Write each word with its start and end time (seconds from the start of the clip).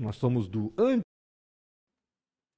Nós 0.00 0.16
somos 0.16 0.48
do 0.48 0.72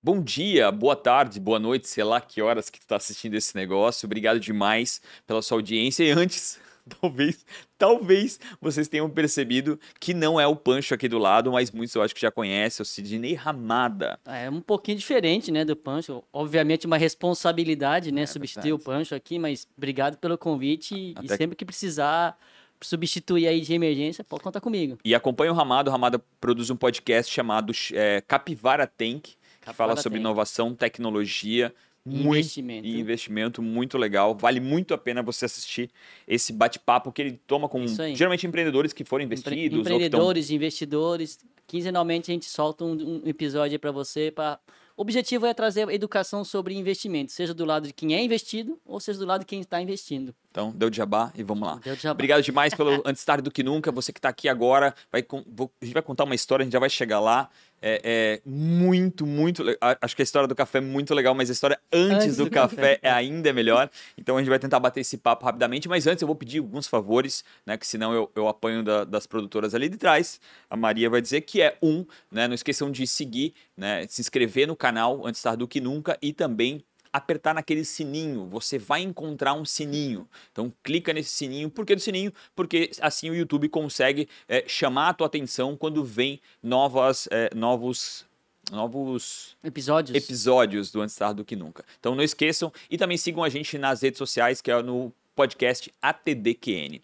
Bom 0.02 0.22
dia, 0.22 0.72
boa 0.72 0.96
tarde, 0.96 1.38
boa 1.38 1.58
noite, 1.58 1.86
sei 1.86 2.02
lá 2.02 2.20
que 2.22 2.40
horas 2.40 2.70
que 2.70 2.80
tu 2.80 2.86
tá 2.86 2.96
assistindo 2.96 3.34
esse 3.34 3.54
negócio. 3.54 4.06
Obrigado 4.06 4.40
demais 4.40 5.00
pela 5.26 5.42
sua 5.42 5.58
audiência. 5.58 6.02
E 6.02 6.10
antes, 6.10 6.58
talvez, 7.00 7.44
talvez 7.76 8.40
vocês 8.62 8.88
tenham 8.88 9.10
percebido 9.10 9.78
que 10.00 10.14
não 10.14 10.40
é 10.40 10.46
o 10.46 10.56
Pancho 10.56 10.94
aqui 10.94 11.06
do 11.06 11.18
lado, 11.18 11.52
mas 11.52 11.70
muitos 11.70 11.94
eu 11.94 12.00
acho 12.02 12.14
que 12.14 12.20
já 12.22 12.30
conhecem, 12.30 12.80
é 12.80 12.82
o 12.82 12.86
Sidney 12.86 13.34
Ramada. 13.34 14.18
É 14.24 14.48
um 14.48 14.62
pouquinho 14.62 14.96
diferente, 14.96 15.52
né, 15.52 15.66
do 15.66 15.76
Pancho. 15.76 16.24
Obviamente 16.32 16.86
uma 16.86 16.96
responsabilidade, 16.96 18.10
né, 18.10 18.22
É 18.22 18.26
substituir 18.26 18.72
o 18.72 18.78
verdade. 18.78 18.98
Pancho 19.00 19.14
aqui, 19.14 19.38
mas 19.38 19.68
obrigado 19.76 20.16
pelo 20.16 20.38
convite 20.38 20.94
e 20.94 21.12
Até 21.14 21.28
que- 21.28 21.36
sempre 21.36 21.56
que 21.56 21.64
precisar 21.66 22.38
substituir 22.82 23.46
aí 23.46 23.60
de 23.60 23.72
emergência, 23.74 24.24
pode 24.24 24.42
contar 24.42 24.60
comigo. 24.60 24.98
E 25.04 25.14
acompanha 25.14 25.52
o 25.52 25.54
Ramada. 25.54 25.90
O 25.90 25.92
Ramada 25.92 26.20
produz 26.40 26.70
um 26.70 26.76
podcast 26.76 27.32
chamado 27.32 27.72
é, 27.92 28.20
Capivara 28.26 28.86
Tank, 28.86 29.22
que 29.22 29.34
fala 29.64 29.74
Capivara 29.74 30.02
sobre 30.02 30.18
Tank. 30.18 30.24
inovação, 30.26 30.74
tecnologia. 30.74 31.72
Muito- 32.02 32.28
investimento. 32.38 32.86
E 32.88 32.98
investimento 32.98 33.60
muito 33.62 33.98
legal. 33.98 34.34
Vale 34.34 34.58
muito 34.58 34.94
a 34.94 34.98
pena 34.98 35.22
você 35.22 35.44
assistir 35.44 35.90
esse 36.26 36.50
bate-papo 36.50 37.12
que 37.12 37.20
ele 37.20 37.40
toma 37.46 37.68
com 37.68 37.86
geralmente 37.86 38.46
empreendedores 38.46 38.94
que 38.94 39.04
foram 39.04 39.24
Empre- 39.24 39.34
investidos 39.36 39.64
estão 39.80 39.80
empreendedores, 39.96 40.50
investidores. 40.50 41.38
Quinzenalmente 41.66 42.30
a 42.30 42.34
gente 42.34 42.46
solta 42.46 42.84
um, 42.84 43.20
um 43.24 43.28
episódio 43.28 43.74
aí 43.74 43.78
para 43.78 43.92
você. 43.92 44.30
Pra... 44.30 44.58
O 45.00 45.02
objetivo 45.02 45.46
é 45.46 45.54
trazer 45.54 45.88
educação 45.88 46.44
sobre 46.44 46.74
investimento, 46.74 47.32
seja 47.32 47.54
do 47.54 47.64
lado 47.64 47.86
de 47.86 47.92
quem 47.94 48.14
é 48.14 48.22
investido 48.22 48.78
ou 48.84 49.00
seja 49.00 49.18
do 49.18 49.24
lado 49.24 49.40
de 49.40 49.46
quem 49.46 49.62
está 49.62 49.80
investindo. 49.80 50.34
Então, 50.50 50.72
deu 50.72 50.90
de 50.90 50.98
jabá 50.98 51.32
e 51.34 51.42
vamos 51.42 51.66
lá. 51.66 51.80
Deu 51.82 51.96
de 51.96 52.02
jabá. 52.02 52.12
Obrigado 52.12 52.42
demais 52.42 52.74
pelo 52.74 53.02
Antes 53.06 53.24
Tarde 53.24 53.42
do 53.42 53.50
Que 53.50 53.62
Nunca. 53.62 53.90
Você 53.90 54.12
que 54.12 54.18
está 54.18 54.28
aqui 54.28 54.46
agora, 54.46 54.94
vai, 55.10 55.22
a 55.22 55.84
gente 55.84 55.94
vai 55.94 56.02
contar 56.02 56.24
uma 56.24 56.34
história, 56.34 56.64
a 56.64 56.66
gente 56.66 56.74
já 56.74 56.78
vai 56.78 56.90
chegar 56.90 57.18
lá. 57.18 57.48
É, 57.82 58.00
é 58.04 58.40
muito, 58.48 59.26
muito. 59.26 59.64
Acho 60.00 60.14
que 60.14 60.22
a 60.22 60.24
história 60.24 60.46
do 60.46 60.54
café 60.54 60.78
é 60.78 60.80
muito 60.80 61.14
legal, 61.14 61.34
mas 61.34 61.48
a 61.48 61.52
história 61.52 61.78
antes, 61.92 62.16
Antes 62.24 62.36
do, 62.36 62.44
do 62.44 62.50
café 62.50 62.98
é 63.02 63.10
ainda 63.10 63.52
melhor. 63.52 63.90
Então 64.18 64.36
a 64.36 64.40
gente 64.40 64.48
vai 64.50 64.58
tentar 64.58 64.78
bater 64.80 65.00
esse 65.00 65.16
papo 65.16 65.44
rapidamente, 65.46 65.88
mas 65.88 66.06
antes 66.06 66.20
eu 66.22 66.26
vou 66.26 66.36
pedir 66.36 66.58
alguns 66.58 66.86
favores, 66.86 67.42
né? 67.64 67.76
Que 67.76 67.86
senão 67.86 68.12
eu, 68.12 68.30
eu 68.34 68.48
apanho 68.48 68.82
da- 68.82 69.04
das 69.04 69.26
produtoras 69.26 69.74
ali 69.74 69.88
de 69.88 69.96
trás. 69.96 70.40
A 70.68 70.76
Maria 70.76 71.08
vai 71.08 71.20
dizer 71.22 71.40
que 71.42 71.62
é 71.62 71.76
um, 71.82 72.04
né? 72.30 72.46
Não 72.46 72.54
esqueçam 72.54 72.90
de 72.90 73.06
seguir, 73.06 73.54
né? 73.76 74.06
Se 74.08 74.20
inscrever 74.20 74.66
no 74.68 74.76
canal 74.76 75.26
Antes 75.26 75.40
Tarde 75.42 75.58
do 75.58 75.68
Que 75.68 75.80
Nunca 75.80 76.18
e 76.20 76.32
também 76.32 76.84
apertar 77.12 77.54
naquele 77.54 77.84
sininho, 77.84 78.46
você 78.46 78.78
vai 78.78 79.02
encontrar 79.02 79.54
um 79.54 79.64
sininho. 79.64 80.28
Então 80.52 80.72
clica 80.82 81.12
nesse 81.12 81.30
sininho. 81.30 81.70
Por 81.70 81.84
que 81.84 81.94
do 81.94 82.00
sininho? 82.00 82.32
Porque 82.54 82.90
assim 83.00 83.30
o 83.30 83.34
YouTube 83.34 83.68
consegue 83.68 84.28
é, 84.48 84.64
chamar 84.66 85.10
a 85.10 85.14
tua 85.14 85.26
atenção 85.26 85.76
quando 85.76 86.04
vem 86.04 86.40
novas, 86.62 87.28
é, 87.30 87.50
novos, 87.54 88.26
novos 88.70 89.56
Episódios. 89.62 90.16
episódios 90.16 90.90
do 90.90 91.00
Antes 91.00 91.16
Tarde 91.16 91.36
do 91.36 91.44
Que 91.44 91.56
Nunca. 91.56 91.84
Então 91.98 92.14
não 92.14 92.22
esqueçam 92.22 92.72
e 92.90 92.96
também 92.96 93.16
sigam 93.16 93.42
a 93.42 93.48
gente 93.48 93.76
nas 93.78 94.02
redes 94.02 94.18
sociais, 94.18 94.60
que 94.60 94.70
é 94.70 94.82
no 94.82 95.12
podcast 95.34 95.92
ATDQN. 96.02 97.00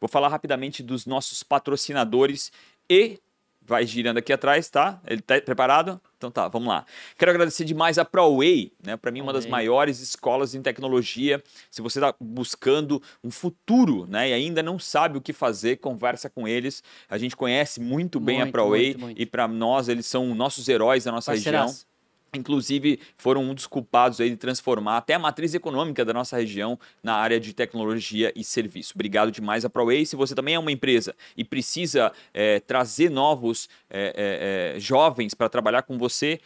Vou 0.00 0.08
falar 0.08 0.28
rapidamente 0.28 0.82
dos 0.82 1.06
nossos 1.06 1.42
patrocinadores 1.42 2.52
e 2.88 3.18
vai 3.68 3.86
girando 3.86 4.16
aqui 4.16 4.32
atrás, 4.32 4.68
tá? 4.70 5.00
Ele 5.06 5.20
tá 5.20 5.40
preparado? 5.40 6.00
Então 6.16 6.30
tá, 6.30 6.48
vamos 6.48 6.68
lá. 6.68 6.84
Quero 7.16 7.30
agradecer 7.30 7.64
demais 7.64 7.98
a 7.98 8.04
ProWay, 8.04 8.72
né? 8.84 8.96
Para 8.96 9.10
mim 9.12 9.20
uma 9.20 9.32
das 9.32 9.44
ProWay. 9.44 9.66
maiores 9.66 10.00
escolas 10.00 10.54
em 10.54 10.62
tecnologia. 10.62 11.42
Se 11.70 11.80
você 11.82 11.98
está 12.00 12.14
buscando 12.18 13.00
um 13.22 13.30
futuro, 13.30 14.06
né, 14.08 14.30
e 14.30 14.32
ainda 14.32 14.62
não 14.62 14.78
sabe 14.78 15.18
o 15.18 15.20
que 15.20 15.32
fazer, 15.32 15.76
conversa 15.76 16.28
com 16.30 16.48
eles. 16.48 16.82
A 17.08 17.18
gente 17.18 17.36
conhece 17.36 17.78
muito 17.80 18.18
bem 18.18 18.38
a 18.38 18.44
Muito, 18.44 18.52
ProWay 18.52 18.86
muito, 18.86 19.00
muito. 19.00 19.20
e 19.22 19.26
para 19.26 19.46
nós 19.46 19.88
eles 19.88 20.06
são 20.06 20.34
nossos 20.34 20.66
heróis 20.68 21.04
da 21.04 21.12
nossa 21.12 21.32
região. 21.32 21.66
Inclusive, 22.34 23.00
foram 23.16 23.42
um 23.42 23.54
dos 23.54 23.66
culpados 23.66 24.20
aí 24.20 24.30
de 24.30 24.36
transformar 24.36 24.98
até 24.98 25.14
a 25.14 25.18
matriz 25.18 25.54
econômica 25.54 26.04
da 26.04 26.12
nossa 26.12 26.36
região 26.36 26.78
na 27.02 27.14
área 27.14 27.40
de 27.40 27.52
tecnologia 27.52 28.32
e 28.36 28.44
serviço. 28.44 28.92
Obrigado 28.94 29.30
demais 29.30 29.64
a 29.64 29.70
ProWay. 29.70 30.04
Se 30.04 30.16
você 30.16 30.34
também 30.34 30.54
é 30.54 30.58
uma 30.58 30.72
empresa 30.72 31.14
e 31.36 31.44
precisa 31.44 32.12
eh, 32.34 32.60
trazer 32.60 33.10
novos 33.10 33.68
eh, 33.88 34.74
eh, 34.76 34.80
jovens 34.80 35.34
para 35.34 35.48
trabalhar 35.48 35.82
com 35.82 35.96
você, 35.96 36.40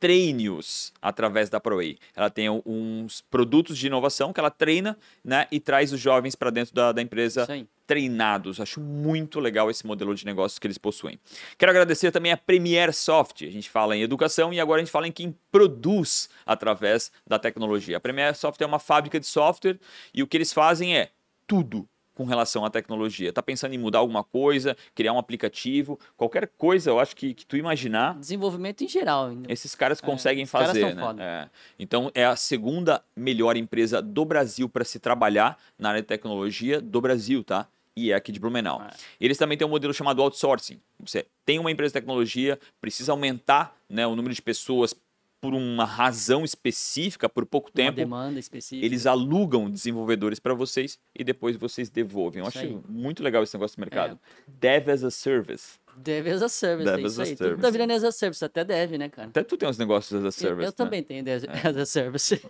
treine-os 0.00 0.92
através 1.00 1.50
da 1.50 1.60
ProWay. 1.60 1.98
Ela 2.16 2.30
tem 2.30 2.48
uns 2.48 3.20
produtos 3.30 3.76
de 3.76 3.86
inovação 3.86 4.32
que 4.32 4.40
ela 4.40 4.50
treina 4.50 4.96
né, 5.22 5.46
e 5.52 5.60
traz 5.60 5.92
os 5.92 6.00
jovens 6.00 6.34
para 6.34 6.50
dentro 6.50 6.74
da, 6.74 6.90
da 6.90 7.02
empresa 7.02 7.46
aí. 7.48 7.66
Treinados. 7.90 8.60
Acho 8.60 8.80
muito 8.80 9.40
legal 9.40 9.68
esse 9.68 9.84
modelo 9.84 10.14
de 10.14 10.24
negócios 10.24 10.60
que 10.60 10.66
eles 10.68 10.78
possuem. 10.78 11.18
Quero 11.58 11.70
agradecer 11.72 12.12
também 12.12 12.30
a 12.30 12.36
Premier 12.36 12.94
Soft. 12.94 13.42
A 13.42 13.50
gente 13.50 13.68
fala 13.68 13.96
em 13.96 14.02
educação 14.02 14.52
e 14.52 14.60
agora 14.60 14.80
a 14.80 14.84
gente 14.84 14.92
fala 14.92 15.08
em 15.08 15.12
quem 15.12 15.36
produz 15.50 16.30
através 16.46 17.10
da 17.26 17.36
tecnologia. 17.36 17.96
A 17.96 18.00
Premier 18.00 18.32
Soft 18.36 18.60
é 18.60 18.66
uma 18.66 18.78
fábrica 18.78 19.18
de 19.18 19.26
software 19.26 19.76
e 20.14 20.22
o 20.22 20.26
que 20.28 20.36
eles 20.36 20.52
fazem 20.52 20.96
é 20.96 21.10
tudo 21.48 21.88
com 22.14 22.26
relação 22.26 22.64
à 22.66 22.70
tecnologia. 22.70 23.32
Tá 23.32 23.42
pensando 23.42 23.74
em 23.74 23.78
mudar 23.78 24.00
alguma 24.00 24.22
coisa, 24.22 24.76
criar 24.94 25.12
um 25.12 25.18
aplicativo, 25.18 25.98
qualquer 26.18 26.46
coisa, 26.58 26.90
eu 26.90 27.00
acho 27.00 27.16
que, 27.16 27.32
que 27.32 27.46
tu 27.46 27.56
imaginar, 27.56 28.18
Desenvolvimento 28.18 28.84
em 28.84 28.88
geral. 28.88 29.32
esses 29.48 29.74
caras 29.74 30.00
conseguem 30.00 30.44
os 30.44 30.50
caras 30.50 30.68
fazer, 30.68 30.94
são 30.94 31.12
né? 31.14 31.24
É. 31.24 31.48
Então 31.78 32.10
é 32.14 32.24
a 32.24 32.36
segunda 32.36 33.02
melhor 33.16 33.56
empresa 33.56 34.02
do 34.02 34.24
Brasil 34.24 34.68
para 34.68 34.84
se 34.84 35.00
trabalhar 35.00 35.58
na 35.78 35.88
área 35.88 36.02
de 36.02 36.08
tecnologia 36.08 36.78
do 36.80 37.00
Brasil, 37.00 37.42
tá? 37.42 37.66
E 38.00 38.12
é 38.12 38.14
aqui 38.14 38.32
de 38.32 38.40
Blumenau. 38.40 38.82
É. 38.82 38.90
Eles 39.20 39.36
também 39.36 39.58
têm 39.58 39.66
um 39.66 39.70
modelo 39.70 39.92
chamado 39.92 40.22
outsourcing. 40.22 40.80
Você 41.00 41.26
tem 41.44 41.58
uma 41.58 41.70
empresa 41.70 41.90
de 41.90 41.94
tecnologia, 41.94 42.58
precisa 42.80 43.12
aumentar 43.12 43.76
né, 43.88 44.06
o 44.06 44.16
número 44.16 44.34
de 44.34 44.40
pessoas 44.40 44.94
por 45.40 45.54
uma 45.54 45.86
razão 45.86 46.44
específica, 46.44 47.26
por 47.28 47.46
pouco 47.46 47.68
Uma 47.70 47.74
tempo. 47.74 47.96
demanda 47.96 48.38
específica. 48.38 48.84
Eles 48.84 49.06
alugam 49.06 49.70
desenvolvedores 49.70 50.38
para 50.38 50.52
vocês 50.52 50.98
e 51.18 51.24
depois 51.24 51.56
vocês 51.56 51.88
devolvem. 51.88 52.42
Eu 52.42 52.48
Isso 52.48 52.58
acho 52.58 52.66
aí. 52.68 52.78
muito 52.88 53.22
legal 53.22 53.42
esse 53.42 53.54
negócio 53.54 53.76
do 53.76 53.80
mercado. 53.80 54.18
Dev 54.46 54.88
as 54.90 55.02
a 55.02 55.10
service. 55.10 55.78
Dev 55.96 56.26
as 56.28 56.42
a 56.42 56.48
service. 56.48 56.84
Dev 56.90 57.00
é 57.00 57.06
as 57.06 57.12
isso 57.12 57.20
a 57.20 57.24
aí. 57.24 57.28
service. 57.36 57.50
Tudo 57.56 57.62
tá 57.62 57.70
virando 57.70 57.92
as 57.94 58.04
a 58.04 58.12
service. 58.12 58.44
Até 58.44 58.64
deve, 58.64 58.98
né, 58.98 59.08
cara? 59.08 59.28
Até 59.28 59.42
tu 59.42 59.56
tem 59.56 59.66
uns 59.68 59.78
negócios 59.78 60.12
as 60.12 60.24
a 60.24 60.28
Eu- 60.28 60.32
service. 60.32 60.64
eu 60.66 60.70
né? 60.70 60.74
também 60.76 61.02
tenho 61.02 61.24
dev 61.24 61.44
as 61.64 61.76
a 61.76 61.86
service. 61.86 62.40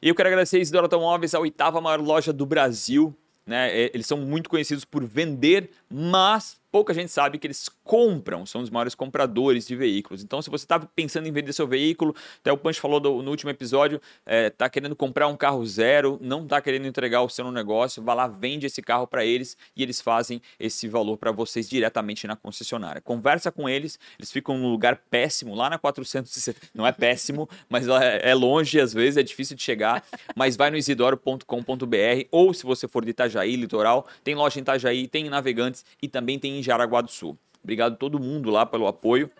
E 0.00 0.08
eu 0.08 0.14
quero 0.14 0.28
agradecer 0.28 0.56
a 0.56 0.60
Isidoro 0.60 0.86
Automóveis, 0.86 1.34
a 1.34 1.38
oitava 1.40 1.80
maior 1.80 2.00
loja 2.00 2.32
do 2.32 2.44
Brasil. 2.44 3.14
Né? 3.46 3.70
É, 3.70 3.90
Eles 3.94 4.06
são 4.06 4.18
muito 4.18 4.48
conhecidos 4.48 4.84
por 4.84 5.04
vender, 5.04 5.70
mas 5.90 6.60
pouca 6.72 6.92
gente 6.94 7.10
sabe 7.12 7.38
que 7.38 7.46
eles 7.46 7.68
compram, 7.84 8.44
são 8.46 8.62
os 8.62 8.70
maiores 8.70 8.94
compradores 8.94 9.66
de 9.66 9.76
veículos. 9.76 10.22
Então, 10.24 10.40
se 10.40 10.48
você 10.50 10.64
está 10.64 10.80
pensando 10.80 11.28
em 11.28 11.32
vender 11.32 11.52
seu 11.52 11.66
veículo, 11.68 12.16
até 12.40 12.50
o 12.50 12.56
Punch 12.56 12.80
falou 12.80 12.98
do- 12.98 13.22
no 13.22 13.30
último 13.30 13.50
episódio, 13.50 14.00
está 14.26 14.68
querendo 14.70 14.96
comprar 14.96 15.28
um 15.28 15.36
carro 15.36 15.64
zero, 15.66 16.18
não 16.20 16.44
está 16.44 16.60
querendo 16.62 16.86
entregar 16.86 17.20
o 17.22 17.28
seu 17.28 17.44
no 17.44 17.52
negócio, 17.52 18.02
vá 18.02 18.14
lá, 18.14 18.26
vende 18.26 18.66
esse 18.66 18.80
carro 18.80 19.06
para 19.06 19.24
eles 19.24 19.56
e 19.76 19.82
eles 19.82 20.00
fazem 20.00 20.40
esse 20.58 20.88
valor 20.88 21.18
para 21.18 21.30
vocês 21.30 21.68
diretamente 21.68 22.26
na 22.26 22.34
concessionária. 22.36 23.00
Conversa 23.02 23.52
com 23.52 23.68
eles, 23.68 23.98
eles 24.18 24.32
ficam 24.32 24.56
num 24.56 24.70
lugar 24.70 24.96
péssimo, 25.10 25.54
lá 25.54 25.68
na 25.68 25.78
470. 25.78 26.58
Não 26.74 26.86
é 26.86 26.92
péssimo, 26.92 27.48
mas 27.68 27.86
é 27.88 28.30
é 28.30 28.34
longe, 28.34 28.80
às 28.80 28.94
vezes 28.94 29.16
é 29.18 29.22
difícil 29.22 29.54
de 29.56 29.62
chegar, 29.62 30.02
mas 30.34 30.56
vai 30.56 30.70
no 30.70 30.76
isidoro.com.br 30.76 32.26
ou 32.30 32.54
se 32.54 32.64
você 32.64 32.86
for 32.88 33.04
de 33.04 33.10
Itajaí, 33.10 33.56
litoral, 33.56 34.06
tem 34.24 34.34
loja 34.34 34.58
em 34.58 34.62
Itajaí, 34.62 35.06
tem 35.08 35.26
em 35.26 35.30
Navegantes 35.30 35.84
e 36.00 36.08
também 36.08 36.38
tem 36.38 36.58
em 36.58 36.61
Jaraguá 36.62 37.00
do 37.00 37.10
Sul. 37.10 37.38
Obrigado 37.62 37.92
a 37.94 37.96
todo 37.96 38.18
mundo 38.18 38.50
lá 38.50 38.64
pelo 38.64 38.86
apoio. 38.86 39.30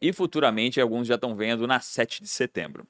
E 0.00 0.12
futuramente 0.12 0.80
alguns 0.80 1.06
já 1.06 1.14
estão 1.14 1.34
vendo 1.34 1.66
na 1.66 1.80
7 1.80 2.22
de 2.22 2.28
setembro. 2.28 2.86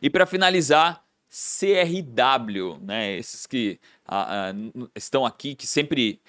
E 0.00 0.08
para 0.08 0.26
finalizar, 0.26 1.04
CRW, 1.28 2.78
né? 2.80 3.16
Esses 3.16 3.46
que 3.46 3.80
estão 4.94 5.26
aqui, 5.26 5.54
que 5.54 5.66
sempre 5.66 6.20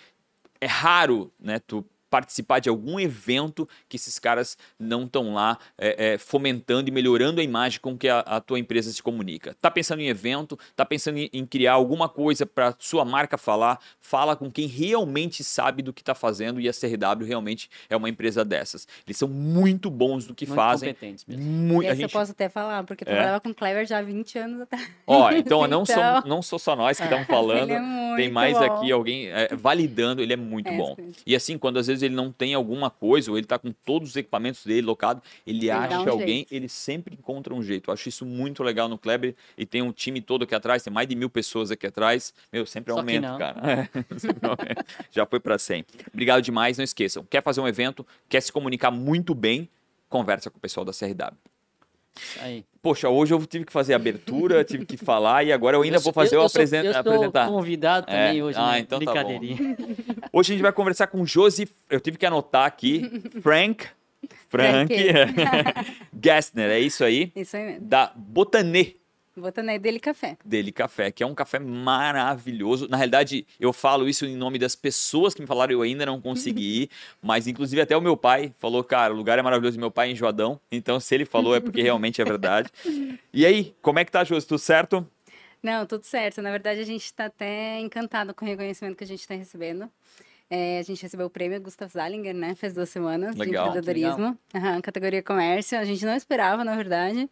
é 0.59 0.65
raro, 0.65 1.31
né? 1.39 1.59
Tu 1.59 1.85
participar 2.13 2.59
de 2.59 2.69
algum 2.69 2.99
evento 2.99 3.67
que 3.89 3.95
esses 3.95 4.19
caras 4.19 4.55
não 4.77 5.05
estão 5.05 5.33
lá 5.33 5.57
é, 5.75 6.13
é, 6.13 6.17
fomentando 6.19 6.87
e 6.87 6.91
melhorando 6.91 7.41
a 7.41 7.43
imagem 7.43 7.79
com 7.79 7.97
que 7.97 8.07
a, 8.07 8.19
a 8.19 8.39
tua 8.39 8.59
empresa 8.59 8.91
se 8.91 9.01
comunica. 9.01 9.55
Tá 9.59 9.71
pensando 9.71 9.99
em 10.01 10.09
evento, 10.09 10.55
tá 10.75 10.85
pensando 10.85 11.17
em, 11.17 11.27
em 11.33 11.43
criar 11.43 11.73
alguma 11.73 12.07
coisa 12.07 12.45
para 12.45 12.75
sua 12.77 13.03
marca 13.03 13.35
falar, 13.35 13.79
fala 13.99 14.35
com 14.35 14.51
quem 14.51 14.67
realmente 14.67 15.43
sabe 15.43 15.81
do 15.81 15.91
que 15.91 16.03
está 16.03 16.13
fazendo 16.13 16.61
e 16.61 16.69
a 16.69 16.71
CRW 16.71 17.25
realmente 17.25 17.67
é 17.89 17.97
uma 17.97 18.07
empresa 18.07 18.45
dessas. 18.45 18.87
Eles 19.07 19.17
são 19.17 19.27
muito 19.27 19.89
bons 19.89 20.27
do 20.27 20.35
que 20.35 20.45
Muito 20.45 20.55
fazem. 20.55 20.93
competentes 20.93 21.25
mesmo. 21.25 21.43
Muito, 21.43 21.87
a 21.87 21.93
Esse 21.93 22.03
eu 22.03 22.07
gente 22.07 22.13
posso 22.13 22.31
até 22.31 22.47
falar, 22.47 22.83
porque 22.83 23.03
eu 23.03 23.07
É? 23.07 23.11
trabalhava 23.15 23.39
com 23.41 23.49
o 23.49 23.55
Clever 23.55 23.87
já 23.87 23.97
há 23.97 24.01
20 24.03 24.37
anos 24.37 24.61
atrás. 24.61 24.87
Ó, 25.07 25.31
então, 25.31 25.67
não, 25.67 25.83
sou, 25.83 25.95
Então- 25.95 26.23
não 26.27 26.41
sou 26.43 26.59
só 26.59 26.75
nós 26.75 26.97
que 26.99 27.03
estamos 27.23 27.25
falando. 27.25 27.63
Ele 27.63 27.73
é 27.73 27.79
muito 27.79 28.17
Tem 28.17 28.29
mais 28.29 28.55
bom. 28.55 28.63
aqui 28.65 28.91
alguém 28.91 29.29
é, 29.31 29.47
validando, 29.55 30.21
ele 30.21 30.33
é 30.33 30.35
muito 30.35 30.67
É, 30.69 30.77
bom. 30.77 30.95
E 31.25 31.35
assim, 31.35 31.57
quando 31.57 31.79
às 31.79 31.87
vezes 31.87 32.02
ele 32.03 32.15
não 32.15 32.31
tem 32.31 32.53
alguma 32.53 32.89
coisa, 32.89 33.31
ou 33.31 33.37
ele 33.37 33.47
tá 33.47 33.57
com 33.57 33.71
todos 33.71 34.09
os 34.09 34.15
equipamentos 34.15 34.65
dele 34.65 34.81
locado, 34.81 35.21
ele 35.45 35.67
dá 35.67 35.79
acha 35.79 36.01
um 36.01 36.09
alguém, 36.09 36.27
jeito. 36.37 36.53
ele 36.53 36.69
sempre 36.69 37.15
encontra 37.15 37.53
um 37.53 37.63
jeito. 37.63 37.89
Eu 37.89 37.93
acho 37.93 38.09
isso 38.09 38.25
muito 38.25 38.63
legal 38.63 38.87
no 38.87 38.97
Kleber 38.97 39.35
e 39.57 39.65
tem 39.65 39.81
um 39.81 39.91
time 39.91 40.21
todo 40.21 40.43
aqui 40.43 40.55
atrás, 40.55 40.83
tem 40.83 40.93
mais 40.93 41.07
de 41.07 41.15
mil 41.15 41.29
pessoas 41.29 41.71
aqui 41.71 41.87
atrás. 41.87 42.33
Meu, 42.51 42.65
sempre 42.65 42.93
Só 42.93 42.99
aumenta, 42.99 43.37
cara. 43.37 43.61
É, 43.71 43.89
sempre 44.19 44.47
aumenta. 44.47 44.85
Já 45.11 45.25
foi 45.25 45.39
para 45.39 45.57
100. 45.57 45.85
Obrigado 46.13 46.41
demais, 46.41 46.77
não 46.77 46.83
esqueçam. 46.83 47.25
Quer 47.29 47.41
fazer 47.41 47.61
um 47.61 47.67
evento, 47.67 48.05
quer 48.27 48.41
se 48.41 48.51
comunicar 48.51 48.91
muito 48.91 49.33
bem, 49.33 49.69
conversa 50.09 50.49
com 50.49 50.57
o 50.57 50.61
pessoal 50.61 50.85
da 50.85 50.91
CRW. 50.91 51.52
Aí. 52.41 52.63
Poxa, 52.81 53.09
hoje 53.09 53.33
eu 53.33 53.45
tive 53.45 53.65
que 53.65 53.71
fazer 53.71 53.93
a 53.93 53.95
abertura, 53.95 54.63
tive 54.65 54.85
que 54.85 54.97
falar 54.97 55.43
e 55.43 55.51
agora 55.53 55.77
eu 55.77 55.81
ainda 55.81 55.97
Eu 55.97 56.01
vou 56.01 56.13
fazer 56.13 56.35
eu, 56.35 56.41
o 56.41 56.43
eu 56.43 56.49
sou- 56.49 56.59
apresen- 56.59 56.83
eu 56.85 56.91
sou 56.91 56.99
apresentar. 56.99 57.47
convidado 57.47 58.05
É? 58.09 58.27
também 58.27 58.43
hoje, 58.43 58.57
Ah, 58.59 58.73
né? 58.73 58.79
então 58.79 58.99
tá. 58.99 59.05
Brincadeirinha. 59.05 59.77
Hoje 60.33 60.51
a 60.51 60.55
gente 60.55 60.61
vai 60.63 60.71
conversar 60.73 61.07
com 61.07 61.25
Josi, 61.25 61.67
eu 61.89 61.99
tive 61.99 62.17
que 62.17 62.25
anotar 62.25 62.65
aqui, 62.65 63.09
Frank, 63.41 63.85
Frank 64.49 64.93
Gessner, 66.21 66.69
é 66.71 66.79
isso 66.79 67.03
aí, 67.03 67.31
Isso 67.35 67.55
aí 67.55 67.63
mesmo. 67.65 67.87
da 67.87 68.11
Botanê 68.15 68.95
Botanei 69.35 69.79
dele 69.79 69.99
café. 69.99 70.37
dele 70.45 70.71
café, 70.71 71.11
que 71.11 71.23
é 71.23 71.25
um 71.25 71.33
café 71.33 71.57
maravilhoso. 71.59 72.87
Na 72.87 72.97
realidade, 72.97 73.47
eu 73.59 73.73
falo 73.73 74.07
isso 74.07 74.25
em 74.25 74.35
nome 74.35 74.59
das 74.59 74.75
pessoas 74.75 75.33
que 75.33 75.41
me 75.41 75.47
falaram, 75.47 75.73
eu 75.73 75.81
ainda 75.81 76.05
não 76.05 76.21
consegui 76.21 76.83
ir, 76.83 76.89
mas 77.21 77.47
inclusive 77.47 77.81
até 77.81 77.97
o 77.97 78.01
meu 78.01 78.15
pai 78.15 78.53
falou, 78.59 78.83
cara, 78.83 79.13
o 79.13 79.17
lugar 79.17 79.39
é 79.39 79.41
maravilhoso, 79.41 79.79
meu 79.79 79.89
pai 79.89 80.09
é 80.09 80.11
enjoadão, 80.11 80.59
então 80.71 80.99
se 80.99 81.15
ele 81.15 81.25
falou 81.25 81.55
é 81.55 81.59
porque 81.59 81.81
realmente 81.83 82.21
é 82.21 82.25
verdade. 82.25 82.69
E 83.33 83.45
aí, 83.45 83.75
como 83.81 83.99
é 83.99 84.05
que 84.05 84.11
tá, 84.11 84.23
Josi, 84.23 84.47
tudo 84.47 84.59
certo? 84.59 85.07
Não, 85.63 85.85
tudo 85.85 86.03
certo. 86.03 86.41
Na 86.41 86.51
verdade, 86.51 86.81
a 86.81 86.85
gente 86.85 87.05
está 87.05 87.25
até 87.25 87.79
encantado 87.79 88.33
com 88.33 88.45
o 88.45 88.47
reconhecimento 88.47 88.97
que 88.97 89.03
a 89.05 89.07
gente 89.07 89.21
está 89.21 89.33
recebendo. 89.33 89.89
É, 90.49 90.79
a 90.79 90.83
gente 90.83 91.01
recebeu 91.01 91.25
o 91.25 91.29
prêmio 91.29 91.59
Gustav 91.61 91.89
Zalinger, 91.91 92.33
né? 92.33 92.53
Faz 92.55 92.73
duas 92.73 92.89
semanas 92.89 93.35
Legal. 93.35 93.71
de 93.71 93.77
empreendedorismo. 93.79 94.37
Aham, 94.53 94.81
categoria 94.81 95.23
comércio. 95.23 95.79
A 95.79 95.85
gente 95.85 96.05
não 96.05 96.15
esperava, 96.15 96.63
na 96.63 96.75
verdade. 96.75 97.29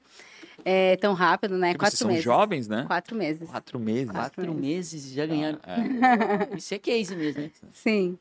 É, 0.65 0.95
tão 0.97 1.13
rápido, 1.13 1.57
né? 1.57 1.69
Porque 1.69 1.79
Quatro 1.85 1.97
vocês 1.97 1.99
são 1.99 2.07
meses. 2.09 2.23
jovens, 2.23 2.67
né? 2.67 2.83
Quatro 2.87 3.15
meses. 3.15 3.49
Quatro 3.49 3.79
meses. 3.79 4.11
Quatro 4.11 4.53
meses 4.53 5.11
já 5.11 5.25
ganharam. 5.25 5.59
É. 5.65 6.55
Isso 6.57 6.73
é 6.73 6.79
case 6.79 7.15
mesmo, 7.15 7.41
né? 7.41 7.51
Sim. 7.71 8.17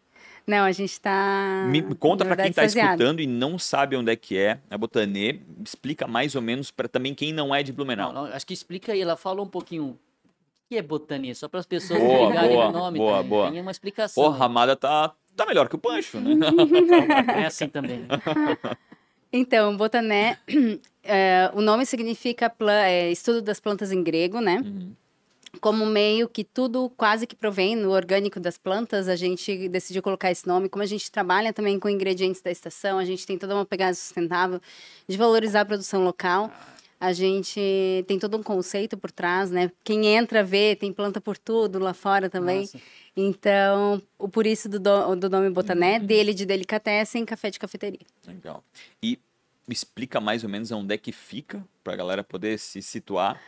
Não, 0.46 0.64
a 0.64 0.72
gente 0.72 0.90
está. 0.90 1.66
Me 1.68 1.82
conta 1.94 2.24
na 2.24 2.34
pra 2.34 2.44
quem 2.44 2.52
tá 2.52 2.64
extasiado. 2.64 2.94
escutando 3.02 3.20
e 3.20 3.26
não 3.26 3.58
sabe 3.58 3.96
onde 3.96 4.10
é 4.10 4.16
que 4.16 4.36
é 4.36 4.58
a 4.70 4.76
Botanê, 4.76 5.40
explica 5.64 6.06
mais 6.06 6.34
ou 6.34 6.42
menos 6.42 6.70
para 6.70 6.88
também 6.88 7.14
quem 7.14 7.32
não 7.32 7.54
é 7.54 7.62
de 7.62 7.72
Blumenau. 7.72 8.12
Não, 8.12 8.26
não, 8.26 8.32
acho 8.34 8.46
que 8.46 8.54
explica 8.54 8.92
aí, 8.92 9.00
ela 9.00 9.16
fala 9.16 9.42
um 9.42 9.46
pouquinho. 9.46 9.98
O 10.70 10.72
que 10.72 10.78
é 10.78 10.82
botania? 10.82 11.34
Só 11.34 11.48
para 11.48 11.58
as 11.58 11.66
pessoas 11.66 11.98
Boa, 11.98 12.28
pegarem 12.28 12.52
boa, 12.54 12.68
o 12.68 12.72
nome. 12.72 12.98
boa, 12.98 13.16
também. 13.16 13.28
boa. 13.28 13.50
Tem 13.50 13.60
uma 13.60 13.72
explicação. 13.72 14.22
Porra, 14.22 14.44
a 14.44 14.46
Amada 14.46 14.76
tá, 14.76 15.12
tá 15.34 15.44
melhor 15.44 15.68
que 15.68 15.74
o 15.74 15.78
Pancho, 15.78 16.20
né? 16.20 16.30
É 17.42 17.46
assim 17.46 17.68
também. 17.68 17.98
né? 17.98 18.06
Então, 19.32 19.76
botané, 19.76 20.38
é, 21.04 21.50
o 21.54 21.60
nome 21.60 21.84
significa 21.86 22.52
é, 22.84 23.10
estudo 23.10 23.40
das 23.42 23.58
plantas 23.60 23.90
em 23.92 24.02
grego, 24.02 24.40
né? 24.40 24.60
Uhum. 24.64 24.92
Como 25.60 25.86
meio 25.86 26.28
que 26.28 26.42
tudo 26.44 26.90
quase 26.96 27.26
que 27.28 27.34
provém 27.36 27.74
no 27.76 27.90
orgânico 27.90 28.38
das 28.40 28.56
plantas, 28.58 29.08
a 29.08 29.14
gente 29.16 29.68
decidiu 29.68 30.02
colocar 30.02 30.30
esse 30.32 30.46
nome. 30.46 30.68
Como 30.68 30.82
a 30.82 30.86
gente 30.86 31.10
trabalha 31.10 31.52
também 31.52 31.78
com 31.80 31.88
ingredientes 31.88 32.42
da 32.42 32.50
estação, 32.50 32.98
a 32.98 33.04
gente 33.04 33.26
tem 33.26 33.36
toda 33.36 33.54
uma 33.54 33.64
pegada 33.64 33.94
sustentável 33.94 34.60
de 35.08 35.16
valorizar 35.16 35.60
a 35.62 35.64
produção 35.64 36.02
local. 36.04 36.52
A 37.00 37.14
gente 37.14 38.04
tem 38.06 38.18
todo 38.18 38.36
um 38.36 38.42
conceito 38.42 38.94
por 38.98 39.10
trás, 39.10 39.50
né? 39.50 39.70
Quem 39.82 40.04
entra 40.06 40.44
vê, 40.44 40.76
tem 40.76 40.92
planta 40.92 41.18
por 41.18 41.38
tudo 41.38 41.78
lá 41.78 41.94
fora 41.94 42.28
também. 42.28 42.60
Nossa. 42.60 42.78
Então, 43.16 44.02
o 44.18 44.28
por 44.28 44.46
isso 44.46 44.68
do, 44.68 44.78
do, 44.78 45.16
do 45.16 45.30
nome 45.30 45.48
Botané, 45.48 45.98
Uhum. 45.98 46.04
dele 46.06 46.34
de 46.34 46.44
delicatessen, 46.44 47.24
café 47.24 47.50
de 47.50 47.58
cafeteria. 47.58 48.00
Legal. 48.26 48.62
E 49.02 49.18
me 49.66 49.72
explica 49.72 50.20
mais 50.20 50.44
ou 50.44 50.50
menos 50.50 50.70
onde 50.72 50.94
é 50.94 50.98
que 50.98 51.10
fica, 51.10 51.64
pra 51.82 51.96
galera 51.96 52.22
poder 52.22 52.58
se 52.58 52.82
situar. 52.82 53.40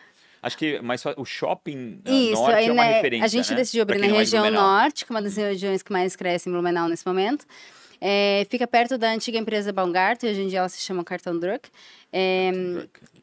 Acho 0.43 0.57
que 0.59 0.81
mais 0.81 1.03
fa- 1.03 1.15
o 1.17 1.25
shopping 1.25 2.01
ah, 2.05 2.11
Isso, 2.11 2.33
norte 2.33 2.55
aí, 2.57 2.67
é 2.69 2.73
uma 2.73 2.83
né, 2.85 2.93
referência, 2.95 3.25
a 3.25 3.29
gente 3.29 3.51
né? 3.51 3.57
decidiu 3.57 3.83
abrir 3.83 3.99
na 3.99 4.07
é 4.07 4.11
região 4.13 4.43
Blumenau. 4.43 4.67
norte, 4.81 5.05
que 5.07 5.13
é 5.13 5.15
uma 5.15 5.23
das 5.23 5.37
regiões 5.37 5.83
que 5.83 5.93
mais 5.93 6.17
cresce 6.17 6.49
em 6.49 6.53
Blumenau 6.53 6.89
nesse 6.89 7.07
momento. 7.07 7.47
É, 8.05 8.45
fica 8.51 8.67
perto 8.67 8.99
da 8.99 9.13
antiga 9.13 9.39
empresa 9.39 9.73
Baumgart, 9.73 10.25
hoje 10.25 10.43
em 10.43 10.49
dia 10.49 10.59
ela 10.59 10.69
se 10.69 10.81
chama 10.81 11.05
Cartão 11.05 11.39
Druck. 11.39 11.71
É, 12.13 12.51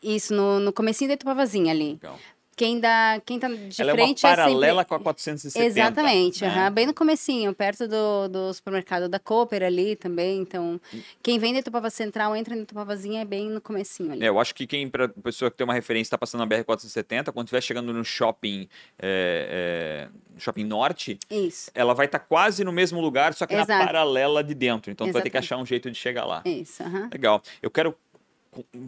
isso, 0.02 0.34
no, 0.34 0.58
no 0.58 0.72
comecinho 0.72 1.10
da 1.10 1.16
Itupavazinha 1.16 1.74
ali. 1.74 2.00
Legal. 2.02 2.18
Quem, 2.60 2.78
dá, 2.78 3.22
quem 3.26 3.40
tá 3.40 3.48
de 3.48 3.82
Ela 3.82 3.94
frente 3.94 4.26
é 4.26 4.28
uma 4.28 4.34
é 4.34 4.36
sempre- 4.36 4.52
paralela 4.52 4.84
com 4.84 4.94
a 4.94 5.00
470. 5.00 5.66
Exatamente, 5.66 6.42
né? 6.44 6.50
aham, 6.50 6.72
bem 6.74 6.86
no 6.88 6.94
comecinho, 6.94 7.54
perto 7.56 7.88
do, 7.88 8.28
do 8.28 8.54
supermercado 8.54 9.08
da 9.08 9.18
Cooper 9.18 9.64
ali 9.64 9.96
também. 9.96 10.42
Então, 10.42 10.78
quem 11.24 11.40
vem 11.40 11.54
da 11.54 11.60
Itupava 11.60 11.90
Central 11.90 12.36
entra 12.36 12.54
na 12.54 12.64
Itupavazinha 12.64 13.22
é 13.22 13.24
bem 13.24 13.50
no 13.50 13.62
comecinho 13.62 14.12
ali. 14.12 14.26
É, 14.26 14.28
eu 14.28 14.38
acho 14.38 14.54
que 14.54 14.68
quem, 14.68 14.90
pra 14.90 15.08
pessoa 15.08 15.50
que 15.50 15.56
tem 15.56 15.64
uma 15.64 15.74
referência, 15.74 16.08
está 16.10 16.18
passando 16.18 16.42
na 16.42 16.48
BR-470, 16.48 17.32
quando 17.32 17.48
estiver 17.48 17.62
chegando 17.62 17.94
no 17.94 18.04
shopping, 18.04 18.68
é, 19.02 20.10
é, 20.36 20.40
shopping 20.40 20.66
norte, 20.66 21.18
Isso, 21.32 21.72
ela 21.74 21.94
vai 21.94 22.08
estar 22.08 22.20
quase 22.20 22.66
no 22.66 22.74
mesmo 22.74 23.00
lugar, 23.00 23.34
só 23.36 23.46
que 23.48 23.56
na 23.56 23.62
Exato. 23.62 23.86
paralela 23.86 24.44
de 24.44 24.54
dentro. 24.54 24.92
Então 24.92 25.08
tu 25.08 25.14
vai 25.14 25.22
ter 25.22 25.30
que 25.30 25.38
achar 25.38 25.56
um 25.56 25.66
jeito 25.66 25.90
de 25.90 25.98
chegar 25.98 26.26
lá. 26.26 26.42
isso, 26.44 26.84
aham. 26.84 27.08
Legal. 27.10 27.42
Eu 27.62 27.72
quero 27.72 27.96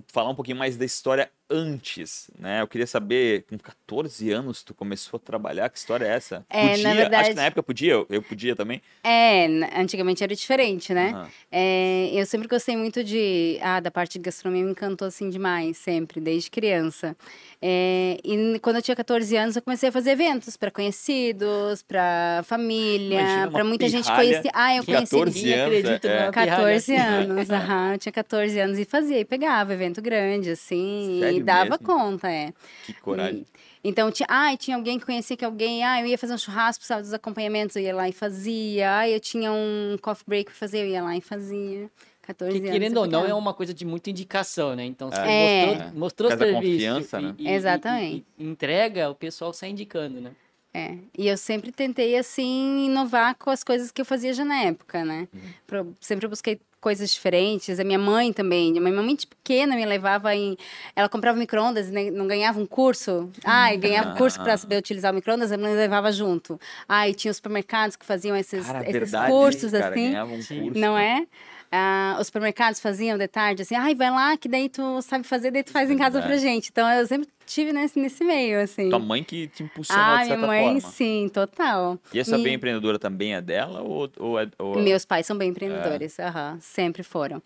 falar 0.07 0.29
um 0.29 0.35
pouquinho 0.35 0.57
mais 0.57 0.75
da 0.75 0.83
história 0.83 1.31
antes, 1.51 2.29
né? 2.39 2.61
Eu 2.61 2.67
queria 2.67 2.87
saber, 2.87 3.43
com 3.49 3.57
14 3.57 4.31
anos 4.31 4.63
tu 4.63 4.73
começou 4.73 5.17
a 5.17 5.19
trabalhar, 5.19 5.69
que 5.69 5.77
história 5.77 6.05
é 6.05 6.09
essa? 6.09 6.45
É, 6.49 6.63
na 6.63 6.69
podia, 6.71 6.87
acho 6.89 6.95
verdade- 6.97 7.29
que 7.29 7.35
na 7.35 7.43
época 7.45 7.63
podia, 7.63 7.91
eu, 7.93 8.07
eu 8.09 8.21
podia 8.21 8.55
também. 8.55 8.81
É, 9.03 9.45
antigamente 9.77 10.23
era 10.23 10.33
diferente, 10.35 10.93
né? 10.93 11.11
Aham. 11.13 11.27
É, 11.51 12.09
eu 12.13 12.25
sempre 12.25 12.47
gostei 12.47 12.75
muito 12.77 13.03
de. 13.03 13.57
Ah, 13.61 13.79
da 13.79 13.91
parte 13.91 14.13
de 14.13 14.19
gastronomia 14.19 14.63
me 14.65 14.71
encantou 14.71 15.07
assim 15.07 15.29
demais, 15.29 15.77
sempre, 15.77 16.21
desde 16.21 16.49
criança. 16.49 17.15
É, 17.61 18.17
e 18.23 18.57
quando 18.59 18.77
eu 18.77 18.81
tinha 18.81 18.95
14 18.95 19.35
anos, 19.37 19.55
eu 19.55 19.61
comecei 19.61 19.89
a 19.89 19.91
fazer 19.91 20.11
eventos 20.11 20.57
para 20.57 20.71
conhecidos, 20.71 21.83
para 21.83 22.41
família, 22.45 23.49
para 23.51 23.63
muita 23.63 23.87
gente 23.87 24.11
conhecer. 24.11 24.49
Ah, 24.53 24.75
eu 24.75 24.83
conheci. 24.85 25.01
14 25.15 25.39
Ninguém 25.39 25.53
anos, 25.59 25.77
acredita 25.77 26.07
é. 26.07 26.19
numa 26.21 26.31
14 26.31 26.85
pirralha. 26.93 27.17
anos, 27.19 27.49
aham. 27.49 27.91
Eu 27.93 27.97
tinha 27.99 28.11
14 28.11 28.59
anos 28.59 28.79
e 28.79 28.85
fazia, 28.85 29.19
e 29.19 29.25
pegava 29.25 29.73
evento 29.73 30.01
grande, 30.01 30.49
assim, 30.51 31.17
Sério 31.19 31.40
dava 31.43 31.69
mesmo? 31.71 31.85
conta, 31.85 32.29
é. 32.29 32.53
Que 32.85 32.93
coragem. 32.93 33.45
Então, 33.83 34.11
tinha, 34.11 34.27
ah, 34.29 34.55
tinha 34.57 34.77
alguém 34.77 34.99
que 34.99 35.05
conhecia 35.05 35.35
que 35.35 35.43
alguém, 35.45 35.83
ah, 35.83 35.99
eu 36.01 36.05
ia 36.07 36.17
fazer 36.17 36.33
um 36.33 36.37
churrasco, 36.37 36.79
precisava 36.81 37.01
dos 37.01 37.13
acompanhamentos, 37.13 37.75
eu 37.75 37.81
ia 37.81 37.95
lá 37.95 38.07
e 38.07 38.11
fazia. 38.11 38.97
Ah, 38.99 39.09
eu 39.09 39.19
tinha 39.19 39.51
um 39.51 39.97
coffee 40.01 40.23
break 40.27 40.45
pra 40.51 40.55
fazer, 40.59 40.79
eu 40.81 40.87
ia 40.87 41.01
lá 41.03 41.15
e 41.17 41.21
fazia. 41.21 41.89
14 42.21 42.51
Que, 42.53 42.59
anos. 42.59 42.71
querendo 42.71 42.97
ou 42.97 43.07
não, 43.07 43.25
é 43.25 43.33
uma 43.33 43.53
coisa 43.53 43.73
de 43.73 43.83
muita 43.83 44.11
indicação, 44.11 44.75
né? 44.75 44.85
Então, 44.85 45.09
você 45.09 45.19
É. 45.19 45.65
mostrou, 45.65 45.93
mostrou 45.99 46.29
serviço 46.31 46.53
confiança, 46.53 47.19
e- 47.19 47.23
né? 47.23 47.35
e- 47.37 47.43
e- 47.47 47.51
Exatamente. 47.51 48.25
e- 48.37 48.43
e 48.43 48.47
entrega, 48.47 49.09
o 49.09 49.15
pessoal 49.15 49.51
sai 49.53 49.69
indicando, 49.71 50.21
né? 50.21 50.31
É, 50.73 50.95
e 51.17 51.27
eu 51.27 51.37
sempre 51.37 51.71
tentei, 51.71 52.17
assim, 52.17 52.85
inovar 52.85 53.35
com 53.35 53.49
as 53.49 53.63
coisas 53.63 53.91
que 53.91 53.99
eu 53.99 54.05
fazia 54.05 54.33
já 54.33 54.45
na 54.45 54.61
época, 54.61 55.03
né? 55.03 55.27
Uhum. 55.33 55.93
Sempre 55.99 56.27
busquei 56.27 56.61
coisas 56.81 57.11
diferentes. 57.13 57.79
A 57.79 57.83
minha 57.83 57.99
mãe 57.99 58.33
também. 58.33 58.73
Minha 58.73 59.01
mãe 59.01 59.15
de 59.15 59.27
pequena 59.27 59.75
me 59.75 59.85
levava 59.85 60.33
em... 60.35 60.57
Ela 60.95 61.07
comprava 61.07 61.37
micro-ondas 61.37 61.89
e 61.89 61.91
né, 61.91 62.09
não 62.09 62.25
ganhava 62.25 62.59
um 62.59 62.65
curso. 62.65 63.29
Ah, 63.45 63.73
e 63.73 63.77
ganhava 63.77 64.13
um 64.13 64.15
curso 64.15 64.41
para 64.41 64.55
saber 64.57 64.77
utilizar 64.77 65.11
o 65.11 65.15
micro-ondas, 65.15 65.51
a 65.51 65.57
mãe 65.57 65.73
levava 65.75 66.11
junto. 66.11 66.59
Ah, 66.89 67.07
e 67.07 67.13
tinha 67.13 67.31
os 67.31 67.37
supermercados 67.37 67.95
que 67.95 68.05
faziam 68.05 68.35
esses, 68.35 68.65
Cara, 68.65 68.81
esses 68.81 68.93
verdade, 68.93 69.31
cursos, 69.31 69.71
cara, 69.71 69.89
assim. 69.89 70.07
ganhava 70.07 70.31
um 70.31 70.43
curso. 70.43 70.79
Não 70.79 70.97
é? 70.97 71.27
Ah, 71.71 72.17
os 72.19 72.27
supermercados 72.27 72.81
faziam 72.81 73.17
de 73.17 73.27
tarde 73.29 73.61
assim, 73.61 73.75
ai, 73.75 73.95
vai 73.95 74.11
lá 74.11 74.35
que 74.35 74.49
daí 74.49 74.67
tu 74.67 75.01
sabe 75.01 75.25
fazer, 75.25 75.51
daí 75.51 75.63
tu 75.63 75.71
faz 75.71 75.89
em 75.89 75.97
casa 75.97 76.21
pra 76.21 76.35
gente. 76.35 76.69
Então 76.69 76.89
eu 76.89 77.07
sempre 77.07 77.29
tive 77.53 77.73
nesse, 77.73 77.99
nesse 77.99 78.23
meio, 78.23 78.59
assim. 78.61 78.89
Tua 78.89 78.99
mãe 78.99 79.23
que 79.23 79.47
te 79.47 79.63
impulsionou 79.63 80.05
ah, 80.15 80.17
de 80.19 80.25
minha 80.25 80.27
certa 80.35 80.47
mãe, 80.47 80.63
forma. 80.79 80.79
sim, 80.91 81.29
total. 81.33 81.99
E 82.13 82.19
essa 82.19 82.37
E- 82.37 82.43
bem 82.43 82.55
empreendedora 82.55 82.97
também 82.97 83.33
é 83.35 83.41
dela 83.41 83.81
ou, 83.81 84.09
ou 84.17 84.39
é... 84.39 84.47
Ou... 84.57 84.75
Meus 84.81 85.05
pais 85.05 85.25
são 85.25 85.37
bem 85.37 85.49
empreendedores, 85.49 86.19
aham, 86.19 86.57
sempre 86.59 87.03
foram. 87.03 87.41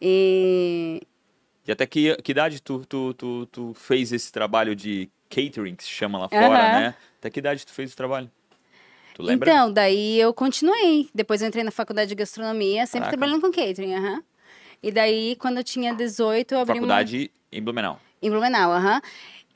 E 0.00 1.02
E 1.66 1.72
até 1.72 1.86
que, 1.86 2.16
que 2.22 2.32
idade 2.32 2.62
tu, 2.62 2.84
tu, 2.86 3.12
tu, 3.14 3.46
tu 3.46 3.74
fez 3.74 4.12
esse 4.12 4.30
trabalho 4.32 4.74
de 4.76 5.08
catering, 5.28 5.74
que 5.74 5.84
se 5.84 5.90
chama 5.90 6.18
lá 6.18 6.28
fora, 6.28 6.64
Aham. 6.64 6.80
né? 6.80 6.94
Até 7.18 7.30
que 7.30 7.40
idade 7.40 7.66
tu 7.66 7.72
fez 7.72 7.92
o 7.92 7.96
trabalho? 7.96 8.30
Tu 9.14 9.22
lembra? 9.22 9.50
então, 9.50 9.72
daí 9.72 10.18
eu 10.20 10.32
continuei. 10.32 11.08
Depois 11.14 11.42
eu 11.42 11.48
entrei 11.48 11.64
na 11.64 11.70
faculdade 11.70 12.08
de 12.08 12.14
gastronomia, 12.14 12.86
sempre 12.86 13.10
Caraca. 13.10 13.16
trabalhando 13.16 13.40
com 13.40 13.50
catering, 13.50 13.94
aham. 13.94 14.22
E 14.82 14.92
daí, 14.92 15.34
quando 15.36 15.56
eu 15.58 15.64
tinha 15.64 15.92
18, 15.92 16.52
eu 16.54 16.60
abri 16.60 16.72
uma... 16.74 16.76
Faculdade 16.76 17.30
em 17.50 17.60
Blumenau. 17.60 18.00
Em 18.22 18.30
Blumenau, 18.30 18.70
aham. 18.72 19.00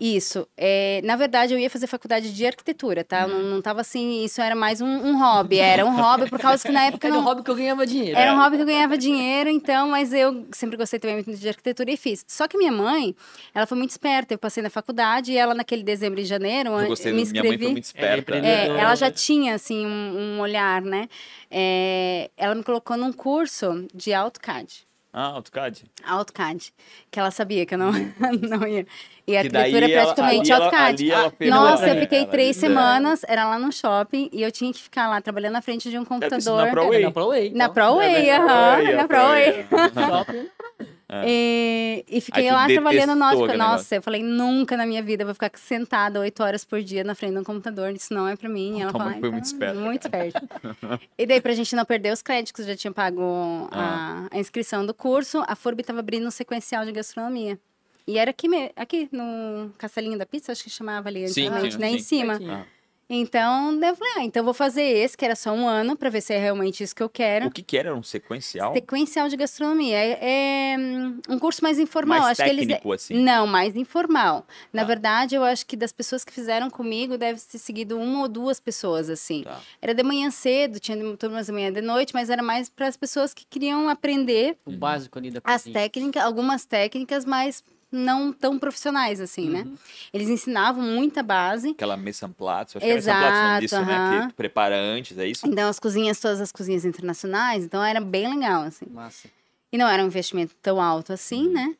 Isso. 0.00 0.48
É, 0.56 1.00
na 1.04 1.14
verdade, 1.14 1.54
eu 1.54 1.58
ia 1.60 1.70
fazer 1.70 1.86
faculdade 1.86 2.32
de 2.34 2.44
arquitetura, 2.44 3.04
tá? 3.04 3.24
Uhum. 3.24 3.32
Não, 3.32 3.42
não 3.50 3.62
tava 3.62 3.82
assim, 3.82 4.24
isso 4.24 4.40
era 4.42 4.54
mais 4.56 4.80
um, 4.80 4.86
um 4.88 5.16
hobby. 5.16 5.58
Era 5.58 5.86
um 5.86 5.94
hobby 5.94 6.28
por 6.28 6.40
causa 6.40 6.60
que 6.66 6.72
na 6.72 6.86
época 6.86 7.06
Era 7.06 7.14
não. 7.14 7.22
um 7.22 7.24
hobby 7.24 7.42
que 7.44 7.50
eu 7.50 7.54
ganhava 7.54 7.86
dinheiro. 7.86 8.18
Era 8.18 8.34
um 8.34 8.38
hobby 8.38 8.56
que 8.56 8.62
eu 8.62 8.66
ganhava 8.66 8.98
dinheiro, 8.98 9.48
então, 9.48 9.88
mas 9.88 10.12
eu 10.12 10.44
sempre 10.52 10.76
gostei 10.76 10.98
também 10.98 11.16
muito 11.24 11.34
de 11.38 11.48
arquitetura 11.48 11.88
e 11.92 11.96
fiz. 11.96 12.24
Só 12.26 12.48
que 12.48 12.58
minha 12.58 12.72
mãe, 12.72 13.14
ela 13.54 13.64
foi 13.66 13.78
muito 13.78 13.90
esperta. 13.90 14.34
Eu 14.34 14.38
passei 14.38 14.60
na 14.62 14.70
faculdade 14.70 15.30
e 15.30 15.36
ela, 15.36 15.54
naquele 15.54 15.84
dezembro 15.84 16.20
e 16.20 16.24
janeiro, 16.24 16.70
Eu 16.80 16.88
gostei, 16.88 17.12
me 17.12 17.24
do- 17.24 17.30
minha 17.30 17.42
mãe 17.44 17.50
foi 17.50 17.54
inscrevi. 17.54 17.72
muito 17.72 17.84
esperta. 17.84 18.18
empreendedora. 18.18 18.78
É, 18.78 18.82
ela 18.82 18.94
já 18.96 19.10
tinha, 19.10 19.54
assim, 19.54 19.86
um, 19.86 20.36
um 20.36 20.40
olhar, 20.40 20.82
né? 20.82 21.08
É, 21.48 22.28
ela 22.36 22.54
me 22.56 22.64
colocou 22.64 22.96
num 22.96 23.12
curso 23.12 23.86
de 23.94 24.12
AutoCAD. 24.12 24.84
Ah, 25.14 25.26
AutoCAD. 25.36 25.84
AutoCAD, 26.04 26.72
que 27.10 27.20
ela 27.20 27.30
sabia 27.30 27.66
que 27.66 27.74
eu 27.74 27.78
não, 27.78 27.92
não 28.48 28.66
ia. 28.66 28.86
E 29.26 29.36
a 29.36 29.42
Que 29.42 29.48
arquitetura 29.56 29.86
é 29.86 29.90
ela- 29.92 30.02
praticamente 30.14 30.50
ela- 30.52 30.64
AutoCAD. 30.64 31.02
ali 31.02 31.10
ela 31.12 31.30
ferrou, 31.30 31.60
Nossa, 31.60 31.88
eu 31.88 32.00
fiquei 32.00 32.18
Ela 32.20 32.26
três 32.28 32.56
é. 32.56 32.60
semanas, 32.60 33.20
era 33.28 33.44
lá 33.46 33.58
no 33.58 33.70
shopping, 33.70 34.30
e 34.32 34.42
eu 34.42 34.50
tinha 34.50 34.72
que 34.72 34.80
ficar 34.82 35.08
lá 35.10 35.20
trabalhando 35.20 35.52
na 35.52 35.60
frente 35.62 35.90
de 35.90 35.98
um 35.98 36.04
computador. 36.04 36.64
na 36.64 36.70
ProWay. 36.70 37.02
Na 37.02 37.10
ProWay. 37.12 37.50
Na 37.50 37.64
então. 37.64 37.74
ProWay, 37.74 38.28
É, 38.28 38.36
aham, 38.38 38.92
na 38.94 39.06
ProWay. 39.08 39.66
Shopping. 41.12 41.26
E, 41.28 42.04
e 42.08 42.20
fiquei 42.20 42.50
lá 42.50 42.66
trabalhando, 42.66 43.14
nossa, 43.14 43.46
negócio. 43.46 43.94
eu 43.96 44.02
falei, 44.02 44.22
nunca 44.22 44.76
na 44.76 44.86
minha 44.86 45.02
vida 45.02 45.22
eu 45.22 45.26
vou 45.26 45.34
ficar 45.34 45.50
sentada 45.56 46.18
oito 46.20 46.42
horas 46.42 46.64
por 46.64 46.82
dia 46.82 47.04
na 47.04 47.14
frente 47.14 47.34
de 47.34 47.38
um 47.40 47.44
computador, 47.44 47.92
isso 47.92 48.14
não 48.14 48.26
é 48.26 48.34
pra 48.34 48.48
mim. 48.48 48.78
E 48.78 48.82
ela 48.82 48.90
falou, 48.92 49.08
"Ah, 49.08 49.10
muito 49.10 49.26
então, 49.26 49.38
esperta." 49.38 49.74
Muito 49.80 50.02
esperta. 50.02 50.48
e 51.18 51.26
daí, 51.26 51.40
pra 51.40 51.52
gente 51.54 51.76
não 51.76 51.84
perder 51.84 52.12
os 52.12 52.22
créditos, 52.22 52.64
já 52.66 52.74
tinha 52.76 52.92
pago 52.92 53.68
Ah. 53.70 54.28
a, 54.32 54.36
a 54.36 54.40
inscrição 54.40 54.86
do 54.86 54.94
curso, 54.94 55.42
a 55.46 55.54
FURB 55.54 55.82
tava 55.82 55.98
abrindo 56.00 56.26
um 56.26 56.30
sequencial 56.30 56.84
de 56.84 56.92
gastronomia. 56.92 57.58
E 58.06 58.18
era 58.18 58.30
aqui, 58.30 58.48
me- 58.48 58.72
aqui 58.74 59.08
no 59.12 59.70
Castelinho 59.78 60.18
da 60.18 60.26
Pizza, 60.26 60.50
acho 60.50 60.64
que 60.64 60.70
chamava 60.70 61.08
ali 61.08 61.28
Sim, 61.28 61.46
antigamente, 61.48 61.74
sim, 61.74 61.80
né? 61.80 61.88
Em 61.90 61.98
sim. 61.98 62.04
cima. 62.04 62.32
Pertinho. 62.38 62.66
Então, 63.14 63.72
eu 63.74 63.94
falei, 63.94 64.12
ah, 64.16 64.24
então 64.24 64.40
eu 64.40 64.44
vou 64.46 64.54
fazer 64.54 64.80
esse, 64.82 65.14
que 65.18 65.22
era 65.22 65.36
só 65.36 65.52
um 65.52 65.68
ano, 65.68 65.94
pra 65.94 66.08
ver 66.08 66.22
se 66.22 66.32
é 66.32 66.38
realmente 66.38 66.82
isso 66.82 66.96
que 66.96 67.02
eu 67.02 67.10
quero. 67.10 67.48
O 67.48 67.50
que 67.50 67.62
que 67.62 67.76
era? 67.76 67.90
Era 67.90 67.98
um 67.98 68.02
sequencial? 68.02 68.72
Sequencial 68.72 69.28
de 69.28 69.36
gastronomia. 69.36 69.98
É, 69.98 70.72
é, 70.72 70.76
hum, 70.78 71.20
um 71.28 71.38
curso 71.38 71.62
mais 71.62 71.78
informal. 71.78 72.20
Mais 72.20 72.40
acho 72.40 72.42
que 72.44 72.48
eles... 72.48 72.66
técnico, 72.66 72.90
assim. 72.90 73.14
Não, 73.22 73.46
mais 73.46 73.76
informal. 73.76 74.46
Na 74.72 74.80
Tá. 74.80 74.86
verdade, 74.88 75.34
eu 75.34 75.44
acho 75.44 75.66
que 75.66 75.76
das 75.76 75.92
pessoas 75.92 76.24
que 76.24 76.32
fizeram 76.32 76.70
comigo, 76.70 77.18
deve 77.18 77.38
ter 77.38 77.58
seguido 77.58 77.98
uma 77.98 78.22
ou 78.22 78.28
duas 78.28 78.58
pessoas, 78.58 79.10
assim. 79.10 79.42
Tá. 79.42 79.60
Era 79.82 79.92
de 79.92 80.02
manhã 80.02 80.30
cedo, 80.30 80.80
tinha 80.80 80.96
turmas 81.18 81.44
de 81.46 81.52
manhã 81.52 81.68
e 81.68 81.72
de 81.72 81.82
noite, 81.82 82.14
mas 82.14 82.30
era 82.30 82.42
mais 82.42 82.70
para 82.70 82.86
as 82.88 82.96
pessoas 82.96 83.34
que 83.34 83.44
queriam 83.44 83.90
aprender 83.90 84.56
O 84.64 84.72
básico 84.72 85.18
ali 85.18 85.30
da 85.30 85.40
as 85.44 85.64
cozinha. 85.64 85.74
técnicas, 85.82 86.22
algumas 86.24 86.64
técnicas, 86.64 87.26
mas 87.26 87.62
não 87.92 88.32
tão 88.32 88.58
profissionais, 88.58 89.20
assim, 89.20 89.50
né? 89.50 89.62
Uhum. 89.62 89.76
Eles 90.12 90.28
ensinavam 90.28 90.82
muita 90.82 91.22
base. 91.22 91.70
Aquela 91.70 91.96
mesa 91.96 92.28
platz, 92.28 92.74
eu 92.74 92.78
acho 92.78 92.86
que 92.86 92.90
era 92.90 92.94
mesa 92.94 93.14
platz, 93.14 93.38
não 93.38 93.46
Exato, 93.46 93.60
disso, 93.60 93.84
né? 93.84 93.96
aham. 93.96 94.28
Que 94.28 94.34
prepara 94.34 94.76
antes, 94.76 95.18
é 95.18 95.26
isso? 95.26 95.46
Então, 95.46 95.68
as 95.68 95.78
cozinhas, 95.78 96.18
todas 96.18 96.40
as 96.40 96.50
cozinhas 96.50 96.84
internacionais, 96.86 97.64
então 97.64 97.84
era 97.84 98.00
bem 98.00 98.34
legal, 98.34 98.62
assim. 98.62 98.86
Massa. 98.90 99.28
E 99.70 99.78
não 99.78 99.88
era 99.88 100.02
um 100.02 100.06
investimento 100.06 100.54
tão 100.62 100.80
alto 100.80 101.12
assim, 101.12 101.46
Uhum. 101.46 101.52
né? 101.52 101.74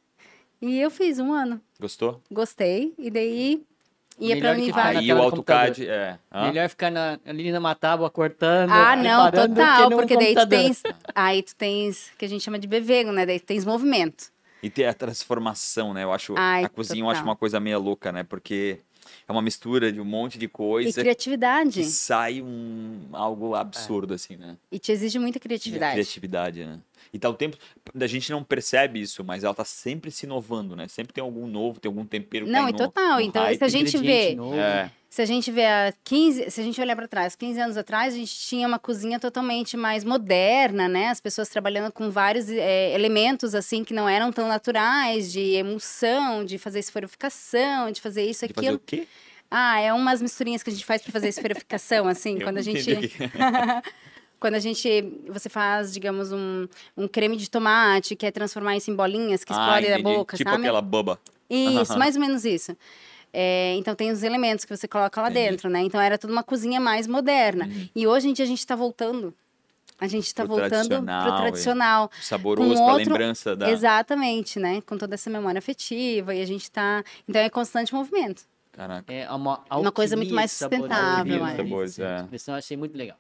E 0.61 0.78
eu 0.78 0.90
fiz 0.90 1.19
um 1.19 1.33
ano. 1.33 1.61
Gostou? 1.81 2.21
Gostei. 2.31 2.95
E 2.97 3.11
daí 3.11 3.62
ia 4.19 4.35
Melhor 4.37 4.54
pra 4.54 4.62
Univale. 4.62 4.99
Aí 4.99 5.12
o 5.12 5.23
AutoCAD, 5.23 5.88
é. 5.88 6.19
Hã? 6.31 6.47
Melhor 6.47 6.69
ficar 6.69 6.90
na, 6.90 7.19
ali 7.26 7.50
na 7.50 7.75
tábua 7.75 8.09
cortando. 8.09 8.71
Ah, 8.71 8.95
não, 8.97 9.31
total, 9.31 9.90
porque 9.90 10.16
daí 10.16 10.35
tu 10.35 10.47
tens. 10.49 10.83
Aí 11.14 11.42
tu 11.42 11.54
tens 11.57 12.12
que 12.16 12.25
a 12.25 12.28
gente 12.28 12.42
chama 12.42 12.59
de 12.59 12.66
bevego, 12.66 13.11
né? 13.12 13.26
Daí 13.26 13.40
tu 13.40 13.47
tens 13.47 13.64
movimento. 13.64 14.31
E 14.62 14.71
ter 14.71 14.85
a 14.87 14.95
transformação, 14.95 15.92
né? 15.92 16.04
Eu 16.04 16.12
acho, 16.12 16.35
Ai, 16.37 16.64
a 16.64 16.69
cozinha 16.69 17.02
eu 17.04 17.11
acho 17.11 17.23
uma 17.25 17.35
coisa 17.37 17.59
meio 17.59 17.81
louca, 17.81 18.12
né? 18.12 18.23
Porque 18.23 18.78
é 19.26 19.33
uma 19.33 19.42
mistura 19.42 19.92
de 19.92 20.00
um 20.00 20.04
monte 20.04 20.38
de 20.38 20.45
E 20.45 20.49
coisa 20.49 21.00
criatividade. 21.00 21.81
que 21.81 21.85
sai 21.85 22.40
um, 22.40 23.09
algo 23.12 23.54
absurdo, 23.54 24.14
assim, 24.14 24.37
né? 24.37 24.57
E 24.71 24.78
te 24.78 24.92
exige 24.92 25.19
muita 25.19 25.38
E 25.38 25.40
criatividade. 25.40 25.95
criatividade, 25.95 26.64
né? 26.64 26.78
E 27.12 27.18
tá 27.18 27.28
o 27.28 27.35
tempo. 27.35 27.56
A 27.99 28.06
gente 28.06 28.30
não 28.30 28.42
percebe 28.44 29.00
isso, 29.00 29.23
mas 29.25 29.44
ela 29.44 29.54
tá 29.54 29.64
sempre 29.64 30.11
se 30.11 30.26
inovando, 30.26 30.75
né? 30.76 30.87
Sempre 30.88 31.12
tem 31.12 31.23
algum 31.23 31.47
novo, 31.47 31.80
tem 31.80 31.88
algum 31.88 32.04
tempero 32.04 32.47
que 32.47 32.52
Não, 32.52 32.64
tá 32.64 32.71
e 32.71 32.73
total. 32.76 33.14
no 33.16 33.21
Então, 33.23 33.42
hype. 33.42 33.59
se 33.59 33.64
a 33.64 33.68
gente 33.68 33.97
vê. 33.99 34.35
novo. 34.35 34.54
É, 34.59 34.90
Se 35.11 35.21
a 35.21 35.26
gente 35.26 35.50
vê 35.50 35.66
há 35.66 35.92
15, 36.04 36.50
se 36.50 36.61
a 36.61 36.64
gente 36.64 36.80
olhar 36.80 36.97
para 36.97 37.06
trás, 37.06 37.37
15 37.37 37.61
anos 37.61 37.76
atrás, 37.76 38.14
a 38.14 38.16
gente 38.16 38.35
tinha 38.35 38.66
uma 38.66 38.78
cozinha 38.78 39.21
totalmente 39.21 39.76
mais 39.76 40.04
moderna, 40.04 40.88
né? 40.88 41.09
As 41.09 41.21
pessoas 41.21 41.49
trabalhando 41.50 41.92
com 41.92 42.11
vários 42.11 42.49
eh, 42.49 42.94
elementos 42.94 43.54
assim 43.54 43.85
que 43.85 43.92
não 43.92 44.09
eram 44.09 44.32
tão 44.32 44.49
naturais, 44.49 45.30
de 45.30 45.40
emulsão, 45.54 46.44
de 46.44 46.56
fazer 46.59 46.78
esferificação, 46.78 47.90
de 47.90 48.00
fazer 48.00 48.25
isso, 48.25 48.47
de 48.47 48.54
fazer 48.54 48.66
aquilo. 48.68 48.76
o 48.76 48.80
quê? 48.80 49.06
Ah, 49.50 49.78
é 49.80 49.92
umas 49.92 50.23
misturinhas 50.23 50.62
que 50.62 50.71
a 50.71 50.73
gente 50.73 50.87
faz 50.87 51.02
para 51.02 51.12
fazer 51.12 51.28
esferificação, 51.28 52.09
assim, 52.09 52.37
Eu 52.38 52.44
quando 52.47 52.56
a 52.56 52.62
gente 52.62 52.80
quando 54.42 54.56
a 54.56 54.58
gente 54.58 55.22
você 55.28 55.49
faz, 55.49 55.92
digamos, 55.92 56.32
um, 56.32 56.66
um 56.96 57.06
creme 57.06 57.37
de 57.37 57.49
tomate, 57.49 58.16
que 58.16 58.26
é 58.26 58.30
transformar 58.32 58.76
isso 58.76 58.90
em 58.90 58.94
bolinhas 58.96 59.44
que 59.44 59.52
Ah, 59.52 59.56
explodem 59.56 59.90
da 59.90 60.02
boca, 60.02 60.37
Tipo 60.37 60.50
sabe? 60.50 60.62
aquela 60.62 60.82
boba. 60.82 61.18
Isso, 61.49 61.96
mais 61.96 62.16
ou 62.16 62.20
menos 62.20 62.44
isso. 62.44 62.76
É, 63.32 63.75
então 63.78 63.94
tem 63.94 64.11
os 64.11 64.22
elementos 64.22 64.64
que 64.64 64.76
você 64.76 64.88
coloca 64.88 65.20
lá 65.22 65.30
Entendi. 65.30 65.49
dentro, 65.50 65.70
né? 65.70 65.80
Então 65.80 66.00
era 66.00 66.18
tudo 66.18 66.32
uma 66.32 66.42
cozinha 66.42 66.80
mais 66.80 67.06
moderna. 67.06 67.66
Uhum. 67.66 67.88
E 67.94 68.06
hoje 68.06 68.28
em 68.28 68.32
dia 68.32 68.44
a 68.44 68.49
gente 68.49 68.58
está 68.58 68.75
voltando. 68.75 69.32
A 70.00 70.08
gente 70.08 70.26
está 70.26 70.44
voltando 70.44 70.68
tradicional, 70.70 71.22
pro 71.25 71.32
e- 71.32 71.40
tradicional. 71.42 72.11
Saboroso, 72.20 72.68
Com 72.70 72.75
pra 72.84 72.92
outro- 72.94 73.08
lembrança 73.12 73.54
da. 73.54 73.70
Exatamente, 73.70 74.58
né? 74.58 74.80
Com 74.84 74.99
toda 74.99 75.14
essa 75.14 75.30
memória 75.30 75.61
afetiva. 75.61 76.34
E 76.34 76.42
a 76.42 76.46
gente 76.46 76.68
tá. 76.70 77.04
Então 77.28 77.40
é 77.40 77.49
constante 77.49 77.94
movimento. 77.94 78.42
Caraca. 78.72 79.12
É 79.12 79.30
uma, 79.30 79.61
Uma 79.70 79.92
coisa 79.92 80.16
muito 80.16 80.34
mais 80.34 80.50
sustentável, 80.50 81.34
de 81.34 81.40
mais. 81.40 81.56
sabores, 81.56 81.99
É. 82.00 82.20
expressão 82.22 82.54
eu 82.54 82.58
achei 82.58 82.76
muito 82.76 82.96
legal. 82.99 83.16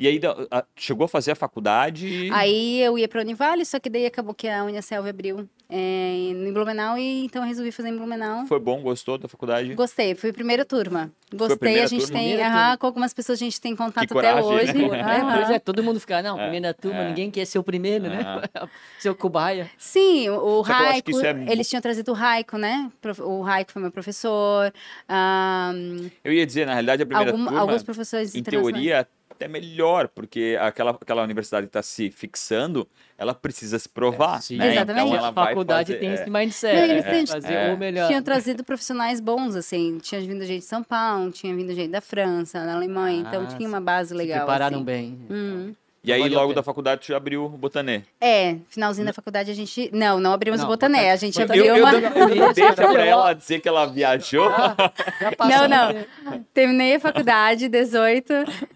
E 0.00 0.08
aí, 0.08 0.18
a- 0.50 0.64
chegou 0.74 1.04
a 1.04 1.08
fazer 1.08 1.32
a 1.32 1.34
faculdade. 1.34 2.30
Aí 2.32 2.80
eu 2.80 2.98
ia 2.98 3.06
para 3.06 3.20
Univale, 3.20 3.66
só 3.66 3.78
que 3.78 3.90
daí 3.90 4.06
acabou 4.06 4.32
que 4.32 4.48
a 4.48 4.64
Unicelv 4.64 5.06
abriu 5.06 5.46
é, 5.68 6.30
em 6.30 6.50
Blumenau. 6.54 6.96
E 6.96 7.26
então 7.26 7.42
eu 7.42 7.46
resolvi 7.48 7.70
fazer 7.70 7.90
em 7.90 7.96
Blumenau. 7.98 8.46
Foi 8.46 8.58
bom, 8.58 8.80
gostou 8.80 9.18
da 9.18 9.28
faculdade? 9.28 9.74
Gostei, 9.74 10.14
fui 10.14 10.32
primeira 10.32 10.64
turma. 10.64 11.12
Gostei, 11.34 11.58
primeira 11.58 11.84
a 11.84 11.86
gente 11.86 12.06
turma? 12.06 12.18
tem. 12.18 12.42
Aham, 12.42 12.76
com 12.78 12.86
algumas 12.86 13.12
pessoas 13.12 13.38
a 13.40 13.44
gente 13.44 13.60
tem 13.60 13.76
contato 13.76 14.08
Que 14.08 14.18
até 14.18 14.32
coragem, 14.40 14.50
hoje. 14.50 14.88
né? 14.88 15.50
É, 15.50 15.54
é, 15.56 15.58
todo 15.58 15.82
mundo 15.82 16.00
fica, 16.00 16.22
não, 16.22 16.38
É, 16.40 16.42
primeira 16.44 16.72
turma, 16.72 17.00
é. 17.00 17.08
ninguém 17.08 17.30
quer 17.30 17.44
ser 17.44 17.58
o 17.58 17.62
primeiro, 17.62 18.04
né? 18.04 18.20
ser 18.98 19.10
o 19.10 19.14
cobaia. 19.14 19.70
Sim, 19.76 20.30
o 20.30 20.64
Só 20.64 20.72
Raico, 20.72 21.02
que 21.04 21.10
isso 21.10 21.26
é- 21.26 21.52
eles 21.52 21.68
tinham 21.68 21.82
trazido 21.82 22.10
o 22.10 22.14
Raico, 22.14 22.56
né? 22.56 22.90
O 23.18 23.42
Raico 23.42 23.70
foi 23.70 23.82
meu 23.82 23.90
professor. 23.92 24.72
ahn, 25.06 26.08
Eu 26.24 26.32
ia 26.32 26.46
dizer, 26.46 26.64
na 26.66 26.72
realidade, 26.72 27.02
a 27.02 27.06
primeira 27.06 27.32
algum- 27.32 27.44
turma, 27.44 27.60
alguns 27.60 27.82
professores 27.82 28.34
em 28.34 28.42
teoria, 28.42 29.06
até 29.40 29.48
melhor, 29.48 30.08
porque 30.08 30.58
aquela, 30.60 30.90
aquela 30.90 31.22
universidade 31.22 31.66
que 31.66 31.70
está 31.70 31.82
se 31.82 32.10
fixando, 32.10 32.86
ela 33.16 33.32
precisa 33.32 33.78
se 33.78 33.88
provar. 33.88 34.42
Sim. 34.42 34.58
né? 34.58 34.72
Exatamente. 34.72 35.06
Então 35.06 35.14
a 35.14 35.18
ela 35.18 35.30
vai 35.30 35.46
faculdade 35.46 35.86
fazer, 35.92 35.98
tem 35.98 36.10
é, 36.10 36.14
esse 36.14 36.30
mindset. 36.30 36.74
Não, 36.76 36.84
eles 36.84 37.04
têm- 37.04 37.26
fazer 37.26 37.52
é. 37.54 37.72
o 37.74 37.78
melhor. 37.78 38.06
Tinham 38.08 38.22
trazido 38.22 38.62
profissionais 38.62 39.18
bons, 39.18 39.56
assim. 39.56 39.98
Tinha 39.98 40.20
vindo 40.20 40.44
gente 40.44 40.60
de 40.60 40.66
São 40.66 40.82
Paulo, 40.82 41.30
tinha 41.32 41.54
vindo 41.56 41.74
gente 41.74 41.90
da 41.90 42.02
França, 42.02 42.64
da 42.66 42.74
Alemanha. 42.74 43.20
então 43.26 43.44
Ah, 43.44 43.46
tinha 43.56 43.68
uma 43.68 43.80
base 43.80 44.10
Se 44.10 44.14
legal. 44.14 44.38
prepararam 44.40 44.76
assim. 44.76 44.84
bem. 44.84 45.26
Hum. 45.30 45.74
E 46.02 46.10
aí, 46.12 46.28
logo 46.30 46.54
da 46.54 46.62
faculdade, 46.62 47.06
tu 47.06 47.14
abriu 47.14 47.44
o 47.44 47.48
Botanê. 47.50 48.02
É, 48.18 48.56
finalzinho 48.70 49.06
da 49.06 49.12
faculdade 49.12 49.50
a 49.50 49.54
gente. 49.54 49.90
Não, 49.92 50.18
não 50.18 50.32
abrimos 50.32 50.60
Não, 50.60 50.66
o 50.66 50.70
Botané. 50.70 50.96
Botané- 50.98 51.12
A 51.12 51.16
gente 51.16 51.38
Botané- 51.38 51.60
abriu 51.60 51.76
Eu, 51.76 51.76
eu, 51.76 51.84
uma. 51.84 52.46
eu 52.46 52.52
deixa 52.54 52.72
pra 52.92 53.04
ela 53.04 53.32
dizer 53.34 53.60
que 53.60 53.68
ela 53.68 53.84
viajou. 53.86 54.50
Já 54.50 55.32
passou 55.36 55.68
Não, 55.68 55.68
não. 55.68 56.44
Terminei 56.54 56.94
a 56.96 57.00
faculdade, 57.00 57.68
18, 57.68 58.32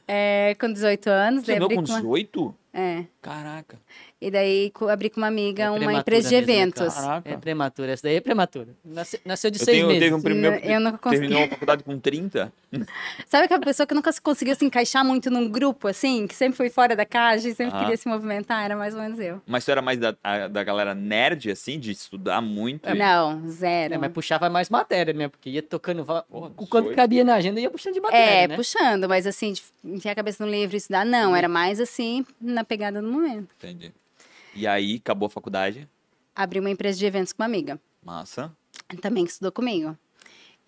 é, 0.06 0.54
com 0.60 0.70
18 0.70 1.08
anos. 1.08 1.44
Você 1.46 1.58
com 1.58 1.66
com 1.68 1.74
uma- 1.74 1.82
18? 1.82 2.54
É. 2.76 3.04
Caraca. 3.22 3.78
E 4.20 4.30
daí 4.32 4.70
co- 4.70 4.88
abri 4.88 5.08
com 5.08 5.20
uma 5.20 5.28
amiga 5.28 5.62
É 5.64 5.70
uma 5.70 5.76
prematura 5.78 6.00
empresa 6.00 6.28
de 6.28 6.34
mesmo, 6.34 6.46
né, 6.48 6.52
eventos. 6.58 6.94
cara? 6.94 7.06
Caraca. 7.06 7.30
É 7.30 7.36
prematura, 7.36 7.92
essa 7.92 8.02
daí 8.02 8.16
é 8.16 8.20
prematura. 8.20 8.68
Nasceu, 8.84 9.20
nasceu 9.24 9.50
de 9.50 9.60
Eu 9.60 9.64
seis 9.64 9.76
tenho, 9.76 9.86
meses. 9.86 10.02
teve 10.02 10.14
um 10.14 10.20
primo 10.20 10.40
meu 10.40 10.50
Não, 10.52 10.60
que 10.60 10.68
eu 10.68 10.80
não 10.80 10.92
consegui. 10.98 11.20
terminou 11.20 11.44
a 11.44 11.48
faculdade 11.48 11.84
com 11.84 11.98
30. 12.00 12.52
Sabe 13.26 13.44
aquela 13.44 13.60
pessoa 13.60 13.86
que 13.86 13.94
nunca 13.94 14.10
se 14.10 14.20
conseguiu 14.20 14.54
se 14.56 14.64
encaixar 14.64 15.04
muito 15.04 15.30
num 15.30 15.48
grupo, 15.48 15.86
assim? 15.88 16.26
Que 16.26 16.34
sempre 16.34 16.56
foi 16.56 16.68
fora 16.68 16.96
da 16.96 17.04
caixa 17.06 17.48
e 17.48 17.54
sempre 17.54 17.74
Aham. 17.74 17.84
queria 17.84 17.96
se 17.96 18.08
movimentar? 18.08 18.64
Era 18.64 18.76
mais 18.76 18.92
ou 18.94 19.00
menos 19.00 19.20
eu. 19.20 19.40
Mas 19.46 19.64
tu 19.64 19.70
era 19.70 19.80
mais 19.80 19.98
da, 20.00 20.16
a- 20.24 20.48
da 20.48 20.64
galera 20.64 20.94
nerd, 20.94 21.50
assim, 21.52 21.78
de 21.78 21.92
estudar 21.92 22.40
muito? 22.40 22.88
e- 22.88 22.94
Não, 22.94 23.48
zero. 23.48 23.94
É, 23.94 23.98
mas 23.98 24.10
puxava 24.12 24.50
mais 24.50 24.68
matéria, 24.68 25.12
né? 25.14 25.28
Porque 25.28 25.48
ia 25.50 25.62
tocando. 25.62 26.04
va- 26.04 26.22
Porra, 26.22 26.48
o 26.56 26.66
quanto 26.66 26.84
18. 26.88 26.96
cabia 26.96 27.22
na 27.24 27.34
agenda 27.36 27.60
ia 27.60 27.70
puxando 27.70 27.94
de 27.94 28.00
matéria. 28.00 28.24
É, 28.44 28.48
né? 28.48 28.56
puxando, 28.56 29.08
mas 29.08 29.26
assim, 29.26 29.52
de 29.52 29.62
enfiar 29.84 30.12
a 30.12 30.16
cabeça 30.16 30.44
no 30.44 30.50
livro 30.50 30.74
e 30.74 30.78
estudar, 30.78 31.04
não. 31.06 31.36
Era 31.36 31.48
mais 31.48 31.78
assim, 31.78 32.26
na 32.40 32.63
pegada 32.64 33.00
do 33.02 33.08
momento. 33.08 33.48
Entendi. 33.58 33.92
E 34.54 34.66
aí, 34.66 34.96
acabou 34.96 35.26
a 35.26 35.30
faculdade. 35.30 35.88
Abri 36.34 36.60
uma 36.60 36.70
empresa 36.70 36.98
de 36.98 37.06
eventos 37.06 37.32
com 37.32 37.42
uma 37.42 37.46
amiga, 37.46 37.80
Massa. 38.04 38.52
também 39.00 39.24
que 39.24 39.30
estudou 39.32 39.52
comigo. 39.52 39.96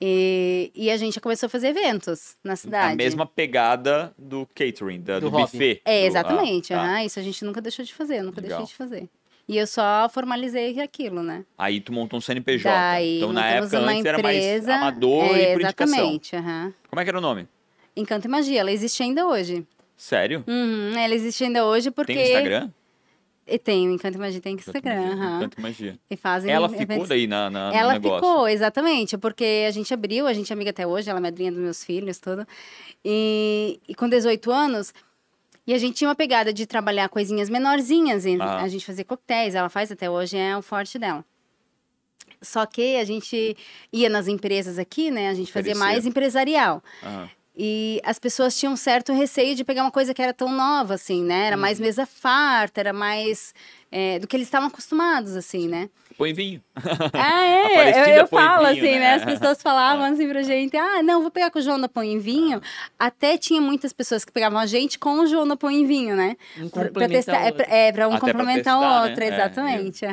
E, 0.01 0.71
e 0.75 0.91
a 0.91 0.97
gente 0.97 1.19
começou 1.21 1.47
a 1.47 1.51
fazer 1.51 1.69
eventos 1.69 2.37
na 2.45 2.55
cidade. 2.55 2.93
A 2.93 2.97
mesma 2.97 3.25
pegada 3.27 4.15
do 4.19 4.47
catering, 4.55 5.01
da- 5.01 5.19
do, 5.19 5.31
Do 5.31 5.39
buffet. 5.39 5.81
É, 5.85 6.03
do- 6.03 6.07
exatamente. 6.09 6.75
ah, 6.75 6.79
tá. 6.85 7.05
isso 7.05 7.19
a 7.19 7.23
gente 7.23 7.43
nunca 7.45 7.63
deixou 7.63 7.85
de 7.85 7.95
fazer, 7.95 8.23
nunca 8.23 8.41
Legal. 8.41 8.59
deixei 8.59 8.73
de 8.73 8.77
fazer. 8.77 9.09
E 9.49 9.57
eu 9.57 9.67
só 9.67 10.09
formalizei 10.13 10.79
aquilo, 10.81 11.23
né? 11.23 11.45
Aí 11.57 11.81
tu 11.81 11.93
montou 11.93 12.19
um 12.19 12.21
CNPJ. 12.21 12.69
Daí 12.69 13.17
então, 13.19 13.33
na 13.33 13.47
época, 13.47 13.79
uma 13.79 13.93
antes 13.93 14.05
era 14.05 14.19
empresa. 14.19 14.67
mais 14.69 14.83
amador 14.83 15.25
é, 15.25 15.51
e 15.51 15.53
por 15.55 15.63
indicação. 15.63 15.95
Exatamente, 15.97 16.37
aham. 16.37 16.75
Como 16.91 17.01
é 17.01 17.05
que 17.05 17.09
era 17.11 17.19
o 17.19 17.21
nome? 17.23 17.49
Encanto 17.97 18.27
e 18.27 18.31
Magia, 18.31 18.61
ela 18.61 18.73
existe 18.73 19.03
ainda 19.03 19.27
hoje. 19.27 19.65
Sério? 19.97 20.45
Uhum, 20.47 20.93
ela 20.97 21.15
existe 21.15 21.45
ainda 21.45 21.65
hoje 21.65 21.91
porque... 21.91 22.15
Tem 22.15 22.25
Instagram? 22.27 22.71
E 23.49 23.59
tem, 23.61 23.89
o 23.89 23.93
Encanto 23.93 24.19
e 24.19 24.21
Magia 24.21 24.41
tem 24.41 24.55
Instagram, 24.57 24.95
Magia, 25.03 25.15
aham. 25.15 25.37
Encanto 25.37 25.59
e 25.59 25.63
Magia. 25.63 25.99
E 26.11 26.17
fazem 26.17 26.51
Ela 26.51 26.69
ficou 26.69 26.83
eventos. 26.83 27.09
daí 27.09 27.29
na, 27.29 27.49
na, 27.49 27.73
Ela 27.73 27.95
no 27.95 28.01
negócio. 28.01 28.17
ficou, 28.29 28.49
exatamente, 28.49 29.17
porque 29.17 29.65
a 29.69 29.71
gente 29.71 29.95
abriu, 29.95 30.27
a 30.27 30.33
gente 30.33 30.53
é 30.53 30.55
amiga 30.55 30.71
até 30.71 30.85
hoje, 30.85 31.09
ela 31.09 31.21
é 31.21 31.23
madrinha 31.23 31.53
dos 31.53 31.61
meus 31.61 31.85
filhos, 31.85 32.19
tudo. 32.19 32.45
E, 33.05 33.79
e 33.89 33.95
com 33.95 34.09
18 34.09 34.51
anos, 34.51 34.93
e 35.65 35.73
a 35.73 35.79
gente 35.79 35.95
tinha 35.95 36.09
uma 36.09 36.15
pegada 36.17 36.53
de 36.53 36.67
trabalhar 36.67 37.09
coisinhas 37.09 37.49
menorzinhas, 37.49 38.25
Ah. 38.41 38.63
a 38.63 38.69
gente 38.69 38.85
fazia 38.85 39.05
coquetéis, 39.05 39.55
ela 39.55 39.69
faz 39.69 39.93
até 39.93 40.11
hoje, 40.11 40.37
é 40.37 40.57
o 40.57 40.61
forte 40.63 40.99
dela. 40.99 41.25
Só 42.43 42.67
que 42.67 42.97
a 42.97 43.05
gente 43.05 43.57
ia 43.93 44.09
nas 44.09 44.27
empresas 44.29 44.77
aqui, 44.77 45.09
né? 45.11 45.29
A 45.31 45.35
gente 45.35 45.53
fazia 45.53 45.73
Oferecer. 45.73 45.93
mais 45.95 46.05
empresarial. 46.05 46.83
Aham. 47.03 47.31
E 47.57 48.01
as 48.05 48.19
pessoas 48.19 48.59
tinham 48.59 48.75
um 48.75 48.77
certo 48.77 49.13
receio 49.15 49.55
de 49.55 49.65
pegar 49.65 49.83
uma 49.83 49.91
coisa 49.91 50.13
que 50.13 50.21
era 50.21 50.35
tão 50.35 50.53
nova, 50.53 50.95
assim, 50.95 51.25
né? 51.25 51.47
Era 51.47 51.57
Uhum. 51.57 51.63
mais 51.63 51.81
mesa 51.81 52.05
farta, 52.05 52.81
era 52.81 52.93
mais 52.93 53.55
é, 53.91 54.19
do 54.19 54.27
que 54.27 54.37
eles 54.37 54.47
estavam 54.47 54.69
acostumados, 54.69 55.35
assim, 55.35 55.67
né? 55.67 55.89
Põe 56.19 56.33
vinho. 56.35 56.63
Ah, 57.15 57.43
é, 57.73 58.13
eu, 58.13 58.17
eu 58.17 58.29
põe 58.29 58.43
falo 58.43 58.67
vinho, 58.69 58.79
assim, 58.85 58.93
né? 58.93 58.99
né? 59.01 59.15
As 59.15 59.25
pessoas 59.25 59.63
falavam 59.63 60.05
assim 60.13 60.29
pra 60.29 60.43
gente, 60.43 60.77
ah, 60.77 61.03
não, 61.03 61.23
vou 61.23 61.31
pegar 61.31 61.51
com 61.51 61.59
o 61.59 61.63
João 61.63 61.81
da 61.81 61.89
em 62.05 62.19
Vinho. 62.19 62.61
Até 62.99 63.39
tinha 63.39 63.61
muitas 63.61 63.93
pessoas 63.93 64.23
que 64.25 64.33
pegavam 64.33 64.59
a 64.59 64.67
gente 64.67 64.99
com 64.99 65.21
o 65.21 65.27
João 65.27 65.49
da 65.49 65.57
em 65.71 65.87
Vinho, 65.87 66.15
né? 66.15 66.37
Um 66.59 66.69
Pra- 66.69 66.91
pra 66.91 67.09
testar, 67.09 67.43
é, 67.47 67.89
é, 67.89 67.93
pra 67.93 68.07
um 68.09 68.13
Até 68.15 68.21
complementar 68.21 68.77
o 68.77 68.81
né? 68.81 69.09
outro, 69.09 69.25
É, 69.25 69.29
exatamente. 69.29 70.05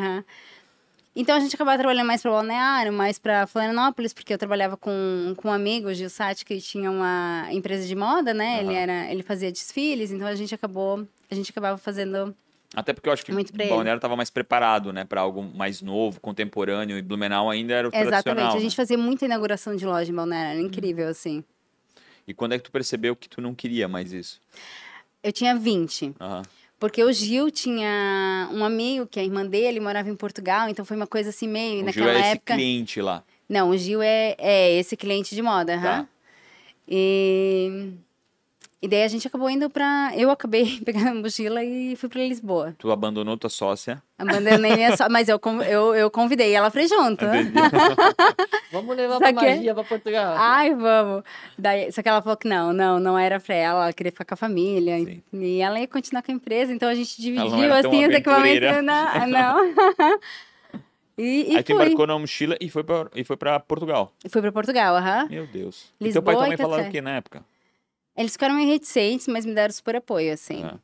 Então 1.15 1.35
a 1.35 1.39
gente 1.39 1.53
acabava 1.53 1.77
trabalhando 1.77 2.07
mais 2.07 2.21
para 2.23 2.31
Balneário, 2.31 2.91
mais 2.91 3.19
para 3.19 3.45
Florianópolis, 3.45 4.13
porque 4.13 4.33
eu 4.33 4.37
trabalhava 4.37 4.75
com, 4.75 5.33
com 5.37 5.47
um 5.47 5.51
amigo, 5.51 5.87
o 5.87 5.93
Gil 5.93 6.09
Sati, 6.09 6.43
que 6.43 6.59
tinha 6.59 6.89
uma 6.89 7.47
empresa 7.51 7.87
de 7.87 7.95
moda, 7.95 8.33
né? 8.33 8.59
Ele, 8.61 8.69
Aham. 8.69 8.77
era, 8.77 9.11
ele 9.11 9.21
fazia 9.21 9.51
desfiles, 9.51 10.11
então 10.11 10.27
a 10.27 10.33
gente 10.33 10.55
acabou, 10.55 11.07
a 11.29 11.35
gente 11.35 11.51
acabava 11.51 11.77
fazendo 11.77 12.35
Até 12.75 12.93
porque 12.93 13.07
eu 13.07 13.13
acho 13.13 13.23
que 13.23 13.31
o 13.31 13.39
ele. 13.39 13.69
Balneário 13.69 13.99
estava 13.99 14.15
mais 14.15 14.31
preparado, 14.31 14.91
né? 14.91 15.05
Pra 15.05 15.21
algo 15.21 15.43
mais 15.43 15.83
novo, 15.83 16.19
contemporâneo. 16.19 16.97
E 16.97 17.01
Blumenau 17.03 17.47
ainda 17.47 17.75
era 17.75 17.87
o 17.87 17.91
tradicional. 17.91 18.17
Exatamente. 18.17 18.57
A 18.57 18.59
gente 18.59 18.71
né? 18.71 18.75
fazia 18.75 18.97
muita 18.97 19.25
inauguração 19.25 19.75
de 19.75 19.85
loja 19.85 20.11
em 20.11 20.15
Balneário, 20.15 20.51
era 20.51 20.61
incrível, 20.61 21.07
assim. 21.07 21.43
E 22.27 22.33
quando 22.33 22.53
é 22.53 22.57
que 22.57 22.63
tu 22.63 22.71
percebeu 22.71 23.15
que 23.15 23.29
tu 23.29 23.39
não 23.39 23.53
queria 23.53 23.87
mais 23.87 24.11
isso? 24.13 24.41
Eu 25.21 25.31
tinha 25.31 25.55
20. 25.55 26.15
Aham. 26.19 26.41
Porque 26.79 27.03
o 27.03 27.13
Gil 27.13 27.49
tinha 27.49 28.49
um 28.51 28.63
amigo, 28.63 29.07
que 29.07 29.19
a 29.19 29.23
irmã 29.23 29.45
dele 29.45 29.79
morava 29.79 30.09
em 30.09 30.15
Portugal, 30.15 30.67
então 30.67 30.83
foi 30.83 30.97
uma 30.97 31.07
coisa 31.07 31.29
assim 31.29 31.47
meio 31.47 31.75
O 31.75 31.77
Gil 31.77 31.85
naquela 31.85 32.11
é 32.11 32.19
esse 32.19 32.29
época. 32.31 32.55
cliente 32.55 33.01
lá. 33.01 33.23
Não, 33.47 33.69
o 33.69 33.77
Gil 33.77 34.01
é, 34.01 34.35
é 34.37 34.77
esse 34.79 34.97
cliente 34.97 35.33
de 35.33 35.41
moda. 35.41 35.79
Tá. 35.79 36.07
E... 36.87 37.91
e 38.83 38.87
daí 38.87 39.03
a 39.03 39.07
gente 39.07 39.25
acabou 39.27 39.49
indo 39.49 39.69
pra. 39.69 40.11
Eu 40.15 40.29
acabei 40.29 40.79
pegando 40.85 41.07
a 41.07 41.13
mochila 41.15 41.63
e 41.63 41.95
fui 41.95 42.09
pra 42.09 42.19
Lisboa. 42.21 42.75
Tu 42.77 42.91
abandonou 42.91 43.37
tua 43.37 43.49
sócia. 43.49 44.03
Abandonei 44.17 44.75
minha 44.75 44.95
só. 44.97 45.07
Mas 45.09 45.29
eu, 45.29 45.39
eu, 45.69 45.95
eu 45.95 46.11
convidei 46.11 46.53
ela 46.53 46.69
pra 46.69 46.83
ir 46.83 46.87
junto. 46.89 47.25
Vamos 48.71 48.95
levar 48.97 49.13
Só 49.13 49.19
pra 49.19 49.29
que- 49.33 49.35
magia 49.55 49.73
pra 49.73 49.83
Portugal. 49.83 50.35
Ai, 50.37 50.73
vamos. 50.75 51.23
Daí, 51.57 51.91
só 51.91 52.01
que 52.01 52.09
ela 52.09 52.21
falou 52.21 52.35
que 52.37 52.47
não, 52.47 52.73
não, 52.73 52.99
não 52.99 53.17
era 53.17 53.39
pra 53.39 53.55
ela, 53.55 53.83
ela 53.85 53.93
queria 53.93 54.11
ficar 54.11 54.25
com 54.25 54.33
a 54.33 54.37
família. 54.37 54.97
Sim. 54.97 55.21
E 55.33 55.61
ela 55.61 55.79
ia 55.79 55.87
continuar 55.87 56.21
com 56.23 56.31
a 56.31 56.35
empresa, 56.35 56.73
então 56.73 56.89
a 56.89 56.95
gente 56.95 57.21
dividiu 57.21 57.73
assim 57.73 58.05
os 58.07 58.13
equipamentos. 58.13 58.83
Não. 58.83 59.27
não. 59.27 60.19
e 61.17 61.51
e 61.53 61.57
Aí 61.57 61.63
tu 61.63 61.67
fui. 61.75 61.75
embarcou 61.85 62.07
na 62.07 62.17
mochila 62.17 62.57
e 62.59 62.69
foi 62.69 62.83
pra, 62.83 63.07
e 63.15 63.23
foi 63.23 63.37
pra 63.37 63.59
Portugal. 63.59 64.11
Fui 64.29 64.41
pra 64.41 64.51
Portugal, 64.51 64.95
aham. 64.95 65.27
Meu 65.29 65.45
Deus. 65.47 65.93
e 66.01 66.05
teu 66.11 66.21
Lisboa 66.21 66.23
pai 66.25 66.33
e 66.35 66.37
e 66.37 66.47
mãe 66.49 66.57
falaram 66.57 66.77
Café. 66.83 66.89
o 66.89 66.91
quê 66.91 67.01
na 67.01 67.11
época? 67.17 67.43
Eles 68.15 68.33
ficaram 68.33 68.55
meio 68.55 68.67
reticentes, 68.69 69.27
mas 69.27 69.45
me 69.45 69.53
deram 69.53 69.73
super 69.73 69.95
apoio, 69.95 70.33
assim. 70.33 70.63
Ah. 70.63 70.75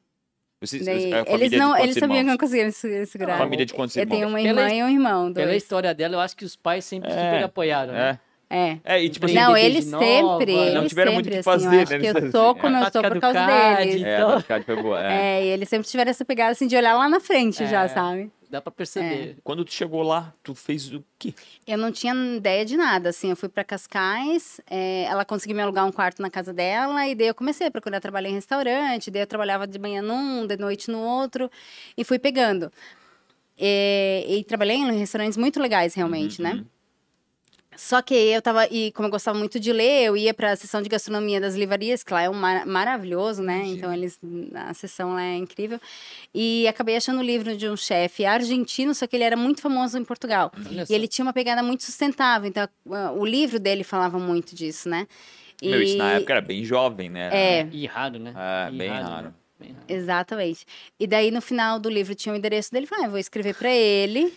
Vocês, 0.62 0.84
Daí, 0.86 1.14
a 1.14 1.24
família 1.24 1.46
eles 1.46 1.58
não, 1.60 1.78
eles 1.78 1.94
sabiam 1.96 2.10
que 2.10 2.14
eu 2.16 2.20
irmãos? 2.20 2.32
não 2.32 2.38
conseguia 2.38 2.66
me 2.66 2.72
se- 2.74 3.06
segurar. 3.06 3.38
Família 3.38 3.66
de 3.66 3.74
quantos 3.74 3.96
Eu 3.96 4.06
tenho 4.06 4.24
irmãos? 4.28 4.32
uma 4.32 4.42
Pela 4.42 4.62
irmã 4.74 4.74
e 4.76 4.84
um 4.84 4.90
irmão, 4.90 5.34
Pela 5.34 5.48
dois. 5.48 5.64
história 5.64 5.94
dela, 5.94 6.16
eu 6.16 6.20
acho 6.20 6.36
que 6.36 6.44
os 6.44 6.56
pais 6.58 6.84
sempre 6.84 7.10
É, 7.10 7.14
super 7.14 7.44
apoiaram. 7.46 7.94
né? 7.94 8.20
É. 8.26 8.30
É. 8.52 8.80
É, 8.84 9.04
e 9.04 9.10
tipo 9.10 9.26
assim, 9.28 9.36
Não, 9.36 9.56
eles 9.56 9.86
de 9.86 9.92
nova, 9.92 10.04
sempre, 10.04 10.56
não 10.56 10.64
eles 10.80 10.90
tiveram 10.90 11.12
sempre, 11.12 11.14
muito 11.14 11.28
o 11.28 11.30
que 11.30 11.36
assim, 11.38 11.44
fazer, 11.44 11.66
eu 11.68 11.72
né? 11.72 11.78
acho 11.84 11.88
que 11.90 11.96
Eles 11.96 12.08
eu 12.10 12.18
assim, 12.18 12.32
sou 12.32 12.50
é. 12.52 12.56
como 12.56 12.78
eu 12.78 12.92
sou 12.92 13.04
por 13.04 13.20
causa 13.22 13.46
deles. 13.46 14.04
é, 14.04 14.16
Então- 14.16 14.30
a 14.32 14.42
Tati 14.42 14.66
foi 14.66 14.76
boa. 14.82 15.04
É. 15.08 15.14
É, 15.40 15.46
e 15.46 15.48
eles 15.50 15.70
sempre 15.70 15.88
tiveram 15.88 16.10
essa 16.10 16.26
pegada 16.26 16.52
assim 16.52 16.66
de 16.68 16.76
olhar 16.76 16.94
lá 16.96 17.08
na 17.08 17.20
frente 17.20 17.66
já, 17.68 17.84
É. 17.84 17.88
sabe? 17.88 18.32
Dá 18.50 18.60
pra 18.60 18.72
perceber. 18.72 19.38
Quando 19.44 19.64
tu 19.64 19.72
chegou 19.72 20.02
lá, 20.02 20.34
tu 20.42 20.56
fez 20.56 20.92
o 20.92 21.04
quê? 21.20 21.36
Eu 21.68 21.78
não 21.78 21.92
tinha 21.92 22.16
ideia 22.36 22.66
de 22.66 22.76
nada, 22.76 23.10
assim, 23.10 23.30
eu 23.30 23.36
fui 23.36 23.48
pra 23.48 23.64
Cascais, 23.64 24.60
é, 24.68 25.04
ela 25.04 25.24
conseguiu 25.24 25.56
me 25.56 25.62
alugar 25.62 25.86
um 25.86 25.92
quarto 25.92 26.20
na 26.20 26.32
casa 26.32 26.52
dela, 26.52 27.08
e 27.08 27.14
daí 27.14 27.28
eu 27.28 27.36
comecei 27.36 27.68
a 27.68 27.72
procurar 27.72 28.00
trabalhar 28.00 28.30
em 28.30 28.34
restaurante, 28.34 29.12
daí 29.12 29.22
eu 29.22 29.28
trabalhava 29.28 29.68
de 29.68 29.78
manhã 29.78 30.02
num, 30.02 30.48
de 30.48 30.58
noite 30.58 30.90
no 30.90 30.98
outro, 30.98 31.50
e 31.96 32.04
fui 32.04 32.18
pegando. 32.18 32.72
E, 33.56 34.26
e 34.28 34.44
trabalhei 34.46 34.78
em 34.78 34.98
restaurantes 34.98 35.38
muito 35.38 35.62
legais, 35.62 35.94
realmente, 35.94 36.42
né? 36.42 36.66
Só 37.80 38.02
que 38.02 38.14
eu 38.14 38.42
tava, 38.42 38.68
e 38.68 38.92
como 38.92 39.08
eu 39.08 39.12
gostava 39.12 39.40
muito 39.40 39.58
de 39.58 39.72
ler, 39.72 40.04
eu 40.04 40.18
ia 40.18 40.34
pra 40.34 40.54
sessão 40.58 40.82
de 40.82 40.90
gastronomia 40.90 41.40
das 41.40 41.56
livrarias, 41.56 42.04
que 42.04 42.12
lá 42.14 42.22
é 42.22 42.30
um 42.30 42.34
mar- 42.34 42.66
maravilhoso, 42.66 43.42
né? 43.42 43.64
Então 43.68 43.94
eles, 43.94 44.20
a 44.54 44.74
sessão 44.74 45.14
lá 45.14 45.24
é 45.24 45.38
incrível. 45.38 45.80
E 46.36 46.68
acabei 46.68 46.98
achando 46.98 47.20
o 47.20 47.24
livro 47.24 47.56
de 47.56 47.70
um 47.70 47.78
chefe 47.78 48.26
argentino, 48.26 48.94
só 48.94 49.08
que 49.08 49.16
ele 49.16 49.24
era 49.24 49.38
muito 49.38 49.62
famoso 49.62 49.98
em 49.98 50.04
Portugal. 50.04 50.52
E 50.90 50.94
ele 50.94 51.08
tinha 51.08 51.24
uma 51.24 51.32
pegada 51.32 51.64
muito 51.64 51.84
sustentável, 51.86 52.50
então 52.50 52.68
ah, 52.92 53.14
o 53.14 53.26
livro 53.26 53.58
dele 53.58 53.86
falava 53.86 54.20
muito 54.20 54.54
disso, 54.54 54.90
né? 54.90 55.08
E... 55.62 55.70
Meu, 55.70 55.82
isso 55.82 55.96
na 55.98 56.12
época 56.16 56.34
era 56.34 56.42
bem 56.42 56.66
jovem, 56.66 57.10
né? 57.10 57.30
É. 57.32 57.68
E 57.72 57.86
raro, 57.88 58.20
né? 58.20 58.34
É, 58.36 58.74
E 58.74 58.78
bem 58.78 58.90
né? 58.90 59.02
raro. 59.02 59.34
Bem 59.58 59.72
raro. 59.72 59.86
Exatamente. 59.88 60.66
E 61.00 61.08
daí 61.08 61.32
no 61.32 61.40
final 61.42 61.80
do 61.80 61.90
livro 61.90 62.14
tinha 62.14 62.34
o 62.34 62.38
endereço 62.38 62.74
dele, 62.74 62.86
falei, 62.86 63.06
ah, 63.06 63.10
vou 63.10 63.20
escrever 63.20 63.56
pra 63.56 63.72
ele 63.72 64.34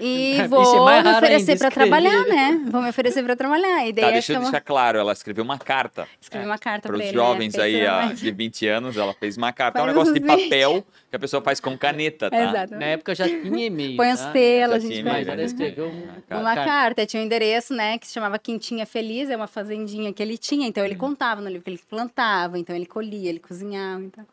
e 0.00 0.34
é 0.40 0.48
vou 0.48 0.84
mais 0.84 1.04
me 1.04 1.12
oferecer 1.12 1.52
escrever. 1.52 1.74
trabalhar, 1.74 2.24
né? 2.24 2.60
Vou 2.70 2.80
me 2.82 2.88
oferecer 2.90 3.22
pra 3.24 3.34
trabalhar. 3.36 3.86
E 3.86 3.92
daí 3.92 4.02
Tá, 4.02 4.06
acho 4.06 4.12
deixa 4.12 4.32
eu 4.34 4.40
deixar 4.40 4.60
claro, 4.60 4.98
ela 4.98 5.12
escreveu 5.12 5.42
uma 5.44 5.58
carta 5.58 6.06
escrevi 6.20 6.46
uma 6.46 6.58
carta 6.58 6.88
para 6.88 6.96
os 6.96 7.02
ele. 7.02 7.12
jovens 7.12 7.54
né? 7.54 7.62
aí 7.62 7.86
a, 7.86 8.06
de 8.12 8.30
20 8.30 8.66
anos, 8.68 8.96
ela 8.96 9.12
fez 9.14 9.36
uma 9.36 9.52
carta. 9.52 9.78
É 9.78 9.82
um 9.82 9.86
negócio 9.86 10.12
de 10.14 10.20
papel 10.20 10.84
que 11.10 11.16
a 11.16 11.18
pessoa 11.18 11.42
faz 11.42 11.58
com 11.60 11.76
caneta, 11.76 12.30
tá? 12.30 12.44
Exato. 12.50 12.74
Na 12.76 12.86
época 12.86 13.14
já 13.14 13.24
tinha 13.26 13.66
e-mail. 13.66 13.96
Põe 13.96 14.12
os 14.12 14.20
tá? 14.20 14.30
telas, 14.32 14.76
a 14.76 14.78
gente 14.80 14.92
tinha 14.92 15.04
vai. 15.04 15.12
E-mail, 15.22 15.28
ela 15.28 15.36
né? 15.36 15.44
escreveu 15.44 15.86
um- 15.88 16.38
Uma 16.38 16.54
carta. 16.54 16.64
carta, 16.64 17.06
tinha 17.06 17.22
um 17.22 17.26
endereço, 17.26 17.74
né, 17.74 17.98
que 17.98 18.06
se 18.06 18.12
chamava 18.12 18.38
Quintinha 18.38 18.84
Feliz, 18.86 19.30
é 19.30 19.36
uma 19.36 19.46
fazendinha 19.46 20.12
que 20.12 20.22
ele 20.22 20.36
tinha, 20.38 20.66
então 20.66 20.84
ele 20.84 20.94
contava 20.96 21.40
no 21.40 21.48
livro 21.48 21.62
que 21.64 21.70
ele 21.70 21.80
plantava, 21.88 22.58
então 22.58 22.74
ele 22.76 22.86
colhia, 22.86 23.28
ele 23.28 23.38
cozinhava, 23.40 24.02
então. 24.02 24.26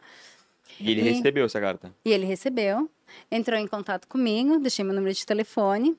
E 0.80 0.92
ele 0.92 1.02
E- 1.02 1.04
recebeu 1.04 1.46
essa 1.46 1.60
carta. 1.62 1.90
E 2.04 2.12
ele 2.12 2.26
recebeu, 2.26 2.90
entrou 3.32 3.60
em 3.60 3.68
contato 3.68 4.08
comigo, 4.08 4.60
deixei 4.60 4.84
meu 4.86 4.94
número 4.94 5.14
de 5.14 5.26
telefone, 5.26 5.96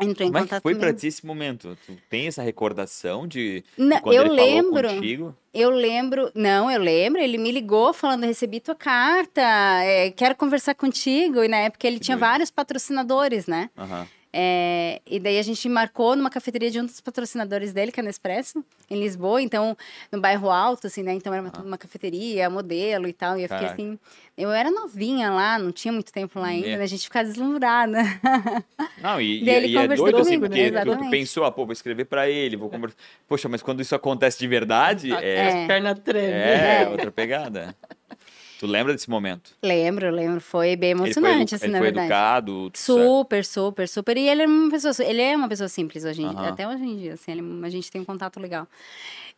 entrou 0.00 0.26
em 0.28 0.32
Como 0.32 0.38
é 0.38 0.40
que 0.42 0.46
contato 0.48 0.62
foi 0.62 0.74
pra 0.74 0.92
ti 0.92 1.06
esse 1.08 1.24
momento? 1.26 1.76
Tu 1.86 1.96
tem 2.08 2.26
essa 2.26 2.42
recordação 2.42 3.26
de, 3.26 3.60
de 3.60 3.64
Não, 3.76 4.00
quando 4.00 4.14
eu 4.16 4.24
ele 4.26 4.34
lembro. 4.34 4.82
falou 4.82 4.94
contigo? 4.96 5.36
Eu 5.52 5.70
lembro, 5.70 6.30
não, 6.34 6.70
eu 6.70 6.80
lembro, 6.80 7.20
ele 7.20 7.36
me 7.36 7.50
ligou 7.50 7.92
falando, 7.92 8.24
recebi 8.24 8.60
tua 8.60 8.74
carta, 8.74 9.42
é, 9.82 10.10
quero 10.12 10.36
conversar 10.36 10.74
contigo, 10.76 11.42
e 11.42 11.48
na 11.48 11.56
época 11.58 11.86
ele 11.88 11.98
Que 11.98 12.04
tinha 12.04 12.16
doido. 12.16 12.28
vários 12.28 12.50
patrocinadores, 12.52 13.46
né? 13.48 13.68
Aham. 13.76 14.06
É, 14.32 15.00
e 15.06 15.18
daí 15.18 15.38
a 15.38 15.42
gente 15.42 15.68
marcou 15.68 16.14
numa 16.14 16.30
cafeteria 16.30 16.70
de 16.70 16.78
um 16.80 16.86
dos 16.86 17.00
patrocinadores 17.00 17.72
dele, 17.72 17.90
que 17.90 17.98
é 17.98 18.02
a 18.02 18.04
Nespresso, 18.04 18.64
em 18.88 19.00
Lisboa, 19.00 19.42
então, 19.42 19.76
no 20.12 20.20
bairro 20.20 20.48
alto, 20.50 20.86
assim, 20.86 21.02
né? 21.02 21.12
Então 21.14 21.34
era 21.34 21.42
uma, 21.42 21.52
uma 21.64 21.78
cafeteria, 21.78 22.48
modelo 22.48 23.08
e 23.08 23.12
tal. 23.12 23.36
E 23.36 23.42
eu 23.42 23.48
fiquei 23.48 23.66
Caraca. 23.66 23.74
assim. 23.74 23.98
Eu 24.38 24.50
era 24.52 24.70
novinha 24.70 25.30
lá, 25.30 25.58
não 25.58 25.70
tinha 25.72 25.92
muito 25.92 26.12
tempo 26.12 26.38
lá 26.38 26.46
ainda, 26.46 26.68
É. 26.68 26.76
né? 26.76 26.84
A 26.84 26.86
gente 26.86 27.02
ficava 27.02 27.26
deslumbrada. 27.28 27.98
Não, 29.02 29.20
e, 29.20 29.42
e- 29.42 29.50
ele 29.50 29.66
e 29.68 29.76
é 29.76 29.82
conversou 29.82 30.06
doido 30.10 30.18
assim, 30.22 30.40
comigo, 30.40 30.54
né? 30.74 30.84
porque 30.84 31.04
tu- 31.04 31.10
pensou, 31.10 31.44
ah, 31.44 31.50
pô, 31.52 31.64
vou 31.66 31.72
escrever 31.72 32.04
pra 32.06 32.28
ele, 32.28 32.56
vou 32.56 32.70
conversar. 32.70 32.96
Poxa, 33.28 33.48
mas 33.48 33.62
quando 33.62 33.80
isso 33.82 33.94
acontece 33.94 34.38
de 34.38 34.46
verdade, 34.46 35.12
A- 35.12 35.20
é, 35.22 35.48
As 35.62 35.66
pernas 35.66 35.98
tremem. 35.98 36.30
é, 36.30 36.82
É. 36.84 36.88
outra 36.88 37.10
pegada. 37.10 37.74
Tu 38.60 38.66
lembra 38.66 38.92
desse 38.92 39.08
momento? 39.08 39.54
lembro, 39.62 40.10
lembro. 40.10 40.38
Foi 40.38 40.76
bem 40.76 40.90
Ele 40.90 40.98
foi, 40.98 41.06
emocionante, 41.06 41.54
assim, 41.54 41.64
ele 41.64 41.72
na 41.72 41.78
foi 41.78 41.86
verdade. 41.86 42.06
educado. 42.08 42.70
Super, 42.74 43.42
super, 43.42 43.88
super. 43.88 44.16
E 44.18 44.28
ele 44.28 44.42
é 44.42 44.46
uma 44.46 44.70
pessoa, 44.70 44.92
ele 45.08 45.22
é 45.22 45.34
uma 45.34 45.48
pessoa 45.48 45.66
simples 45.66 46.04
hoje 46.04 46.20
em 46.22 46.28
dia, 46.28 46.48
até 46.50 46.68
hoje 46.68 46.84
em 46.84 46.96
dia, 46.98 47.14
assim, 47.14 47.32
ele- 47.32 47.64
a 47.64 47.68
gente 47.70 47.90
tem 47.90 48.02
um 48.02 48.04
contato 48.04 48.38
legal. 48.38 48.68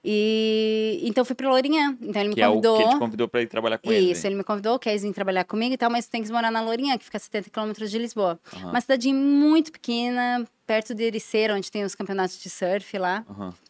E 0.04 1.00
então 1.04 1.24
fui 1.24 1.36
para 1.36 1.48
Lourinhã. 1.48 1.96
Então 2.02 2.20
ele 2.20 2.30
me 2.30 2.34
que 2.34 2.40
é 2.42 2.48
o 2.48 2.54
convidou. 2.54 2.76
que 2.76 2.82
ele 2.82 2.90
te 2.90 2.98
convidou 2.98 3.28
pra 3.28 3.42
ir 3.42 3.46
trabalhar 3.46 3.78
com 3.78 3.92
ele. 3.92 4.10
Isso, 4.10 4.26
ele 4.26 4.34
me 4.34 4.42
convidou, 4.42 4.76
quer 4.78 4.98
vir 4.98 5.12
trabalhar 5.12 5.44
comigo 5.44 5.72
e 5.72 5.76
tal, 5.76 5.88
mas 5.90 6.06
tu 6.06 6.10
tem 6.10 6.22
que 6.24 6.32
morar 6.32 6.50
na 6.50 6.60
Lourinhã, 6.60 6.98
que 6.98 7.04
fica 7.04 7.16
a 7.18 7.20
70 7.20 7.48
quilômetros 7.48 7.90
de 7.90 7.98
Lisboa. 7.98 8.40
Uma 8.64 8.80
cidade 8.80 9.12
muito 9.12 9.70
pequena, 9.70 10.44
perto 10.66 10.94
de 10.94 11.04
Ericeira, 11.04 11.54
onde 11.54 11.70
tem 11.70 11.84
os 11.84 11.94
campeonatos 11.94 12.40
de 12.42 12.50
surf 12.50 12.98
lá, 12.98 13.24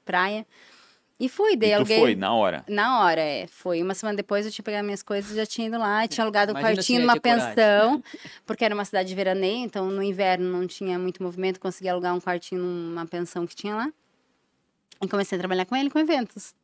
praia. 0.05 0.47
E 1.22 1.28
fui, 1.28 1.54
daí 1.54 1.70
e 1.70 1.74
aluguei. 1.74 2.00
foi, 2.00 2.16
na 2.16 2.35
hora. 2.35 2.64
Na 2.68 3.04
hora, 3.04 3.20
é. 3.20 3.46
Foi. 3.46 3.80
Uma 3.80 3.94
semana 3.94 4.16
depois 4.16 4.44
eu 4.44 4.50
tinha 4.50 4.64
pegado 4.64 4.82
minhas 4.85 5.04
coisas, 5.04 5.37
já 5.37 5.46
tinha 5.46 5.68
ido 5.68 5.78
lá, 5.78 6.04
e 6.04 6.08
tinha 6.08 6.24
alugado 6.24 6.50
um 6.50 6.56
quartinho 6.56 7.02
numa 7.02 7.16
coragem. 7.16 7.54
pensão, 7.54 8.02
porque 8.44 8.64
era 8.64 8.74
uma 8.74 8.85
cidade 8.85 9.08
de 9.08 9.14
veraneio, 9.14 9.64
então 9.64 9.88
no 9.88 10.02
inverno 10.02 10.50
não 10.50 10.66
tinha 10.66 10.98
muito 10.98 11.22
movimento, 11.22 11.61
consegui 11.61 11.88
alugar 11.88 12.12
um 12.12 12.20
quartinho 12.20 12.61
numa 12.61 13.06
pensão 13.06 13.46
que 13.46 13.54
tinha 13.54 13.72
lá. 13.76 13.92
E 15.00 15.06
comecei 15.06 15.37
a 15.37 15.38
trabalhar 15.38 15.64
com 15.64 15.76
ele 15.76 15.90
com 15.90 16.00
eventos. 16.00 16.56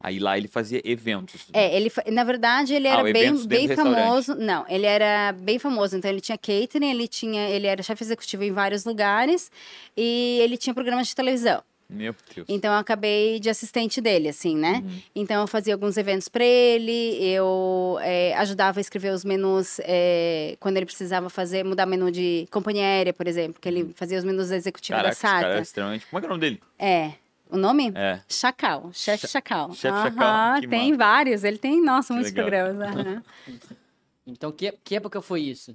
Aí 0.00 0.20
lá 0.20 0.38
ele 0.38 0.46
fazia 0.46 0.80
eventos. 0.84 1.48
É, 1.52 1.76
ele, 1.76 1.90
na 2.12 2.22
verdade, 2.22 2.74
ele 2.74 2.86
Ah, 2.86 2.92
era 2.92 3.02
o 3.02 3.12
bem, 3.12 3.46
bem 3.48 3.74
famoso. 3.74 4.36
Não, 4.36 4.64
ele 4.68 4.86
era 4.86 5.32
bem 5.32 5.58
famoso. 5.58 5.96
Então, 5.96 6.08
ele 6.08 6.20
tinha 6.20 6.38
catering, 6.38 6.88
ele 6.88 7.08
tinha, 7.08 7.48
ele 7.50 7.66
era 7.66 7.82
chefe 7.82 8.04
executivo 8.04 8.44
em 8.44 8.52
vários 8.52 8.84
lugares 8.84 9.50
e 9.96 10.38
ele 10.40 10.56
tinha 10.56 10.72
programas 10.72 11.08
de 11.08 11.16
televisão. 11.16 11.64
Meu 11.90 12.14
Deus. 12.34 12.46
Então, 12.50 12.70
eu 12.72 12.78
acabei 12.78 13.40
de 13.40 13.48
assistente 13.48 13.98
dele, 14.00 14.28
assim, 14.28 14.54
né? 14.54 14.82
Uhum. 14.84 15.00
Então, 15.14 15.40
eu 15.40 15.46
fazia 15.46 15.72
alguns 15.72 15.96
eventos 15.96 16.28
para 16.28 16.44
ele, 16.44 17.16
eu 17.24 17.96
é, 18.02 18.34
ajudava 18.36 18.78
a 18.78 18.82
escrever 18.82 19.10
os 19.12 19.24
menus 19.24 19.80
é, 19.84 20.56
quando 20.60 20.76
ele 20.76 20.84
precisava 20.84 21.30
fazer, 21.30 21.64
mudar 21.64 21.86
menu 21.86 22.10
de 22.10 22.46
companhia 22.50 22.84
aérea, 22.84 23.14
por 23.14 23.26
exemplo, 23.26 23.58
que 23.58 23.66
ele 23.66 23.90
fazia 23.94 24.18
os 24.18 24.24
menus 24.24 24.50
executivos 24.50 25.00
Caraca, 25.00 25.08
da 25.08 25.12
esse 25.12 25.22
cara 25.22 25.40
SATA. 25.46 25.58
é 25.58 25.62
extremamente. 25.62 26.06
Como 26.06 26.18
é 26.18 26.20
que 26.20 26.26
é 26.26 26.28
o 26.28 26.30
nome 26.30 26.40
dele? 26.40 26.62
É. 26.78 27.12
O 27.50 27.56
nome? 27.56 27.90
É. 27.94 28.20
Chacal, 28.28 28.90
chefe 28.92 29.26
Chacal. 29.26 29.72
Chefe 29.72 29.96
Chacal, 29.96 30.60
que 30.60 30.68
Tem 30.68 30.94
vários, 30.94 31.42
ele 31.44 31.56
tem, 31.56 31.82
nossa, 31.82 32.08
Que 32.08 32.12
muitos 32.12 32.32
legal. 32.32 32.44
programas. 32.50 32.96
aham. 33.06 33.22
Então, 34.26 34.52
que, 34.52 34.72
que 34.84 34.96
época 34.96 35.22
foi 35.22 35.40
isso? 35.40 35.74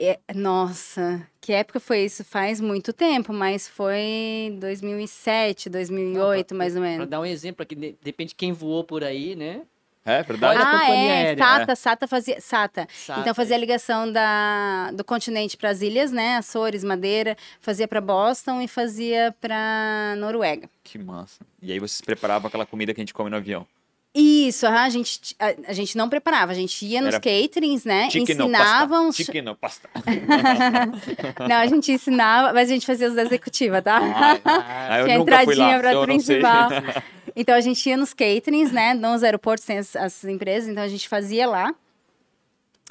É, 0.00 0.20
nossa, 0.32 1.26
que 1.40 1.52
época 1.52 1.80
foi 1.80 2.04
isso? 2.04 2.24
Faz 2.24 2.60
muito 2.60 2.92
tempo, 2.92 3.32
mas 3.32 3.66
foi 3.66 4.56
2007, 4.60 5.68
2008, 5.68 6.54
mais 6.54 6.76
ou 6.76 6.80
Para 6.80 6.90
menos. 6.90 7.08
dar 7.08 7.20
um 7.20 7.26
exemplo 7.26 7.64
aqui, 7.64 7.74
de, 7.74 7.96
depende 8.00 8.28
de 8.28 8.34
quem 8.36 8.52
voou 8.52 8.84
por 8.84 9.02
aí, 9.02 9.34
né? 9.34 9.62
É 10.04 10.22
verdade? 10.22 10.56
Olha 10.56 10.64
a 10.64 10.70
ah, 10.70 10.80
companhia 10.80 11.12
é, 11.12 11.26
aérea, 11.26 11.44
SATA, 11.44 11.76
SATA 11.76 12.06
fazia, 12.06 12.40
SATA. 12.40 12.88
Sata. 12.90 13.20
Então 13.20 13.34
fazia 13.34 13.56
a 13.56 13.58
ligação 13.58 14.10
da, 14.10 14.90
do 14.92 15.04
continente 15.04 15.56
para 15.56 15.68
as 15.68 15.82
ilhas, 15.82 16.10
né? 16.12 16.36
Açores, 16.36 16.82
Madeira, 16.82 17.36
fazia 17.60 17.86
para 17.86 18.00
Boston 18.00 18.62
e 18.62 18.68
fazia 18.68 19.34
para 19.38 20.14
Noruega. 20.16 20.70
Que 20.82 20.96
massa. 20.96 21.44
E 21.60 21.72
aí 21.72 21.78
vocês 21.78 22.00
preparavam 22.00 22.48
aquela 22.48 22.64
comida 22.64 22.94
que 22.94 23.00
a 23.00 23.02
gente 23.02 23.12
come 23.12 23.28
no 23.28 23.36
avião. 23.36 23.66
Isso, 24.14 24.66
a 24.66 24.88
gente, 24.88 25.36
a, 25.38 25.54
a 25.68 25.72
gente 25.72 25.96
não 25.96 26.08
preparava, 26.08 26.50
a 26.52 26.54
gente 26.54 26.84
ia 26.84 27.00
nos 27.00 27.14
Era 27.14 27.20
caterings, 27.20 27.84
né? 27.84 28.08
Ensinavam 28.12 29.06
pasta. 29.06 29.42
no 29.42 29.54
pasta. 29.54 29.88
Não, 31.48 31.56
a 31.56 31.66
gente 31.66 31.92
ensinava, 31.92 32.52
mas 32.52 32.68
a 32.70 32.72
gente 32.72 32.86
fazia 32.86 33.08
os 33.08 33.14
da 33.14 33.22
executiva, 33.22 33.80
tá? 33.82 34.00
Ah, 34.44 34.88
Ah, 34.90 34.98
eu 35.00 35.04
Tinha 35.04 35.18
nunca 35.18 35.44
fui 35.44 35.54
lá, 35.54 35.76
entradinha 35.76 35.78
então 35.78 36.06
não 36.06 36.20
sei. 36.20 36.36
principal. 36.40 36.70
Então 37.36 37.54
a 37.54 37.60
gente 37.60 37.88
ia 37.88 37.96
nos 37.96 38.12
caterings, 38.12 38.72
né? 38.72 38.94
Nos 38.94 39.22
aeroportos 39.22 39.64
tem 39.64 39.78
as, 39.78 39.94
as 39.94 40.24
empresas, 40.24 40.68
então 40.68 40.82
a 40.82 40.88
gente 40.88 41.08
fazia 41.08 41.46
lá. 41.46 41.72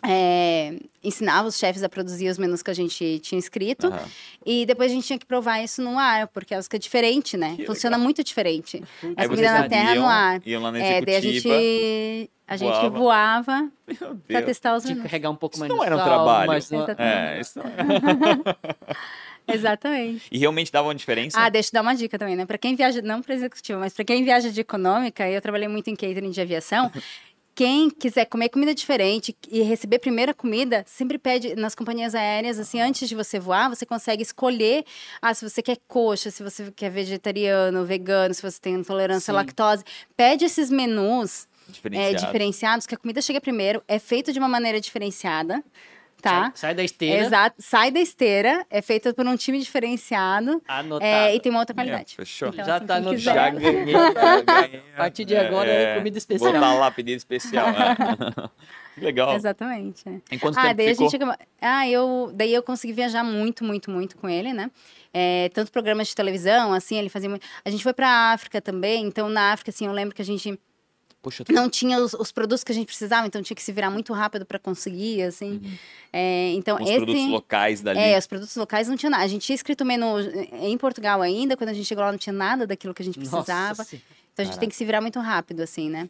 É, 0.10 0.74
ensinava 1.04 1.48
os 1.48 1.58
chefes 1.58 1.84
a 1.84 1.90
produzir 1.90 2.30
os 2.30 2.38
menus 2.38 2.62
que 2.62 2.72
a 2.72 2.74
gente 2.74 3.20
tinha 3.20 3.38
escrito. 3.38 3.88
Aham. 3.88 4.00
E 4.46 4.66
depois 4.66 4.90
a 4.92 4.94
gente 4.96 5.06
tinha 5.06 5.20
que 5.20 5.26
provar 5.26 5.62
isso 5.62 5.82
no 5.82 6.00
ar, 6.00 6.28
porque 6.28 6.54
é 6.56 6.60
que 6.62 6.76
é 6.76 6.80
diferente, 6.80 7.36
né? 7.36 7.56
Que 7.58 7.66
Funciona 7.66 7.98
muito 7.98 8.24
diferente. 8.24 8.82
A 9.18 9.28
comida 9.28 9.52
na 9.52 9.68
terra 9.68 9.94
iam, 9.96 10.04
no 10.04 10.10
ar. 10.10 10.42
Iam 10.46 10.62
lá 10.64 10.72
na 10.72 10.80
É, 10.80 11.02
daí 11.02 11.16
a 11.16 11.22
gente, 11.22 11.36
executiva. 11.48 12.30
a 12.48 12.56
gente 12.58 12.90
voava. 12.90 12.90
voava 12.98 13.72
pra 14.28 14.42
testar 14.44 14.76
os 14.76 14.84
tinha 14.84 14.94
que 14.94 15.00
menus. 15.00 15.12
carregar 15.12 15.30
um 15.30 15.36
pouco 15.36 15.56
Isso 15.56 15.60
mais 15.60 15.70
não 15.70 15.80
de 15.80 15.86
era 15.86 15.96
um 15.96 16.00
sal, 16.00 16.08
trabalho. 16.08 16.48
mas 16.48 16.72
não- 16.72 16.84
Exatamente. 16.84 17.18
É, 17.18 17.42
isso 17.42 17.60
não 17.60 17.66
é. 17.66 18.96
Exatamente. 19.54 20.26
E 20.30 20.38
realmente 20.38 20.70
dava 20.72 20.90
uma 20.90 20.96
diferença? 20.96 21.40
Ah, 21.40 21.48
deixa 21.48 21.70
eu 21.70 21.74
dar 21.76 21.82
uma 21.82 21.96
dica 21.96 22.20
também, 22.20 22.36
né? 22.36 22.46
Pra 22.46 22.58
quem 22.58 22.76
viaja, 22.76 23.02
não 23.02 23.22
para 23.22 23.34
executivo, 23.34 23.80
mas 23.80 23.94
pra 23.94 24.04
quem 24.04 24.22
viaja 24.26 24.50
de 24.52 24.60
econômica, 24.60 25.30
eu 25.30 25.42
trabalhei 25.42 25.70
muito 25.70 25.90
em 25.90 25.96
catering 25.96 26.32
de 26.32 26.42
aviação. 26.42 26.92
Quem 27.58 27.90
quiser 27.90 28.26
comer 28.26 28.50
comida 28.50 28.72
diferente 28.76 29.36
e 29.50 29.64
receber 29.64 29.98
primeira 29.98 30.32
comida, 30.32 30.84
sempre 30.86 31.18
pede 31.18 31.56
nas 31.56 31.74
companhias 31.74 32.14
aéreas, 32.14 32.60
assim, 32.60 32.80
antes 32.80 33.10
de 33.10 33.16
você 33.16 33.40
voar, 33.40 33.68
você 33.68 33.84
consegue 33.84 34.22
escolher 34.22 34.86
ah, 35.20 35.34
se 35.34 35.50
você 35.50 35.64
quer 35.64 35.80
coxa, 35.88 36.30
se 36.30 36.44
você 36.44 36.72
quer 36.76 36.92
vegetariano, 36.92 37.84
vegano, 37.84 38.32
se 38.32 38.44
você 38.44 38.62
tem 38.62 38.76
intolerância 38.76 39.32
à 39.32 39.34
Sim. 39.34 39.38
lactose. 39.38 39.84
Pede 40.16 40.46
esses 40.46 40.70
menus 40.70 41.48
é, 41.68 41.72
Diferenciado. 41.72 42.26
diferenciados, 42.28 42.86
que 42.86 42.94
a 42.94 42.98
comida 42.98 43.24
chega 43.24 43.42
primeiro, 43.42 43.82
é 43.88 43.98
feito 43.98 44.32
de 44.32 44.38
uma 44.38 44.48
maneira 44.48 44.80
diferenciada, 44.80 45.64
tá? 46.22 46.42
Sai, 46.44 46.52
sai 46.56 46.76
da 46.76 46.84
esteira, 46.84 47.26
Exato. 47.26 47.56
Sai 47.60 47.92
da 47.92 48.00
esteira, 48.00 48.66
é 48.70 48.82
feito 48.82 49.14
por 49.14 49.26
um 49.26 49.36
time 49.36 49.60
diferenciado 49.60 50.62
anotado. 50.68 51.04
é, 51.06 51.36
e 51.36 51.40
tem 51.40 51.52
uma 51.52 51.60
outra 51.60 51.74
É, 51.74 51.76
qualidade. 51.76 52.16
fechou. 52.16 52.50
Então, 52.50 52.66
Já 52.66 52.76
assim, 52.78 52.86
tá 52.86 53.00
no- 53.00 53.18
Já 53.18 53.50
ganhei. 53.50 53.92
já 53.92 54.42
ganhei. 54.42 54.84
A 54.94 54.98
partir 54.98 55.26
de 55.26 55.36
agora 55.36 55.70
é 55.70 55.96
comida 55.98 56.18
especial. 56.18 56.54
Botar 56.54 56.74
lá, 56.74 56.92
pedido 56.92 57.18
especial. 57.18 57.68
é. 57.70 57.96
Que 58.96 59.02
Legal. 59.06 59.36
Exatamente. 59.36 60.04
é. 60.10 60.36
Em 60.36 60.40
quanto 60.40 60.58
Ah, 60.58 60.64
tempo 60.64 60.76
daí 60.78 60.90
ficou? 60.90 61.08
a 61.08 61.10
gente 61.10 61.24
Ah, 61.62 61.88
eu. 61.88 62.32
Daí 62.34 62.54
eu 62.54 62.64
consegui 62.64 62.94
viajar 62.94 63.24
muito, 63.24 63.64
muito, 63.64 63.92
muito 63.92 64.18
com 64.18 64.28
ele, 64.28 64.54
né? 64.54 64.72
É, 65.14 65.50
tanto 65.54 65.72
programas 65.72 66.08
de 66.08 66.16
televisão, 66.16 66.74
assim, 66.74 66.98
ele 66.98 67.10
fazia 67.10 67.30
muito. 67.30 67.46
A 67.64 67.70
gente 67.70 67.84
foi 67.84 67.94
pra 67.94 68.32
África 68.34 68.60
também, 68.62 69.06
então 69.06 69.30
na 69.30 69.52
África, 69.54 69.70
assim, 69.72 69.86
eu 69.86 69.92
lembro 69.94 70.16
que 70.16 70.22
a 70.22 70.26
gente 70.26 70.60
Poxa, 71.28 71.44
tu... 71.44 71.52
não 71.52 71.70
tinha 71.70 72.00
os, 72.00 72.14
os 72.14 72.32
produtos 72.32 72.64
que 72.64 72.72
a 72.72 72.76
gente 72.76 72.86
precisava, 72.88 73.28
então 73.28 73.42
tinha 73.42 73.56
que 73.56 73.62
se 73.64 73.72
virar 73.74 73.90
muito 73.90 74.14
rápido 74.14 74.46
para 74.46 74.58
conseguir, 74.58 75.22
assim. 75.24 75.62
É, 76.14 76.52
então, 76.54 76.78
Uhum. 76.78 76.84
os 76.84 76.90
esse. 76.90 76.98
produtos 76.98 77.28
locais 77.28 77.82
dali. 77.82 78.00
É, 78.00 78.18
os 78.18 78.26
produtos 78.28 78.56
locais 78.56 78.88
não 78.88 78.96
tinha 78.96 79.10
nada. 79.10 79.24
A 79.24 79.28
gente 79.28 79.46
tinha 79.46 79.56
escrito 79.56 79.82
o 79.82 79.86
menu 79.86 80.20
em 80.62 80.78
Portugal 80.78 81.22
ainda, 81.22 81.58
quando 81.58 81.72
a 81.72 81.74
gente 81.74 81.86
chegou 81.86 82.04
lá 82.04 82.12
não 82.12 82.18
tinha 82.18 82.34
nada 82.34 82.66
daquilo 82.66 82.94
que 82.94 83.02
a 83.02 83.06
gente 83.06 83.20
Nossa 83.20 83.30
precisava. 83.32 83.84
Senhora. 83.84 84.06
Então 84.34 84.44
a 84.44 84.46
gente 84.48 84.60
tem 84.60 84.70
que 84.70 84.76
se 84.76 84.86
virar 84.86 85.02
muito 85.02 85.20
rápido, 85.20 85.62
assim, 85.62 85.90
né? 85.90 86.10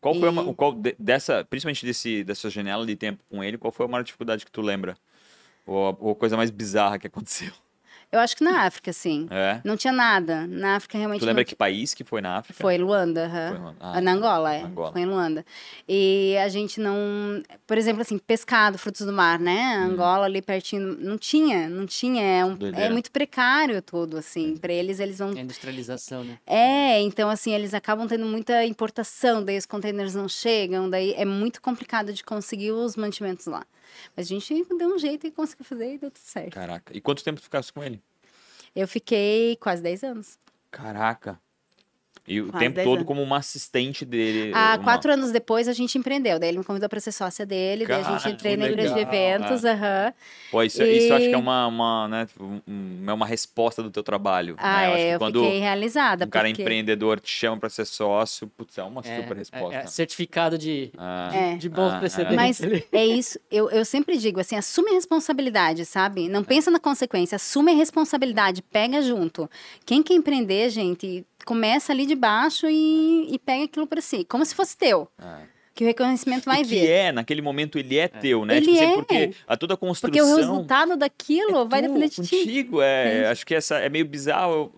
Qual 0.00 0.14
foi 0.14 0.28
a, 0.28 0.32
ma- 0.32 0.42
E- 0.44 0.54
qual 0.54 0.72
de- 0.72 0.94
dessa, 0.98 1.44
principalmente 1.44 1.84
desse, 1.84 2.22
dessa 2.24 2.48
janela 2.48 2.86
de 2.86 2.94
tempo 2.96 3.22
com 3.28 3.42
ele, 3.44 3.58
qual 3.58 3.72
foi 3.72 3.86
a 3.86 3.88
maior 3.88 4.02
dificuldade 4.04 4.44
que 4.44 4.50
tu 4.52 4.62
lembra? 4.62 4.96
Ou 5.66 5.88
a, 5.88 5.96
ou 5.98 6.10
a 6.12 6.14
coisa 6.14 6.36
mais 6.36 6.50
bizarra 6.50 6.98
que 6.98 7.06
aconteceu? 7.08 7.52
Eu 8.12 8.20
acho 8.20 8.36
que 8.36 8.44
na 8.44 8.62
África, 8.62 8.92
sim. 8.92 9.26
É? 9.30 9.60
Não 9.64 9.76
tinha 9.76 9.92
nada. 9.92 10.46
Na 10.46 10.76
África 10.76 10.96
realmente 10.96 11.20
Tu 11.20 11.26
lembra 11.26 11.42
não 11.42 11.46
que 11.46 11.56
país 11.56 11.92
que 11.92 12.04
foi 12.04 12.20
na 12.20 12.36
África? 12.36 12.58
Foi 12.62 12.78
Luanda. 12.78 13.28
Foi 13.50 13.58
Luanda. 13.58 13.76
Ah, 13.80 14.00
na 14.00 14.12
Angola, 14.12 14.54
é. 14.54 14.62
Angola. 14.62 14.92
Foi 14.92 15.00
em 15.02 15.06
Luanda. 15.06 15.44
E 15.88 16.36
a 16.42 16.48
gente 16.48 16.80
não. 16.80 16.96
Por 17.66 17.76
exemplo, 17.76 18.02
assim, 18.02 18.16
pescado, 18.16 18.78
frutos 18.78 19.04
do 19.04 19.12
mar, 19.12 19.38
né? 19.40 19.74
Angola 19.76 20.24
ali 20.26 20.40
pertinho. 20.40 20.96
Não 20.98 21.18
tinha, 21.18 21.68
não 21.68 21.84
tinha. 21.84 22.22
É, 22.22 22.44
um- 22.44 22.56
é 22.76 22.88
muito 22.88 23.10
precário 23.10 23.82
tudo, 23.82 24.16
assim. 24.18 24.56
Pra 24.56 24.72
eles, 24.72 25.00
eles 25.00 25.18
não. 25.18 25.30
É 25.32 25.40
industrialização, 25.40 26.22
né? 26.24 26.38
É, 26.46 27.00
então, 27.02 27.28
assim, 27.28 27.52
eles 27.52 27.74
acabam 27.74 28.06
tendo 28.06 28.24
muita 28.24 28.64
importação, 28.64 29.44
daí 29.44 29.58
os 29.58 29.66
containers 29.66 30.14
não 30.14 30.28
chegam, 30.28 30.88
daí 30.88 31.12
é 31.14 31.24
muito 31.24 31.60
complicado 31.60 32.12
de 32.12 32.22
conseguir 32.24 32.70
os 32.70 32.96
mantimentos 32.96 33.46
lá. 33.46 33.64
Mas 34.16 34.26
a 34.26 34.28
gente 34.28 34.64
deu 34.76 34.94
um 34.94 34.98
jeito 34.98 35.26
e 35.26 35.30
conseguiu 35.30 35.64
fazer 35.64 35.94
e 35.94 35.98
deu 35.98 36.10
tudo 36.10 36.24
certo. 36.24 36.54
Caraca. 36.54 36.96
E 36.96 37.00
quanto 37.00 37.22
tempo 37.22 37.40
tu 37.40 37.44
ficasse 37.44 37.72
com 37.72 37.82
ele? 37.82 38.02
Eu 38.74 38.86
fiquei 38.86 39.56
quase 39.56 39.82
10 39.82 40.04
anos. 40.04 40.38
Caraca. 40.70 41.40
E 42.28 42.40
o 42.40 42.48
Quase 42.48 42.64
tempo 42.64 42.74
10 42.76 42.84
todo 42.84 42.94
anos. 42.96 43.06
como 43.06 43.22
uma 43.22 43.36
assistente 43.36 44.04
dele. 44.04 44.50
Ah, 44.54 44.74
uma- 44.76 44.84
quatro 44.84 45.12
anos 45.12 45.30
depois 45.30 45.68
a 45.68 45.72
gente 45.72 45.96
empreendeu. 45.96 46.38
Daí 46.38 46.48
ele 46.48 46.58
me 46.58 46.64
convidou 46.64 46.88
para 46.88 46.98
ser 46.98 47.12
sócia 47.12 47.46
dele. 47.46 47.86
daí 47.86 48.00
a 48.00 48.04
Cara, 48.04 48.18
gente 48.18 48.32
entrei 48.34 48.52
que 48.54 48.58
na 48.58 48.66
igreja 48.66 48.94
de 48.94 49.00
eventos. 49.00 49.64
aham. 49.64 50.12
Pô, 50.50 50.62
isso, 50.62 50.82
isso 50.82 51.08
eu 51.08 51.16
acho 51.16 51.24
que 51.26 51.30
é 51.34 51.36
E- 51.38 51.40
uma, 51.40 51.66
uma, 51.66 52.08
né, 52.08 52.28
um- 52.40 52.60
um- 52.66 53.04
é 53.06 53.12
uma 53.12 53.26
resposta 53.26 53.82
do 53.82 53.90
teu 53.90 54.02
trabalho. 54.02 54.56
Ah, 54.58 54.76
né? 54.76 54.86
Eu 54.88 54.92
acho 54.92 54.98
é, 55.02 55.08
que 55.08 55.14
eu 55.14 55.18
quando 55.18 55.42
fiquei 55.44 55.58
realizada. 55.60 56.24
um 56.24 56.28
cara 56.28 56.48
porque... 56.48 56.62
empreendedor 56.62 57.20
te 57.20 57.30
chama 57.30 57.58
pra 57.58 57.68
ser 57.68 57.84
sócio, 57.84 58.48
putz, 58.56 58.76
é 58.78 58.82
uma 58.82 59.02
É, 59.04 59.20
super 59.20 59.36
resposta. 59.36 59.76
é- 59.76 59.82
é 59.82 59.86
certificado 59.86 60.58
de, 60.58 60.90
Ah, 60.98 61.30
É. 61.32 61.56
de 61.56 61.68
bons 61.68 61.92
Ah, 61.92 61.98
precedentes. 61.98 62.36
Mas 62.36 62.60
é 62.92 63.06
isso, 63.06 63.38
eu, 63.50 63.70
eu 63.70 63.84
sempre 63.84 64.16
digo 64.18 64.40
assim, 64.40 64.56
assume 64.56 64.90
a 64.90 64.94
responsabilidade, 64.94 65.84
sabe? 65.84 66.28
Não 66.28 66.42
pensa 66.42 66.70
na 66.70 66.80
consequência, 66.80 67.36
assume 67.36 67.72
a 67.72 67.74
responsabilidade, 67.74 68.62
pega 68.62 69.00
junto. 69.02 69.48
Quem 69.84 70.02
quer 70.02 70.14
empreender, 70.14 70.70
gente, 70.70 71.24
começa 71.44 71.92
ali 71.92 72.06
de 72.06 72.14
baixo 72.14 72.66
e, 72.68 73.34
e 73.34 73.38
pega 73.38 73.64
aquilo 73.64 73.86
para 73.86 74.00
si, 74.00 74.24
como 74.24 74.44
se 74.44 74.54
fosse 74.54 74.76
teu, 74.76 75.08
ah. 75.18 75.40
que 75.74 75.84
o 75.84 75.86
reconhecimento 75.86 76.44
vai 76.44 76.60
e 76.60 76.64
que 76.64 76.70
vir. 76.70 76.88
é, 76.88 77.12
naquele 77.12 77.42
momento 77.42 77.78
ele 77.78 77.96
é 77.96 78.08
teu, 78.08 78.44
né? 78.44 78.56
Ele 78.56 78.66
tipo 78.66 78.76
assim, 78.78 78.92
é. 78.92 78.94
porque 78.94 79.34
a 79.46 79.56
toda 79.56 79.74
a 79.74 79.76
construção... 79.76 80.10
Porque 80.10 80.22
o 80.22 80.36
resultado 80.36 80.96
daquilo 80.96 81.62
é 81.62 81.64
vai 81.66 81.82
tu, 81.82 81.88
depender 81.88 82.08
de 82.08 82.14
ti. 82.14 82.20
contigo, 82.20 82.80
é, 82.80 83.08
Entende? 83.08 83.24
acho 83.26 83.46
que 83.46 83.54
essa 83.54 83.78
é 83.78 83.88
meio 83.88 84.06
bizarro, 84.06 84.52
eu, 84.52 84.74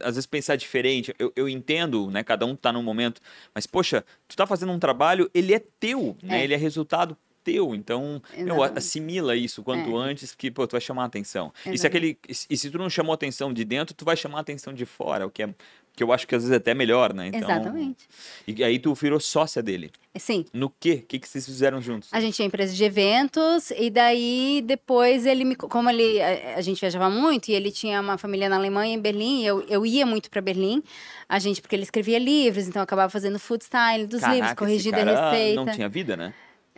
às 0.00 0.14
vezes 0.16 0.26
pensar 0.26 0.56
diferente. 0.56 1.14
Eu, 1.18 1.32
eu 1.36 1.48
entendo, 1.48 2.10
né? 2.10 2.22
Cada 2.22 2.44
um 2.44 2.56
tá 2.56 2.72
num 2.72 2.82
momento, 2.82 3.20
mas 3.54 3.66
poxa, 3.66 4.04
tu 4.26 4.36
tá 4.36 4.46
fazendo 4.46 4.72
um 4.72 4.78
trabalho, 4.78 5.30
ele 5.32 5.54
é 5.54 5.62
teu, 5.78 6.16
né? 6.22 6.40
É. 6.40 6.44
Ele 6.44 6.54
é 6.54 6.56
resultado 6.56 7.16
teu. 7.42 7.74
Então, 7.74 8.22
meu, 8.36 8.62
assimila 8.62 9.34
isso 9.34 9.62
quanto 9.62 9.90
É. 9.90 10.10
antes 10.10 10.34
que 10.34 10.50
pô, 10.50 10.66
tu 10.66 10.72
vai 10.72 10.80
chamar 10.80 11.04
a 11.04 11.06
atenção. 11.06 11.52
E 11.66 11.78
se, 11.78 11.86
aquele, 11.86 12.18
e 12.28 12.56
se 12.56 12.70
tu 12.70 12.78
não 12.78 12.90
chamou 12.90 13.12
a 13.12 13.14
atenção 13.14 13.52
de 13.52 13.64
dentro, 13.64 13.94
tu 13.94 14.04
vai 14.04 14.16
chamar 14.16 14.38
a 14.38 14.40
atenção 14.42 14.72
de 14.72 14.84
fora, 14.84 15.26
o 15.26 15.30
que 15.30 15.42
é 15.42 15.54
que 16.00 16.04
eu 16.04 16.12
acho 16.14 16.26
que 16.26 16.34
às 16.34 16.42
vezes 16.42 16.54
é 16.54 16.56
até 16.56 16.72
melhor, 16.72 17.12
né? 17.12 17.26
Então, 17.26 17.40
Exatamente. 17.40 18.08
E 18.46 18.64
aí 18.64 18.78
tu 18.78 18.94
virou 18.94 19.20
sócia 19.20 19.62
dele. 19.62 19.90
Sim. 20.18 20.46
No 20.50 20.70
quê? 20.80 21.00
O 21.04 21.06
que, 21.06 21.18
que 21.18 21.28
vocês 21.28 21.44
fizeram 21.44 21.78
juntos? 21.78 22.08
A 22.10 22.20
gente 22.22 22.36
tinha 22.36 22.46
empresa 22.46 22.74
de 22.74 22.82
eventos, 22.82 23.70
e 23.72 23.90
daí 23.90 24.62
depois 24.64 25.26
ele 25.26 25.44
me. 25.44 25.54
Como 25.54 25.90
ele, 25.90 26.18
a, 26.22 26.56
a 26.56 26.60
gente 26.62 26.80
viajava 26.80 27.10
muito, 27.10 27.50
e 27.50 27.52
ele 27.54 27.70
tinha 27.70 28.00
uma 28.00 28.16
família 28.16 28.48
na 28.48 28.56
Alemanha, 28.56 28.94
em 28.94 28.98
Berlim, 28.98 29.44
eu, 29.44 29.60
eu 29.68 29.84
ia 29.84 30.06
muito 30.06 30.30
para 30.30 30.40
Berlim, 30.40 30.82
a 31.28 31.38
gente, 31.38 31.60
porque 31.60 31.76
ele 31.76 31.82
escrevia 31.82 32.18
livros, 32.18 32.66
então 32.66 32.80
eu 32.80 32.84
acabava 32.84 33.10
fazendo 33.10 33.38
food 33.38 33.62
style 33.62 34.06
dos 34.06 34.22
livros, 34.22 34.38
Caraca, 34.38 34.46
esse 34.52 34.56
corrigindo 34.56 34.96
a 35.00 35.04
cara 35.04 35.30
receita. 35.32 35.64
Não 35.64 35.72
tinha 35.74 35.88
vida, 35.90 36.16
né? 36.16 36.32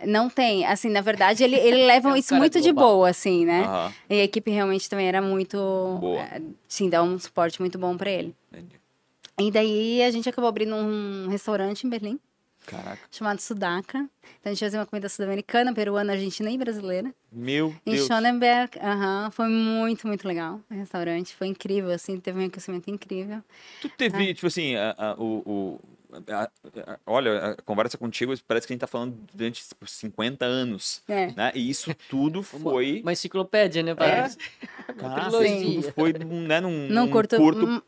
Não 0.05 0.29
tem, 0.29 0.67
assim, 0.67 0.89
na 0.89 1.01
verdade, 1.01 1.45
ele, 1.45 1.55
ele 1.55 1.87
leva 1.87 2.09
É 2.11 2.13
um 2.13 2.17
isso 2.17 2.35
muito 2.35 2.61
de 2.61 2.73
global. 2.73 2.97
boa, 2.97 3.11
assim, 3.11 3.45
né? 3.47 3.61
Aham, 3.63 3.93
E 4.11 4.15
a 4.21 4.25
equipe 4.25 4.51
realmente 4.51 4.91
também 4.91 5.07
era 5.07 5.23
muito. 5.23 5.57
Boa. 6.01 6.23
eh, 6.23 6.43
Sim, 6.67 6.89
dá 6.91 7.03
um 7.05 7.17
suporte 7.21 7.61
muito 7.61 7.79
bom 7.79 7.97
para 7.97 8.11
ele. 8.11 8.35
entendi. 8.53 8.82
E 9.39 9.51
daí 9.51 10.03
a 10.03 10.11
gente 10.11 10.29
acabou 10.29 10.49
abrindo 10.49 10.75
um 10.75 11.29
restaurante 11.29 11.87
em 11.87 11.91
Berlim, 11.91 12.19
Caraca. 12.67 13.01
chamado 13.11 13.41
Sudaca. 13.41 13.99
Então 14.41 14.51
a 14.51 14.55
gente 14.55 14.61
fazia 14.65 14.79
uma 14.79 14.87
comida 14.87 15.09
sul-americana, 15.09 15.73
peruana, 15.75 16.13
argentina 16.13 16.51
e 16.51 16.59
brasileira. 16.59 17.13
Meu 17.33 17.75
Em 17.87 17.95
Deus. 17.95 18.07
Schonenberg, 18.07 18.79
aham, 18.79 19.31
foi 19.31 19.49
muito, 19.49 20.07
muito 20.07 20.29
legal 20.29 20.61
o 20.71 20.75
restaurante. 20.75 21.35
Foi 21.35 21.47
incrível, 21.47 21.91
assim, 21.91 22.21
teve 22.21 22.39
um 22.41 22.47
aquecimento 22.47 22.91
incrível. 22.91 23.43
Tu 23.81 23.89
teve, 23.89 24.35
tipo 24.35 24.47
assim, 24.47 24.77
a- 24.77 24.95
a- 24.99 25.15
o, 25.19 25.43
o- 25.47 25.81
olha, 27.07 27.53
a 27.53 27.63
conversa 27.63 27.97
contigo 27.99 28.33
parece 28.47 28.67
que 28.67 28.73
a 28.73 28.75
gente 28.75 28.81
tá 28.81 28.87
falando 28.87 29.17
durante 29.33 29.67
tipo, 29.67 29.87
50 29.87 30.45
anos, 30.45 31.03
É. 31.09 31.33
né? 31.33 31.53
E 31.55 31.69
isso 31.71 31.91
tudo 32.09 32.43
foi... 32.43 33.01
Uma 33.03 33.13
enciclopédia, 33.13 33.83
né? 33.83 33.95
Parece. 33.95 34.37
Trilogia. 34.97 35.57
isso 35.57 35.83
tudo 35.83 35.93
foi 35.95 36.13
né, 36.13 36.61
num, 36.61 36.89
Num 36.89 37.09
curto- 37.11 37.37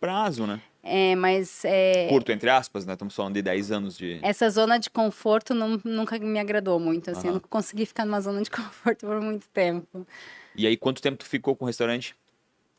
prazo, 0.00 0.46
né? 0.46 0.60
É, 0.86 1.16
mas 1.16 1.64
é, 1.64 2.08
Curto, 2.10 2.30
entre 2.30 2.50
aspas, 2.50 2.84
né? 2.84 2.92
Estamos 2.92 3.14
falando 3.14 3.34
de 3.34 3.40
10 3.42 3.70
anos 3.72 3.96
de... 3.96 4.18
essa 4.22 4.50
zona 4.50 4.78
de 4.78 4.90
conforto 4.90 5.54
não- 5.54 5.80
nunca 5.82 6.18
me 6.18 6.38
agradou 6.38 6.78
muito, 6.78 7.10
assim. 7.10 7.28
Eu 7.28 7.32
Aham. 7.34 7.40
não 7.42 7.48
consegui 7.48 7.86
ficar 7.86 8.04
numa 8.04 8.20
zona 8.20 8.42
de 8.42 8.50
conforto 8.52 9.06
por 9.06 9.18
muito 9.20 9.48
tempo. 9.48 10.06
E 10.54 10.66
aí, 10.66 10.76
quanto 10.76 11.00
tempo 11.00 11.16
tu 11.18 11.24
ficou 11.24 11.56
com 11.56 11.64
o 11.64 11.66
restaurante? 11.66 12.14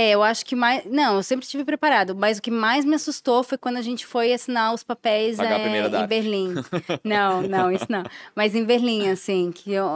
É, 0.01 0.13
eu 0.13 0.23
acho 0.23 0.47
que 0.47 0.57
mais. 0.57 0.83
Não, 0.87 1.17
eu 1.17 1.23
sempre 1.23 1.45
estive 1.45 1.63
preparado, 1.63 2.17
mas 2.17 2.39
o 2.39 2.43
que 2.43 2.51
mais 2.51 2.87
me 2.87 2.95
assustou 2.95 3.43
foi 3.43 3.59
quando 3.59 3.77
a 3.77 3.83
gente 3.83 4.07
foi 4.07 4.33
assinar 4.33 4.73
os 4.73 4.83
papéis 4.83 5.39
é, 5.39 6.03
em. 6.03 6.07
Berlim. 6.07 6.55
não, 7.05 7.43
não, 7.43 7.71
isso 7.71 7.85
não. 7.87 8.03
Mas 8.35 8.55
em 8.55 8.65
Berlim, 8.65 9.09
assim, 9.09 9.53
que 9.53 9.71
eu. 9.73 9.87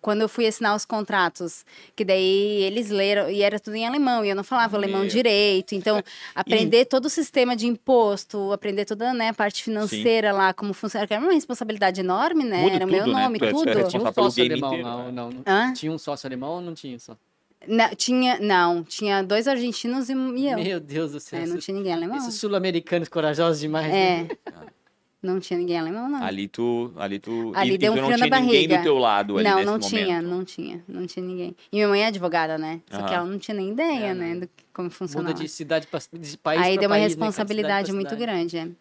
Quando 0.00 0.20
eu 0.22 0.28
fui 0.28 0.46
assinar 0.46 0.74
os 0.74 0.84
contratos, 0.84 1.64
que 1.96 2.04
daí 2.04 2.62
eles 2.62 2.90
leram, 2.90 3.28
e 3.28 3.42
era 3.42 3.58
tudo 3.58 3.74
em 3.74 3.86
alemão, 3.86 4.24
e 4.24 4.28
eu 4.28 4.36
não 4.36 4.44
falava 4.44 4.76
alemão 4.76 5.00
Meu. 5.00 5.10
direito. 5.10 5.74
Então, 5.74 6.00
aprender 6.34 6.84
todo 6.84 7.06
o 7.06 7.10
sistema 7.10 7.56
de 7.56 7.66
imposto, 7.66 8.52
aprender 8.52 8.84
toda 8.84 9.12
né, 9.12 9.30
a 9.30 9.34
parte 9.34 9.64
financeira 9.64 10.32
lá, 10.32 10.52
como 10.54 10.72
funciona, 10.72 11.06
que 11.08 11.14
era 11.14 11.22
uma 11.22 11.32
responsabilidade 11.32 12.00
enorme, 12.00 12.44
né? 12.44 12.62
Muda 12.62 12.74
era 12.76 12.86
o 12.86 12.88
meu 12.88 13.06
né? 13.06 13.12
nome, 13.12 13.38
Tu 13.38 13.44
é- 13.46 13.50
tu 13.50 13.68
é 13.68 13.74
tudo. 13.74 13.88
Tinha 13.88 14.02
um 14.02 14.12
sócio 14.12 14.44
alemão, 14.44 14.72
inteiro, 14.74 14.88
não, 14.88 15.04
né? 15.04 15.12
não, 15.12 15.30
não. 15.30 15.42
Hã? 15.44 15.72
Tinha 15.72 15.90
um 15.90 15.98
sócio 15.98 16.26
alemão 16.26 16.50
ou 16.50 16.60
não 16.60 16.74
tinha 16.74 16.98
só? 17.00 17.16
Não, 17.68 17.88
tinha, 17.94 18.38
não, 18.40 18.82
tinha 18.84 19.22
dois 19.22 19.46
argentinos 19.48 20.08
e, 20.08 20.12
e 20.14 20.46
eu. 20.48 20.58
Meu 20.58 20.80
Deus 20.80 21.12
do 21.12 21.20
céu. 21.20 21.40
É, 21.40 21.46
não 21.46 21.58
tinha 21.58 21.76
ninguém 21.76 21.92
alemão. 21.92 22.16
Esses 22.16 22.34
sul-americanos 22.34 23.08
corajosos 23.08 23.60
demais. 23.60 23.88
né? 23.88 24.22
É. 24.22 24.76
Não 25.22 25.40
tinha 25.40 25.58
ninguém 25.58 25.76
alemão, 25.78 26.08
não. 26.08 26.22
Ali 26.22 26.46
tu. 26.46 26.92
Ali 26.96 27.18
tu. 27.18 27.50
Ali 27.56 27.74
e, 27.74 27.78
deu 27.78 27.92
um 27.92 27.96
frio 27.96 28.10
na 28.10 28.16
tinha 28.16 28.40
ninguém 28.40 28.46
barriga. 28.68 28.78
do 28.78 28.82
teu 28.82 28.98
lado 28.98 29.36
ali 29.38 29.48
não, 29.48 29.54
nesse 29.56 29.66
não 29.66 29.72
momento. 29.72 29.88
tinha, 29.88 30.22
não 30.22 30.44
tinha, 30.44 30.84
não 30.86 31.06
tinha 31.06 31.24
ninguém. 31.26 31.56
E 31.72 31.76
minha 31.76 31.88
mãe 31.88 32.02
é 32.02 32.06
advogada, 32.06 32.56
né? 32.56 32.80
Só 32.88 32.98
que 32.98 33.04
Aham. 33.04 33.14
ela 33.14 33.24
não 33.24 33.38
tinha 33.38 33.56
nem 33.56 33.70
ideia, 33.70 34.06
É, 34.06 34.14
né, 34.14 34.34
não. 34.34 34.40
do 34.40 34.46
que, 34.46 34.64
como 34.72 34.88
funcionava. 34.90 35.32
Muda 35.32 35.42
de 35.42 35.48
cidade 35.50 35.88
pra, 35.88 35.98
de 36.12 36.38
país 36.38 36.60
Aí 36.60 36.74
pra 36.74 36.80
deu 36.80 36.90
uma 36.90 36.96
país, 36.96 37.02
né? 37.02 37.08
Responsabilidade 37.08 37.86
pra 37.86 37.94
muito 37.94 38.14
grande. 38.16 38.56
É. 38.58 38.60
Aí 38.62 38.68
tu 38.68 38.76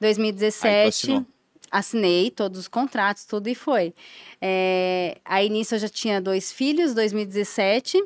2017, 0.00 0.88
assinou. 0.88 1.26
assinei 1.70 2.30
todos 2.30 2.60
os 2.60 2.68
contratos, 2.68 3.26
tudo 3.26 3.48
e 3.48 3.54
foi. 3.54 3.92
É, 4.40 5.18
aí 5.24 5.50
nisso 5.50 5.74
eu 5.74 5.78
já 5.80 5.88
tinha 5.88 6.18
dois 6.20 6.50
filhos, 6.50 6.94
2017. 6.94 8.02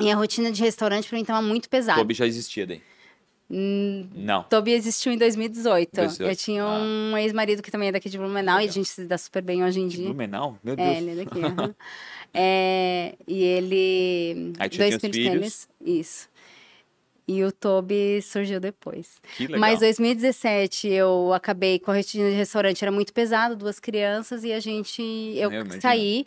E 0.00 0.10
a 0.10 0.14
rotina 0.14 0.50
de 0.52 0.62
restaurante 0.62 1.08
pra 1.08 1.16
mim 1.18 1.24
tava 1.24 1.40
muito 1.40 1.68
pesada. 1.68 1.98
Toby 1.98 2.14
já 2.14 2.26
existia 2.26 2.66
daí. 2.66 2.82
Hum, 3.48 4.08
Não. 4.12 4.42
Toby 4.42 4.72
existiu 4.72 5.12
em 5.12 5.16
2018. 5.18 5.90
2018. 5.94 6.28
Eu 6.30 6.36
tinha 6.36 6.64
Ah. 6.64 6.80
um 6.80 7.16
ex-marido 7.16 7.62
que 7.62 7.70
também 7.70 7.88
é 7.88 7.92
daqui 7.92 8.08
de 8.10 8.18
Blumenau 8.18 8.56
e 8.56 8.58
a 8.58 8.60
Legal. 8.62 8.74
gente 8.74 8.88
se 8.88 9.04
dá 9.04 9.16
super 9.16 9.40
bem 9.42 9.62
hoje 9.64 9.80
em 9.80 9.86
De 9.86 9.96
dia. 9.96 10.04
Blumenau? 10.06 10.58
Meu 10.64 10.74
Deus. 10.74 10.88
É, 10.88 10.98
ele 10.98 11.10
é 11.10 11.14
daqui. 11.24 11.40
É, 12.38 13.14
e 13.26 13.42
ele. 13.42 14.52
Aí 14.58 14.68
dois 14.68 14.98
tinha 14.98 15.10
os 15.10 15.16
filhos, 15.16 15.32
filhos. 15.32 15.68
Isso. 15.80 16.28
E 17.26 17.42
o 17.42 17.50
Toby 17.50 18.20
surgiu 18.20 18.60
depois. 18.60 19.20
Que 19.36 19.44
legal. 19.46 19.60
Mas 19.60 19.80
2017 19.80 20.88
eu 20.88 21.32
acabei 21.32 21.78
com 21.78 21.90
a 21.90 21.94
rotina 21.96 22.28
de 22.28 22.36
restaurante, 22.36 22.82
era 22.82 22.92
muito 22.92 23.12
pesado, 23.14 23.56
duas 23.56 23.80
crianças, 23.80 24.44
e 24.44 24.52
a 24.52 24.60
gente. 24.60 25.00
Eu, 25.34 25.50
Eu 25.50 25.64
saí, 25.80 26.26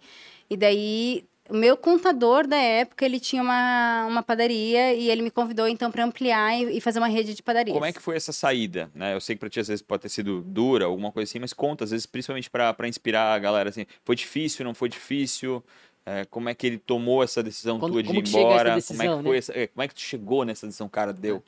e 0.50 0.58
daí. 0.58 1.24
O 1.50 1.56
meu 1.56 1.76
contador 1.76 2.46
da 2.46 2.58
época, 2.58 3.04
ele 3.04 3.20
tinha 3.20 3.42
uma, 3.42 4.06
uma 4.08 4.22
padaria 4.24 4.94
e 4.94 5.10
ele 5.10 5.22
me 5.22 5.32
convidou 5.32 5.68
então 5.68 5.90
para 5.92 6.04
ampliar 6.04 6.56
e, 6.56 6.78
e 6.78 6.82
fazer 6.82 7.00
uma 7.00 7.08
rede 7.08 7.34
de 7.34 7.42
padarias. 7.42 7.74
Como 7.74 7.86
é 7.86 7.92
que 7.92 8.02
foi 8.02 8.16
essa 8.16 8.32
saída? 8.32 8.90
Né? 8.94 9.16
Eu 9.16 9.20
sei 9.22 9.36
que 9.36 9.40
pra 9.40 9.50
ti 9.50 9.60
às 9.60 9.68
vezes 9.68 9.82
pode 9.82 10.04
ter 10.04 10.10
sido 10.10 10.42
dura, 10.42 10.86
alguma 10.86 11.12
coisa 11.12 11.30
assim, 11.30 11.40
mas 11.40 11.52
conta, 11.52 11.84
às 11.84 11.92
vezes, 11.92 12.06
principalmente 12.06 12.50
pra 12.50 12.88
inspirar 12.88 13.34
a 13.34 13.40
galera 13.40 13.70
assim. 13.70 13.86
Foi 14.06 14.16
difícil, 14.16 14.64
não 14.64 14.74
foi 14.74 14.90
difícil? 14.90 15.64
É, 16.06 16.26
como 16.26 16.50
é 16.50 16.56
que 16.56 16.66
ele 16.66 16.78
tomou 16.78 17.24
essa 17.24 17.44
decisão 17.44 17.80
Quando- 17.80 17.94
tua 17.94 18.02
de 18.04 18.08
como 18.08 18.20
ir 18.20 18.28
embora? 18.28 18.58
como 18.60 18.72
é 18.72 18.76
decisão, 18.76 19.18
que 19.18 19.24
foi 19.24 19.32
né? 19.34 19.38
essa, 19.38 19.54
é, 19.60 19.68
como 19.68 19.84
é 19.84 19.88
que 19.88 19.94
tu 19.96 20.02
chegou 20.02 20.44
nessa 20.46 20.66
decisão, 20.66 20.88
cara? 20.90 21.14
Deu. 21.14 21.44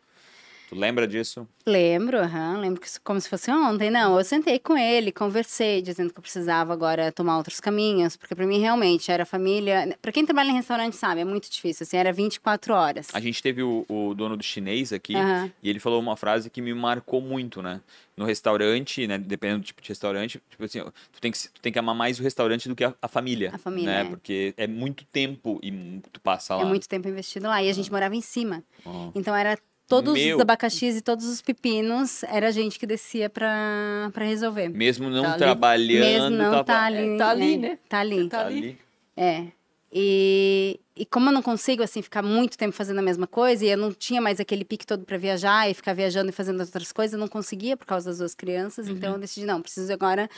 Tu 0.72 0.80
lembra 0.80 1.06
disso? 1.06 1.46
Lembro, 1.66 2.18
aham, 2.18 2.58
lembro 2.62 2.80
que 2.80 2.88
como 3.04 3.20
se 3.20 3.28
fosse 3.28 3.52
ontem. 3.52 3.92
Não, 3.92 4.18
eu 4.18 4.24
sentei 4.24 4.58
com 4.58 4.78
ele, 4.78 5.12
conversei, 5.12 5.82
dizendo 5.82 6.14
que 6.14 6.18
eu 6.18 6.22
precisava 6.22 6.72
agora 6.72 7.12
tomar 7.12 7.36
outros 7.36 7.60
caminhos, 7.60 8.16
porque 8.16 8.34
para 8.34 8.48
mim 8.48 8.58
realmente 8.58 9.12
era 9.12 9.26
família. 9.26 9.98
Para 10.02 10.14
quem 10.14 10.26
trabalha 10.26 10.50
em 10.50 10.54
restaurante 10.54 10.96
sabe, 10.96 11.20
é 11.20 11.26
muito 11.26 11.52
difícil, 11.52 11.84
assim, 11.84 11.98
era 11.98 12.14
24 12.14 12.74
horas. 12.74 13.10
A 13.14 13.20
gente 13.20 13.44
teve 13.44 13.62
o, 13.62 13.86
o 13.90 14.14
dono 14.14 14.38
do 14.38 14.44
chinês 14.44 14.94
aqui 14.94 15.14
Aham. 15.14 15.52
e 15.62 15.70
ele 15.70 15.78
falou 15.78 16.00
uma 16.00 16.16
frase 16.16 16.50
que 16.50 16.62
me 16.62 16.74
marcou 16.74 17.20
muito, 17.20 17.62
né? 17.62 17.82
No 18.16 18.24
restaurante, 18.24 19.06
né? 19.08 19.18
Dependendo 19.18 19.60
do 19.60 19.66
tipo 19.66 19.82
de 19.82 19.90
restaurante, 19.90 20.42
tipo 20.50 20.64
assim, 20.64 20.80
tu 21.12 21.20
tem 21.20 21.34
que, 21.34 21.50
tu 21.50 21.62
tem 21.62 21.74
que 21.74 21.80
amar 21.80 21.94
mais 21.96 22.18
o 22.18 22.24
restaurante 22.24 22.70
do 22.70 22.78
que 22.78 22.86
a, 22.86 22.96
a 23.02 23.10
família. 23.10 23.52
A 23.54 23.58
família, 23.58 23.92
Né? 23.92 24.02
é. 24.04 24.06
Porque 24.06 24.54
é 24.56 24.68
muito 24.68 25.04
tempo 25.04 25.60
e 25.62 26.00
tu 26.14 26.22
passa 26.22 26.56
lá. 26.56 26.62
É 26.62 26.66
muito 26.66 26.88
tempo 26.88 27.10
investido 27.10 27.48
lá. 27.48 27.62
E 27.62 27.70
a 27.70 27.74
gente 27.74 27.92
morava 27.92 28.16
em 28.16 28.22
cima. 28.22 28.64
Ó. 28.86 29.12
Então 29.14 29.36
era 29.36 29.58
todos 29.92 30.14
Meu. 30.14 30.38
os 30.38 30.42
abacaxis 30.42 30.96
e 30.98 31.02
todos 31.02 31.26
os 31.26 31.42
pepinos, 31.42 32.24
era 32.24 32.48
a 32.48 32.52
gente 32.52 32.80
que 32.80 32.88
descia 32.88 33.30
pra, 33.30 34.10
pra 34.14 34.26
resolver. 34.26 34.70
Mesmo 34.70 35.10
não 35.10 35.24
Tá 35.24 35.30
ali. 35.32 35.38
trabalhando, 35.38 36.00
Mesmo 36.06 36.30
não 36.32 36.52
tava 36.52 36.64
tá 36.64 36.84
ali. 36.84 36.98
É, 37.14 37.18
tá 37.18 37.30
ali, 37.30 37.58
né? 37.58 37.78
Tá 37.90 38.00
ali. 38.00 38.30
Tá 38.30 38.46
ali. 38.46 38.78
É. 39.18 39.48
E, 39.94 40.80
e 40.96 41.06
como 41.06 41.28
eu 41.30 41.34
não 41.34 41.42
consigo, 41.42 41.84
assim, 41.84 42.02
ficar 42.02 42.24
muito 42.24 42.58
tempo 42.58 42.74
fazendo 42.74 43.00
a 43.00 43.02
mesma 43.02 43.28
coisa, 43.28 43.66
e 43.66 43.70
eu 43.70 43.78
não 43.78 43.92
tinha 43.92 44.22
mais 44.22 44.40
aquele 44.40 44.64
pique 44.64 44.88
todo 44.88 45.04
para 45.04 45.18
viajar 45.18 45.70
e 45.70 45.74
ficar 45.74 45.94
viajando 45.94 46.30
e 46.30 46.32
fazendo 46.32 46.62
outras 46.62 46.94
coisas, 46.94 47.14
eu 47.14 47.20
não 47.20 47.28
conseguia 47.28 47.76
por 47.76 47.86
causa 47.86 48.10
das 48.10 48.20
duas 48.20 48.34
crianças. 48.34 48.88
Uhum. 48.88 48.94
Então 48.96 49.14
eu 49.14 49.20
decidi, 49.20 49.46
não, 49.46 49.62
preciso 49.62 49.92
agora. 49.92 50.30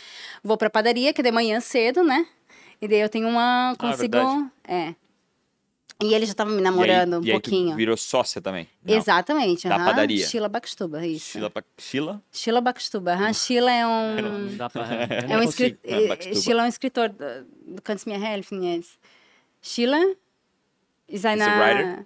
Vou 0.44 0.58
pra 0.58 0.70
padaria, 0.72 1.14
que 1.14 1.22
é 1.22 1.24
de 1.24 1.32
manhã 1.32 1.60
cedo, 1.60 2.04
né? 2.04 2.26
E 2.82 2.88
daí 2.88 3.00
eu 3.00 3.10
tenho 3.10 3.28
uma. 3.28 3.76
Consigo. 3.78 4.18
Ah, 4.18 4.50
é. 4.68 4.96
E 6.10 6.14
ele 6.14 6.26
já 6.26 6.34
tava 6.34 6.50
me 6.50 6.56
E 6.56 6.60
aí- 6.60 6.64
namorando 6.64 7.14
um 7.20 7.24
e 7.24 7.32
aí 7.32 7.40
tu 7.40 7.50
pouquinho. 7.50 7.76
virou 7.76 7.96
sócia 7.98 8.42
também. 8.42 8.68
Não. 8.84 8.96
Exatamente. 8.96 9.68
Da 9.68 9.76
aham. 9.76 9.86
padaria. 9.86 10.28
Sheila 10.28 10.50
Baxtuba, 10.50 11.06
isso. 11.06 11.32
Sheila, 11.34 11.50
pa- 11.50 11.64
Sheila? 11.78 12.22
Sheila 12.32 12.62
Baxtuba. 12.62 13.14
aham. 13.14 13.34
Sheila 13.34 13.72
é 13.72 13.86
um. 13.88 14.16
Não 14.50 14.58
dá 14.58 14.70
pra... 14.70 14.84
É 15.30 15.38
um 15.38 15.44
escri... 15.44 15.78
É, 15.84 16.08
Baxtuba. 16.08 16.36
Sheila 16.42 16.62
é 16.64 16.66
um 16.66 16.70
escritor 16.70 17.10
do, 17.10 17.46
do 17.76 17.82
Kannst 17.82 18.06
mir 18.08 18.20
helfen 18.20 18.64
jetzt. 18.76 18.98
Sheila 19.62 20.00
ist 21.08 21.26
eine... 21.26 21.42
Is 21.44 21.48
a 21.48 21.58
writer? 21.60 22.06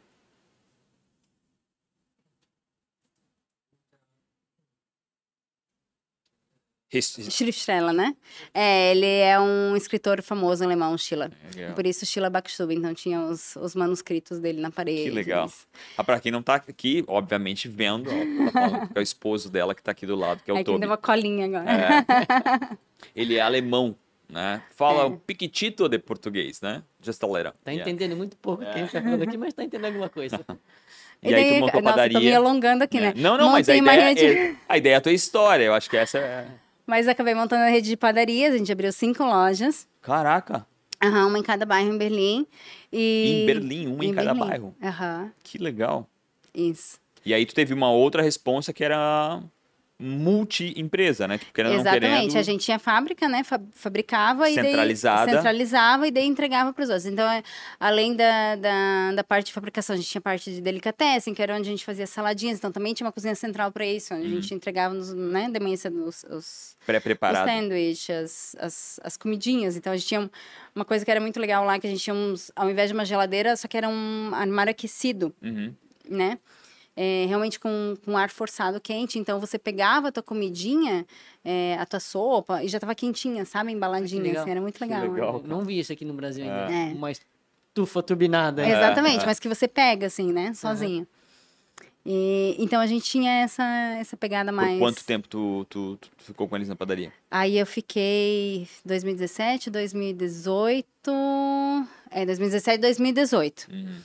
Schriftsteller, 6.90 7.94
né? 7.94 8.16
É, 8.54 8.92
ele 8.92 9.06
é 9.06 9.40
um 9.40 9.76
escritor 9.76 10.22
famoso 10.22 10.64
alemão, 10.64 10.98
Schiller. 10.98 11.32
Legal. 11.56 11.74
Por 11.76 11.86
isso, 11.86 12.06
Schiller 12.06 12.32
Backstube. 12.32 12.74
Então, 12.76 12.94
tinha 12.94 13.20
os, 13.22 13.56
os 13.58 13.76
manuscritos 13.76 14.40
dele 14.40 14.62
na 14.62 14.72
parede. 14.72 15.04
Que 15.04 15.10
legal. 15.10 15.52
Ah, 15.98 16.04
pra 16.04 16.20
quem 16.20 16.32
não 16.32 16.42
tá 16.42 16.56
aqui, 16.56 17.04
obviamente, 17.08 17.68
vendo, 17.68 18.10
ó, 18.10 18.46
tá 18.46 18.52
falando 18.52 18.90
é 18.96 19.00
o 19.00 19.02
esposo 19.02 19.50
dela 19.50 19.76
que 19.76 19.84
tá 19.84 19.92
aqui 19.92 20.06
do 20.06 20.16
lado, 20.16 20.42
que 20.44 20.50
é 20.50 20.54
o 20.54 20.58
Aí 20.58 20.64
quem 20.64 20.74
Toby. 20.76 20.80
deu 20.82 20.90
uma 20.90 20.98
colinha 20.98 21.46
agora. 21.46 21.70
É. 21.72 22.78
Ele 23.16 23.36
é 23.36 23.42
alemão, 23.42 23.96
né? 24.30 24.62
Fala 24.76 25.04
É. 25.04 25.06
um 25.08 25.18
piquitito 25.18 25.88
de 25.90 26.00
português, 26.00 26.62
né? 26.62 26.84
Just 27.02 27.22
a 27.24 27.28
little. 27.28 27.52
Tá 27.64 27.72
Yeah. 27.72 27.90
entendendo 27.92 28.16
muito 28.18 28.38
pouco 28.38 28.64
o 28.64 28.66
que 28.66 28.72
a 28.72 28.78
gente 28.78 28.92
tá 28.92 29.02
falando 29.02 29.22
aqui, 29.24 29.38
mas 29.38 29.54
tá 29.54 29.64
entendendo 29.64 29.88
alguma 29.88 30.10
coisa. 30.10 30.40
E 31.20 31.34
aí 31.34 31.56
tu 31.56 31.62
montou 31.62 31.80
a 31.80 31.82
nossa, 31.82 31.96
tô 31.96 32.04
me 32.04 32.10
padaria. 32.14 32.38
alongando 32.38 32.84
aqui, 32.84 33.00
né? 33.02 33.08
É. 33.08 33.20
Não, 33.20 33.36
não, 33.40 33.52
mas 33.52 33.68
a 33.68 33.74
Montei 33.74 34.12
ideia, 34.14 34.50
é, 34.52 34.56
a 34.70 34.78
ideia 34.78 34.94
é 34.94 34.98
a 34.98 35.02
tua 35.02 35.12
história. 35.12 35.64
Eu 35.64 35.74
acho 35.74 35.90
que 35.90 35.98
essa 35.98 36.20
é... 36.20 36.48
Mas 36.88 37.08
acabei 37.08 37.36
montando 37.36 37.64
a 37.64 37.70
rede 37.70 37.90
de 37.90 37.98
padarias. 37.98 38.54
A 38.54 38.58
gente 38.58 38.72
abriu 38.72 38.92
cinco 38.94 39.24
lojas. 39.24 39.88
Caraca, 40.02 40.66
Aham, 41.04 41.28
uma 41.28 41.38
em 41.38 41.44
cada 41.44 41.64
bairro 41.66 41.94
em 41.94 41.98
Berlim. 41.98 42.48
E... 42.92 43.44
em 43.44 43.46
Berlim, 43.46 43.88
uma 43.88 44.04
em, 44.06 44.14
cada 44.16 44.34
Berlim. 44.34 44.50
bairro. 44.50 44.76
Aham, 44.82 45.32
Que 45.44 45.58
legal. 45.60 46.10
isso. 46.56 46.98
E 47.24 47.34
aí 47.34 47.46
tu 47.46 47.54
teve 47.54 47.74
uma 47.74 47.92
outra 47.92 48.24
responsa 48.24 48.72
que 48.74 48.84
era 48.84 49.40
multi-empresa, 50.00 51.28
né? 51.28 51.38
Tipo, 51.38 51.52
querendo 51.54 51.76
Exatamente. 51.80 52.02
querendo, 52.02 52.38
A 52.38 52.42
gente 52.44 52.64
tinha 52.64 52.78
fábrica, 52.80 53.28
né? 53.28 53.44
Fa- 53.44 53.60
Fabricava 53.74 54.50
e 54.50 54.56
daí 54.56 54.66
Centralizada. 54.66 55.32
centralizava 55.32 56.08
e 56.08 56.12
daí 56.12 56.26
entregava 56.26 56.72
para 56.74 56.84
os 56.84 56.90
outros. 56.90 57.06
Então, 57.08 57.28
é, 57.30 57.42
além 57.80 58.16
da, 58.16 58.56
da, 58.56 59.12
da 59.16 59.24
parte 59.24 59.48
de 59.48 59.54
fabricação, 59.54 59.94
a 59.96 59.98
gente 59.98 60.10
tinha 60.10 60.22
parte 60.22 60.52
de 60.52 60.62
delicatessen, 60.62 61.34
que 61.34 61.42
era 61.42 61.56
onde 61.56 61.68
a 61.68 61.72
gente 61.72 61.84
fazia 61.86 62.06
saladinhas. 62.06 62.58
Então, 62.58 62.72
também 62.72 62.94
tinha 62.94 63.06
uma 63.06 63.12
cozinha 63.12 63.36
central 63.36 63.72
para 63.72 63.86
isso, 63.86 64.14
onde 64.14 64.26
a 64.26 64.30
Uhum. 64.30 64.36
gente 64.42 64.54
entregava, 64.54 64.94
nos, 64.94 65.14
né? 65.14 65.50
De 65.50 65.60
manhã 65.60 65.74
os, 65.76 65.84
os, 65.86 66.24
os 66.30 66.78
pré-preparado. 66.86 67.48
sanduíches, 67.50 68.10
as, 68.10 68.56
as, 68.60 69.00
as 69.04 69.18
comidinhas. 69.18 69.76
Então, 69.76 69.92
a 69.94 69.98
gente 69.98 70.08
tinha 70.08 70.22
um- 70.22 70.30
uma 70.76 70.86
coisa 70.86 71.04
que 71.04 71.10
era 71.10 71.20
muito 71.20 71.40
legal 71.40 71.66
lá, 71.66 71.80
que 71.80 71.88
a 71.88 71.90
gente 71.90 72.04
tinha 72.04 72.14
uns, 72.16 72.52
ao 72.56 72.70
invés 72.70 72.90
de 72.90 72.94
uma 72.94 73.04
geladeira, 73.06 73.56
só 73.56 73.68
que 73.68 73.76
era 73.78 73.90
um 73.90 74.32
armário 74.34 74.70
aquecido 74.72 75.34
Uhum. 75.42 75.74
né? 76.10 76.38
É, 77.00 77.28
realmente 77.28 77.60
com, 77.60 77.94
com 78.04 78.18
ar 78.18 78.32
forçado 78.32 78.82
quente. 78.82 79.20
Então 79.20 79.40
você 79.40 79.60
pegava 79.60 80.08
a 80.08 80.12
tua 80.12 80.24
comidinha, 80.24 81.06
é, 81.46 81.78
a 81.80 81.86
tua 81.86 82.00
sopa, 82.00 82.64
e 82.64 82.68
já 82.68 82.80
tava 82.80 82.96
quentinha, 82.96 83.46
sabe? 83.46 83.72
Embaladinha. 83.72 84.42
Assim, 84.42 84.50
era 84.50 84.60
muito 84.60 84.82
legal. 84.82 85.02
né? 85.02 85.08
legal. 85.08 85.42
Eu 85.44 85.48
não 85.48 85.64
vi 85.64 85.78
isso 85.78 85.94
aqui 85.94 86.04
no 86.04 86.16
Brasil 86.16 86.44
ainda. 86.44 86.74
É. 86.74 86.94
Uma 86.94 87.12
estufa 87.12 88.02
turbinada. 88.02 88.66
É. 88.66 88.72
Exatamente, 88.72 89.24
mas 89.28 89.40
que 89.40 89.48
você 89.48 89.68
pega, 89.68 90.08
assim, 90.08 90.34
né? 90.34 90.56
Sozinho. 90.56 91.06
E, 92.10 92.56
então 92.58 92.80
a 92.80 92.88
gente 92.88 93.04
tinha 93.04 93.42
essa, 93.42 93.64
essa 94.00 94.16
pegada 94.16 94.50
mais. 94.50 94.80
Por 94.80 94.86
quanto 94.86 95.04
tempo 95.04 95.28
tu, 95.28 95.68
tu, 95.70 95.98
tu 95.98 96.10
ficou 96.18 96.48
com 96.48 96.56
eles 96.56 96.70
na 96.70 96.76
padaria? 96.76 97.12
Aí 97.30 97.60
eu 97.60 97.66
fiquei 97.66 98.66
2017, 98.86 99.70
2018. 99.70 100.88
É, 102.10 102.26
2017, 102.26 102.80
2018. 102.80 103.68
Uhum. 103.70 103.98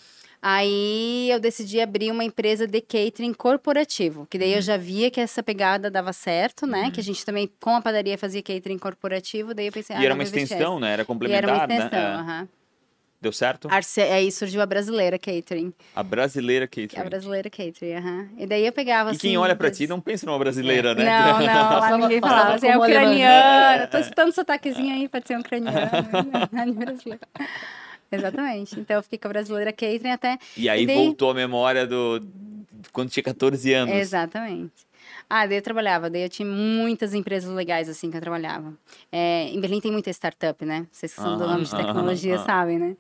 Aí 0.45 1.31
eu 1.31 1.39
decidi 1.39 1.81
abrir 1.81 2.11
uma 2.11 2.25
empresa 2.25 2.67
de 2.67 2.81
catering 2.81 3.33
corporativo, 3.33 4.27
que 4.29 4.37
daí 4.37 4.51
eu 4.51 4.57
Uhum. 4.57 4.63
já 4.63 4.77
via 4.77 5.09
que 5.09 5.21
essa 5.21 5.41
pegada 5.41 5.89
dava 5.89 6.13
certo, 6.13 6.67
né? 6.67 6.91
Que 6.91 6.99
a 6.99 7.03
gente 7.03 7.25
também, 7.25 7.49
com 7.61 7.77
a 7.77 7.81
padaria, 7.81 8.19
fazia 8.19 8.43
catering 8.43 8.77
corporativo, 8.79 9.55
daí 9.55 9.67
eu 9.69 9.73
pensei, 9.73 9.95
ah, 9.95 10.01
e 10.03 10.05
era 10.05 10.15
não, 10.15 10.19
uma 10.19 10.25
extensão, 10.25 10.81
né? 10.81 10.89
Era. 10.89 10.93
E 10.93 10.95
era 10.95 11.05
complementar, 11.07 11.49
uma 11.55 11.63
extensão, 11.65 11.91
né? 11.91 12.11
É. 12.11 12.15
aham. 12.17 12.49
Deu 13.21 13.33
certo? 13.33 13.69
Arce- 13.71 14.01
Aí 14.03 14.33
surgiu 14.33 14.61
a 14.61 14.67
brasileira 14.67 15.17
catering. 15.17 15.73
A 15.95 16.03
brasileira 16.03 16.65
A 16.65 16.69
catering. 16.69 17.09
brasileira 17.09 17.49
catering, 17.49 17.95
aham. 17.95 18.29
E 18.37 18.47
daí 18.47 18.67
eu 18.67 18.73
pegava 18.73 19.11
E 19.11 19.13
assim... 19.13 19.21
quem 19.29 19.37
olha 19.37 19.55
pra 19.55 19.69
des- 19.69 19.79
ti 19.79 19.87
não 19.87 20.01
pensa 20.01 20.27
numa 20.27 20.41
brasileira, 20.41 20.93
né? 20.93 21.05
Não, 21.05 21.39
não, 21.47 21.79
lá 21.79 21.97
ninguém 21.99 22.21
falava. 22.21 22.55
Assim, 22.55 22.67
é 22.67 22.77
ucraniana. 22.77 23.87
Tô 23.87 23.99
escutando 23.99 24.33
sotaquezinho 24.33 24.93
aí, 24.93 25.09
pode 25.09 25.29
ser 25.29 25.39
ucraniano. 25.39 25.79
né? 27.07 27.19
Exatamente. 28.13 28.79
Então 28.79 28.97
eu 28.97 29.03
fiquei 29.03 29.19
com 29.19 29.29
a 29.29 29.31
brasileira 29.31 29.73
catering 29.73 30.11
até 30.13 30.39
E 30.57 30.69
aí 30.69 30.83
E 30.83 30.87
daí- 30.87 30.97
voltou 30.97 31.31
a 31.31 31.35
memória 31.35 31.87
do 31.87 32.23
quando 32.93 33.11
tinha 33.11 33.23
14 33.23 33.73
anos. 33.73 33.95
Exatamente. 33.95 34.73
Ah, 35.35 35.47
daí 35.47 35.57
eu 35.57 35.63
trabalhava, 35.63 36.11
daí 36.11 36.25
eu 36.25 36.29
tinha 36.29 36.47
muitas 36.47 37.15
empresas 37.15 37.51
legais 37.55 37.89
assim 37.89 38.11
que 38.11 38.17
eu 38.19 38.21
trabalhava. 38.21 38.75
É, 39.11 39.45
em 39.49 39.59
Berlim 39.59 39.81
tem 39.81 39.91
muita 39.91 40.11
startup, 40.11 40.63
né? 40.63 40.87
Vocês 40.93 41.15
que 41.15 41.19
são 41.23 41.39
do 41.39 41.47
ramo 41.47 41.65
de 41.65 41.75
aham, 41.75 41.87
tecnologia 41.87 42.35
aham. 42.35 42.45
sabem, 42.45 42.79
né? 42.79 42.97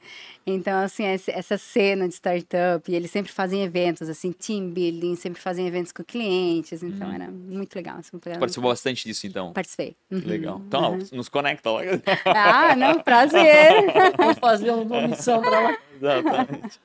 Então, 0.46 0.78
assim, 0.82 1.04
essa 1.04 1.58
cena 1.58 2.08
de 2.08 2.14
startup, 2.14 2.90
e 2.90 2.94
eles 2.94 3.10
sempre 3.10 3.30
fazem 3.30 3.62
eventos, 3.62 4.08
assim, 4.08 4.32
team 4.32 4.70
building, 4.70 5.14
sempre 5.14 5.42
fazem 5.42 5.66
eventos 5.66 5.92
com 5.92 6.02
clientes, 6.02 6.82
então 6.82 7.12
era 7.12 7.30
muito 7.30 7.74
legal. 7.74 7.98
Assim, 7.98 8.16
participou 8.18 8.70
bastante 8.70 9.04
disso, 9.04 9.26
então. 9.26 9.52
Participei. 9.52 9.94
Que 10.08 10.14
Uhum. 10.14 10.22
legal. 10.22 10.62
Então, 10.66 10.98
nos 11.12 11.28
conecta 11.28 11.70
lá. 11.70 11.82
Ah, 12.34 12.74
não, 12.74 12.98
prazer. 13.00 13.92
Vou 14.18 14.32
fazer 14.36 14.70
uma 14.70 15.06
missão 15.06 15.42
pra 15.42 15.60
lá. 15.60 15.74
Exatamente. 15.94 16.80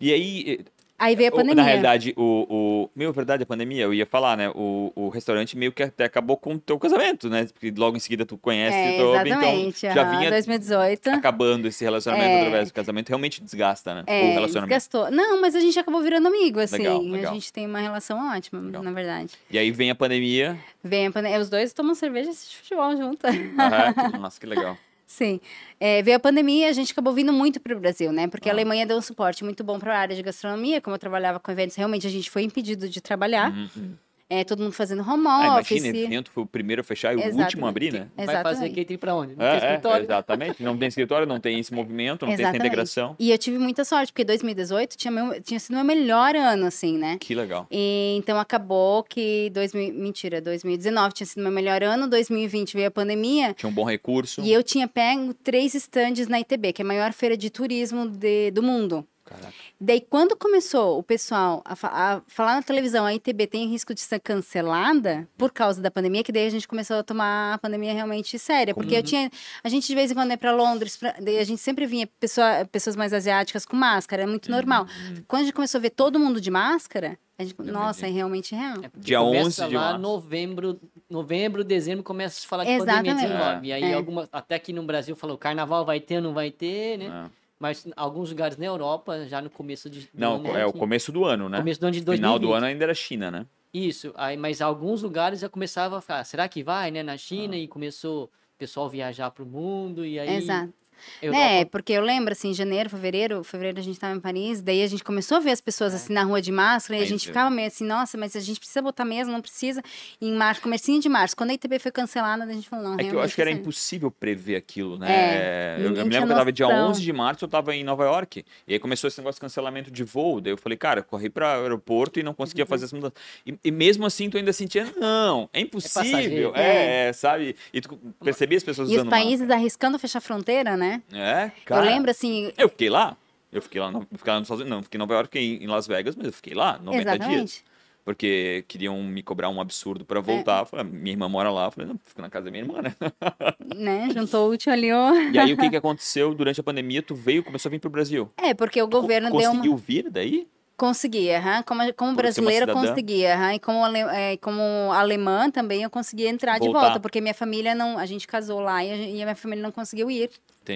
E 0.00 0.12
aí, 0.12 0.64
Aí 1.02 1.16
veio 1.16 1.30
a 1.30 1.32
pandemia. 1.32 1.56
na 1.56 1.62
realidade, 1.64 2.14
o, 2.16 2.46
o. 2.48 2.90
Meu, 2.94 3.12
verdade, 3.12 3.42
a 3.42 3.46
pandemia, 3.46 3.82
eu 3.82 3.92
ia 3.92 4.06
falar, 4.06 4.36
né? 4.36 4.48
O, 4.54 4.92
o 4.94 5.08
restaurante 5.08 5.58
meio 5.58 5.72
que 5.72 5.82
até 5.82 6.04
acabou 6.04 6.36
com 6.36 6.54
o 6.54 6.58
teu 6.60 6.78
casamento, 6.78 7.28
né? 7.28 7.44
Porque 7.52 7.72
logo 7.76 7.96
em 7.96 8.00
seguida 8.00 8.24
tu 8.24 8.38
conhece 8.38 8.76
é, 8.76 9.02
o 9.02 9.12
Toby, 9.12 9.30
exatamente. 9.30 9.86
então 9.86 9.94
já 9.96 10.04
vinha 10.04 10.30
2018. 10.30 11.10
acabando 11.10 11.66
esse 11.66 11.82
relacionamento 11.82 12.28
É. 12.30 12.38
através 12.42 12.68
do 12.70 12.74
casamento. 12.74 13.08
Realmente 13.08 13.42
desgasta, 13.42 13.94
né? 13.96 14.04
É, 14.06 14.20
o 14.30 14.32
relacionamento. 14.34 14.68
desgastou. 14.68 15.10
Não, 15.10 15.40
mas 15.40 15.56
a 15.56 15.60
gente 15.60 15.76
acabou 15.76 16.00
virando 16.02 16.28
amigo, 16.28 16.60
assim. 16.60 16.76
Legal, 16.78 17.02
legal. 17.02 17.30
A 17.32 17.34
gente 17.34 17.52
tem 17.52 17.66
uma 17.66 17.80
relação 17.80 18.30
ótima, 18.32 18.60
Legal. 18.60 18.82
na 18.84 18.92
verdade. 18.92 19.32
E 19.50 19.58
aí 19.58 19.72
vem 19.72 19.90
a 19.90 19.94
pandemia. 19.96 20.56
Vem 20.84 21.08
a 21.08 21.10
pandemia. 21.10 21.40
Os 21.40 21.50
dois 21.50 21.72
tomam 21.72 21.96
cerveja 21.96 22.30
e 22.30 22.34
futebol 22.34 22.96
junto. 22.96 23.26
Que- 23.26 24.18
nossa, 24.18 24.38
que 24.38 24.46
legal. 24.46 24.76
Sim. 25.12 25.40
É, 25.78 26.02
veio 26.02 26.16
a 26.16 26.20
pandemia 26.20 26.70
a 26.70 26.72
gente 26.72 26.90
acabou 26.92 27.12
vindo 27.12 27.34
muito 27.34 27.60
para 27.60 27.76
o 27.76 27.78
Brasil, 27.78 28.10
né? 28.10 28.28
Porque 28.28 28.48
a 28.48 28.52
Ah. 28.52 28.54
Alemanha 28.54 28.86
deu 28.86 28.96
um 28.96 29.00
suporte 29.02 29.44
muito 29.44 29.62
bom 29.62 29.78
para 29.78 29.94
a 29.94 29.98
área 29.98 30.16
de 30.16 30.22
gastronomia. 30.22 30.80
Como 30.80 30.94
eu 30.96 30.98
trabalhava 30.98 31.38
com 31.38 31.52
eventos, 31.52 31.76
realmente 31.76 32.06
a 32.06 32.10
gente 32.10 32.30
foi 32.30 32.42
impedido 32.44 32.88
de 32.88 32.98
trabalhar. 32.98 33.52
Uhum, 33.52 33.68
uhum. 33.76 33.94
É, 34.32 34.44
todo 34.44 34.62
mundo 34.62 34.72
fazendo 34.72 35.02
home 35.02 35.26
Ah, 35.26 35.58
office. 35.58 35.72
imagina, 35.78 35.98
evento 36.06 36.30
foi 36.30 36.42
o 36.42 36.46
primeiro 36.46 36.80
a 36.80 36.84
fechar 36.84 37.12
e 37.12 37.16
o 37.16 37.36
último 37.36 37.66
a 37.66 37.68
abrir, 37.68 37.92
né? 37.92 38.08
Vai 38.16 38.26
fazer 38.26 38.38
Exatamente. 38.40 38.74
catering 38.76 38.98
pra 38.98 39.14
onde? 39.14 39.36
Não 39.36 39.44
É, 39.44 39.50
tem 39.50 39.60
é, 39.60 39.70
escritório? 39.72 40.04
exatamente. 40.06 40.62
Não 40.62 40.78
tem 40.78 40.88
escritório, 40.88 41.26
não 41.26 41.38
tem 41.38 41.58
esse 41.58 41.74
movimento, 41.74 42.22
não 42.22 42.28
tem 42.28 42.34
essa 42.34 42.42
Exatamente. 42.44 42.66
integração. 42.66 43.14
E 43.18 43.30
eu 43.30 43.36
tive 43.36 43.58
muita 43.58 43.84
sorte, 43.84 44.10
porque 44.12 44.24
2018 44.24 44.96
tinha, 44.96 45.10
meu, 45.10 45.38
tinha 45.42 45.60
sido 45.60 45.74
meu 45.74 45.84
melhor 45.84 46.34
ano, 46.34 46.64
assim, 46.66 46.96
né? 46.96 47.18
Que 47.20 47.34
legal. 47.34 47.66
E, 47.70 48.14
então 48.16 48.38
acabou 48.40 49.02
que 49.04 49.50
2000, 49.50 49.92
mentira, 49.92 50.40
2019 50.40 51.12
tinha 51.14 51.26
sido 51.26 51.42
meu 51.42 51.52
melhor 51.52 51.82
ano, 51.82 52.08
2020 52.08 52.74
veio 52.74 52.88
a 52.88 52.90
pandemia 52.90 53.52
Tinha 53.54 53.68
um 53.68 53.72
bom 53.74 53.84
recurso. 53.84 54.40
e 54.40 54.50
eu 54.52 54.62
tinha 54.62 54.88
pego 54.88 55.34
três 55.34 55.74
estandes 55.74 56.26
na 56.26 56.40
ITB, 56.40 56.72
que 56.72 56.80
é 56.80 56.84
a 56.84 56.88
maior 56.88 57.12
feira 57.12 57.36
de 57.36 57.50
turismo 57.50 58.08
de- 58.08 58.50
do 58.50 58.62
mundo. 58.62 59.06
Caraca. 59.32 59.52
Daí, 59.80 60.00
quando 60.00 60.36
começou 60.36 60.98
o 60.98 61.02
pessoal 61.02 61.60
a, 61.64 61.74
fa- 61.74 61.88
a 61.92 62.20
falar 62.26 62.54
na 62.56 62.62
televisão, 62.62 63.04
a 63.04 63.14
ITB 63.14 63.46
tem 63.46 63.66
risco 63.68 63.92
de 63.94 64.00
ser 64.00 64.20
cancelada 64.20 65.26
por 65.36 65.52
causa 65.52 65.80
da 65.80 65.90
pandemia, 65.90 66.22
que 66.22 66.30
daí 66.32 66.46
a 66.46 66.50
gente 66.50 66.68
começou 66.68 66.96
a 66.98 67.02
tomar 67.02 67.54
a 67.54 67.58
pandemia 67.58 67.92
realmente 67.92 68.38
séria. 68.38 68.74
Porque 68.74 68.94
eu 68.96 69.02
tinha. 69.02 69.30
A 69.64 69.68
gente 69.68 69.86
de 69.86 69.94
vez 69.94 70.10
em 70.10 70.14
quando 70.14 70.30
ia 70.30 70.38
para 70.38 70.52
Londres, 70.52 70.96
pra- 70.96 71.16
daí 71.20 71.38
a 71.38 71.44
gente 71.44 71.60
sempre 71.60 71.86
vinha 71.86 72.06
pessoa, 72.20 72.64
pessoas 72.70 72.94
mais 72.96 73.12
asiáticas 73.12 73.64
com 73.66 73.76
máscara, 73.76 74.22
é 74.22 74.26
muito 74.26 74.50
normal. 74.50 74.86
Quando 75.26 75.42
a 75.42 75.44
gente 75.44 75.54
começou 75.54 75.78
a 75.78 75.82
ver 75.82 75.90
todo 75.90 76.18
mundo 76.18 76.40
de 76.40 76.50
máscara, 76.50 77.18
a 77.38 77.42
gente. 77.44 77.60
Nossa, 77.62 78.06
é 78.06 78.10
realmente 78.10 78.54
real. 78.54 78.76
É 78.84 78.90
Dia 78.96 79.18
começa 79.18 79.64
11 79.64 79.68
de 79.68 79.74
lá, 79.74 79.80
março. 79.82 79.98
novembro, 80.00 80.80
novembro, 81.10 81.64
dezembro, 81.64 82.04
começa 82.04 82.38
a 82.38 82.40
se 82.40 82.46
falar 82.46 82.64
de 82.64 82.78
pandemia 82.78 83.12
Exatamente. 83.12 83.32
19. 83.32 83.66
E 83.66 83.72
aí, 83.72 83.82
É. 83.84 83.94
alguma, 83.94 84.28
até 84.32 84.54
aqui 84.54 84.72
no 84.72 84.82
Brasil, 84.84 85.16
falou, 85.16 85.36
carnaval 85.36 85.84
vai 85.84 85.98
ter, 86.00 86.20
não 86.20 86.32
vai 86.34 86.50
ter, 86.50 86.98
né? 86.98 87.26
É. 87.28 87.41
Mas 87.62 87.86
alguns 87.96 88.28
lugares 88.30 88.56
na 88.56 88.66
Europa, 88.66 89.24
já 89.28 89.40
no 89.40 89.48
começo 89.48 89.88
de... 89.88 90.08
Não, 90.12 90.34
ano, 90.34 90.56
é 90.56 90.66
o 90.66 90.72
começo 90.72 91.12
do 91.12 91.24
ano, 91.24 91.48
né? 91.48 91.58
Começo 91.58 91.78
do 91.80 91.84
ano 91.84 91.92
de 91.92 92.00
2020. 92.00 92.18
Final 92.18 92.38
do 92.40 92.52
ano 92.52 92.66
ainda 92.66 92.82
era 92.82 92.92
China, 92.92 93.30
né? 93.30 93.46
Isso, 93.72 94.12
aí, 94.16 94.36
mas 94.36 94.60
alguns 94.60 95.00
lugares 95.00 95.38
já 95.38 95.48
começava 95.48 95.96
a 95.96 96.00
ficar, 96.00 96.24
será 96.24 96.48
que 96.48 96.60
vai, 96.64 96.90
né, 96.90 97.04
na 97.04 97.12
Ah. 97.12 97.16
China? 97.16 97.56
E 97.56 97.68
começou 97.68 98.24
o 98.24 98.30
pessoal 98.58 98.88
viajar 98.90 99.30
pro 99.30 99.46
mundo, 99.46 100.04
e 100.04 100.18
aí... 100.18 100.28
Exato. 100.38 100.74
Europa- 101.20 101.40
Né, 101.44 101.64
porque 101.66 101.92
eu 101.92 102.02
lembro, 102.02 102.32
assim, 102.32 102.50
em 102.50 102.54
janeiro, 102.54 102.88
fevereiro, 102.90 103.42
fevereiro 103.44 103.78
a 103.78 103.82
gente 103.82 103.94
estava 103.94 104.14
em 104.14 104.20
Paris, 104.20 104.60
daí 104.60 104.82
a 104.82 104.86
gente 104.86 105.02
começou 105.04 105.36
a 105.38 105.40
ver 105.40 105.50
as 105.52 105.60
pessoas, 105.60 105.94
assim, 105.94 106.12
na 106.12 106.22
rua 106.22 106.40
de 106.40 106.50
máscara, 106.52 106.98
e 107.00 107.02
a 107.02 107.06
gente 107.06 107.24
é. 107.24 107.26
ficava 107.28 107.50
meio 107.50 107.68
assim, 107.68 107.84
nossa, 107.84 108.16
mas 108.18 108.34
a 108.36 108.40
gente 108.40 108.58
precisa 108.58 108.82
botar 108.82 109.04
mesmo, 109.04 109.32
não 109.32 109.40
precisa. 109.40 109.82
E 110.20 110.28
em 110.28 110.34
março, 110.34 110.60
comecinho 110.62 111.00
de 111.00 111.08
março, 111.08 111.36
quando 111.36 111.50
a 111.50 111.54
ITB 111.54 111.78
foi 111.78 111.90
cancelada, 111.92 112.44
a 112.44 112.52
gente 112.52 112.68
falou, 112.68 112.84
não, 112.84 112.94
É 112.98 113.04
que 113.04 113.14
eu 113.14 113.20
acho 113.20 113.34
que 113.34 113.40
era 113.40 113.50
assim, 113.50 113.60
impossível 113.60 114.10
prever 114.10 114.56
aquilo, 114.56 114.98
né? 114.98 115.08
É, 115.10 115.76
eu, 115.78 115.84
eu 115.84 115.90
me 116.06 116.12
lembro 116.12 116.26
que 116.26 116.32
eu 116.32 116.36
tava 116.36 116.52
dia 116.52 116.66
noção. 116.66 116.88
11 116.90 117.02
de 117.02 117.12
março, 117.12 117.44
eu 117.44 117.48
tava 117.48 117.74
em 117.74 117.84
Nova 117.84 118.04
York. 118.04 118.44
E 118.66 118.72
aí 118.74 118.78
começou 118.78 119.08
esse 119.08 119.18
negócio 119.18 119.36
de 119.36 119.40
cancelamento 119.42 119.90
de 119.90 120.04
voo. 120.04 120.40
Daí 120.40 120.52
eu 120.52 120.56
falei, 120.56 120.76
cara, 120.76 121.00
eu 121.00 121.04
corri 121.04 121.28
para 121.30 121.58
o 121.58 121.62
aeroporto 121.62 122.18
e 122.18 122.22
não 122.22 122.30
Uhum. 122.32 122.36
conseguia 122.36 122.66
fazer 122.66 122.84
essa 122.86 122.94
mudança. 122.96 123.14
E, 123.46 123.54
e 123.64 123.70
mesmo 123.70 124.04
assim, 124.06 124.28
tu 124.30 124.36
ainda 124.36 124.52
sentia, 124.52 124.92
não, 124.98 125.48
é 125.52 125.60
impossível. 125.60 126.02
passageiro. 126.02 126.52
É, 126.54 127.08
é, 127.08 127.12
sabe? 127.12 127.56
E 127.72 127.80
tu 127.80 127.96
percebia 128.22 128.58
as 128.58 128.64
pessoas 128.64 128.88
E 128.88 128.92
os 128.92 128.96
usando 128.98 129.10
países 129.10 129.48
arriscando 129.50 129.98
fechar 129.98 130.20
fronteira, 130.20 130.76
né? 130.76 130.91
É, 131.12 131.50
cara. 131.64 131.84
eu 131.84 131.90
lembro, 131.90 132.10
assim, 132.10 132.52
Eu 132.56 132.68
fiquei 132.68 132.90
lá. 132.90 133.16
Eu 133.52 133.60
fiquei 133.60 133.80
lá, 133.80 133.90
no, 133.90 134.00
fiquei 134.00 134.32
lá 134.32 134.38
nos 134.38 134.46
Estados 134.46 134.60
Unidos, 134.62 134.70
não, 134.70 134.82
fiquei 134.82 134.96
em 134.96 135.00
Nova 135.00 135.12
York, 135.14 135.28
fiquei 135.28 135.62
em 135.62 135.66
Las 135.66 135.86
Vegas, 135.86 136.16
mas 136.16 136.26
eu 136.26 136.32
fiquei 136.32 136.54
lá 136.54 136.78
90 136.78 137.04
dias. 137.18 137.20
exatamente. 137.20 137.64
porque 138.04 138.64
queriam 138.66 139.00
me 139.02 139.22
cobrar 139.22 139.48
um 139.50 139.60
absurdo 139.60 140.04
para 140.04 140.20
voltar. 140.20 140.64
Falei, 140.64 140.84
"Ah, 140.84 140.88
minha 140.88 141.12
irmã 141.12 141.28
mora 141.28 141.50
lá. 141.50 141.70
Falei, 141.70 141.88
não, 141.88 142.00
fico 142.04 142.20
na 142.22 142.28
casa 142.30 142.46
da 142.46 142.50
minha 142.50 142.64
irmã, 142.64 142.80
né? 142.82 142.94
Né? 143.76 144.08
Juntou 144.12 144.48
o 144.48 144.52
útil 144.52 144.72
ali, 144.72 144.90
ó. 144.92 145.12
E 145.14 145.38
aí, 145.38 145.52
o 145.52 145.56
que, 145.56 145.70
que 145.70 145.76
aconteceu 145.76 146.34
durante 146.34 146.58
a 146.60 146.62
pandemia? 146.64 147.02
Tu 147.02 147.14
veio, 147.14 147.44
começou 147.44 147.68
a 147.68 147.70
vir 147.70 147.78
pro 147.78 147.90
Brasil. 147.90 148.30
É, 148.36 148.54
porque 148.54 148.80
o 148.82 148.86
governo 148.88 149.30
Co- 149.30 149.38
deu 149.38 149.50
uma... 149.50 149.56
Conseguiu 149.62 149.76
vir 149.76 150.10
daí? 150.10 150.48
conseguia, 150.76 151.42
como, 151.64 151.92
como 151.94 152.14
brasileira 152.14 152.66
conseguia, 152.72 153.36
consegui, 153.36 153.56
e 153.56 153.58
como, 153.60 153.84
ale, 153.84 154.00
é, 154.00 154.36
como 154.38 154.92
alemã 154.92 155.50
também 155.50 155.82
eu 155.82 155.90
conseguia 155.90 156.28
entrar 156.28 156.58
Voltar. 156.58 156.78
de 156.78 156.84
volta, 156.84 157.00
porque 157.00 157.20
minha 157.20 157.34
família 157.34 157.74
não, 157.74 157.98
a 157.98 158.06
gente 158.06 158.26
casou 158.26 158.60
lá 158.60 158.84
e 158.84 158.90
a, 158.90 158.96
e 158.96 159.22
a 159.22 159.24
minha 159.24 159.36
família 159.36 159.62
não 159.62 159.72
conseguiu 159.72 160.10
ir 160.10 160.30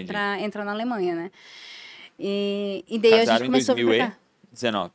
para 0.07 0.41
entrar 0.41 0.65
na 0.65 0.73
Alemanha, 0.73 1.15
né? 1.15 1.31
E, 2.19 2.85
e 2.89 2.99
daí 2.99 3.11
Casaram 3.11 3.33
a 3.33 3.39
gente 3.39 3.47
começou 3.47 3.75
a 3.75 3.77
ficar... 3.77 4.26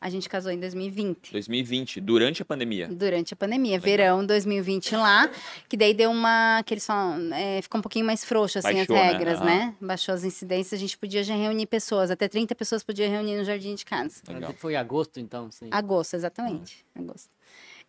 A 0.01 0.09
gente 0.09 0.27
casou 0.27 0.51
em 0.51 0.59
2020. 0.59 1.31
2020, 1.31 2.01
durante 2.01 2.41
a 2.41 2.45
pandemia. 2.45 2.87
Durante 2.87 3.33
a 3.33 3.37
pandemia, 3.37 3.77
Legal. 3.77 3.85
verão 3.85 4.25
2020 4.25 4.95
lá, 4.95 5.29
que 5.67 5.77
daí 5.77 5.93
deu 5.93 6.11
uma. 6.11 6.63
que 6.65 6.73
eles 6.73 6.85
falam, 6.85 7.33
é, 7.33 7.61
ficou 7.61 7.79
um 7.79 7.81
pouquinho 7.81 8.05
mais 8.05 8.23
frouxo 8.23 8.59
assim 8.59 8.73
Baixou, 8.73 8.95
as 8.95 9.11
regras, 9.11 9.39
né? 9.39 9.45
né? 9.45 9.75
Baixou 9.79 10.13
as 10.13 10.23
incidências, 10.23 10.73
a 10.73 10.81
gente 10.81 10.97
podia 10.97 11.23
já 11.23 11.35
reunir 11.35 11.65
pessoas, 11.65 12.11
até 12.11 12.27
30 12.27 12.55
pessoas 12.55 12.83
podia 12.83 13.07
reunir 13.09 13.37
no 13.37 13.43
jardim 13.43 13.75
de 13.75 13.85
casa. 13.85 14.21
Legal. 14.27 14.53
Foi 14.57 14.75
agosto 14.75 15.19
então, 15.19 15.51
sim. 15.51 15.67
Agosto, 15.71 16.15
exatamente. 16.15 16.85
Ah. 16.95 16.99
Agosto. 16.99 17.29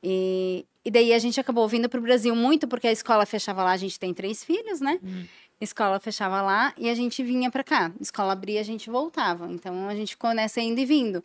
E, 0.02 0.66
e 0.84 0.90
daí 0.90 1.12
a 1.12 1.18
gente 1.18 1.38
acabou 1.38 1.66
vindo 1.68 1.88
para 1.88 2.00
o 2.00 2.02
Brasil 2.02 2.34
muito, 2.34 2.66
porque 2.66 2.88
a 2.88 2.92
escola 2.92 3.24
fechava 3.24 3.62
lá, 3.62 3.72
a 3.72 3.76
gente 3.76 3.98
tem 4.00 4.12
três 4.12 4.42
filhos, 4.42 4.80
né? 4.80 4.98
Hum. 5.02 5.24
Escola 5.62 6.00
fechava 6.00 6.42
lá 6.42 6.72
e 6.76 6.88
a 6.90 6.94
gente 6.94 7.22
vinha 7.22 7.50
para 7.50 7.62
cá. 7.62 7.92
Escola 8.00 8.32
abria, 8.32 8.60
a 8.60 8.64
gente 8.64 8.90
voltava. 8.90 9.50
Então 9.50 9.88
a 9.88 9.94
gente 9.94 10.10
ficou 10.10 10.32
nessa 10.34 10.60
indo 10.60 10.80
e 10.80 10.84
vindo. 10.84 11.22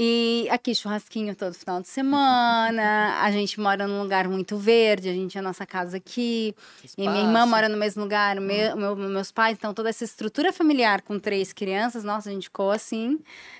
E 0.00 0.46
aqui, 0.50 0.74
churrasquinho 0.74 1.34
todo 1.34 1.52
final 1.54 1.80
de 1.80 1.88
semana. 1.88 3.18
A 3.20 3.32
gente 3.32 3.58
mora 3.58 3.86
num 3.88 4.00
lugar 4.02 4.28
muito 4.28 4.56
verde, 4.56 5.08
a 5.08 5.12
gente 5.12 5.32
tem 5.32 5.40
a 5.40 5.42
nossa 5.42 5.66
casa 5.66 5.96
aqui. 5.96 6.54
E 6.96 7.00
minha 7.00 7.20
irmã 7.22 7.30
Espaço. 7.32 7.48
mora 7.48 7.68
no 7.68 7.76
mesmo 7.76 8.02
lugar, 8.04 8.38
o 8.38 8.40
meu, 8.42 8.76
meu- 8.76 8.94
meus 8.94 9.32
pais. 9.32 9.56
Então, 9.58 9.74
toda 9.74 9.88
essa 9.88 10.04
estrutura 10.04 10.52
familiar 10.52 11.02
com 11.02 11.18
três 11.18 11.52
crianças, 11.52 12.04
nossa, 12.04 12.28
a 12.28 12.32
gente 12.32 12.44
ficou 12.44 12.70
assim. 12.70 13.18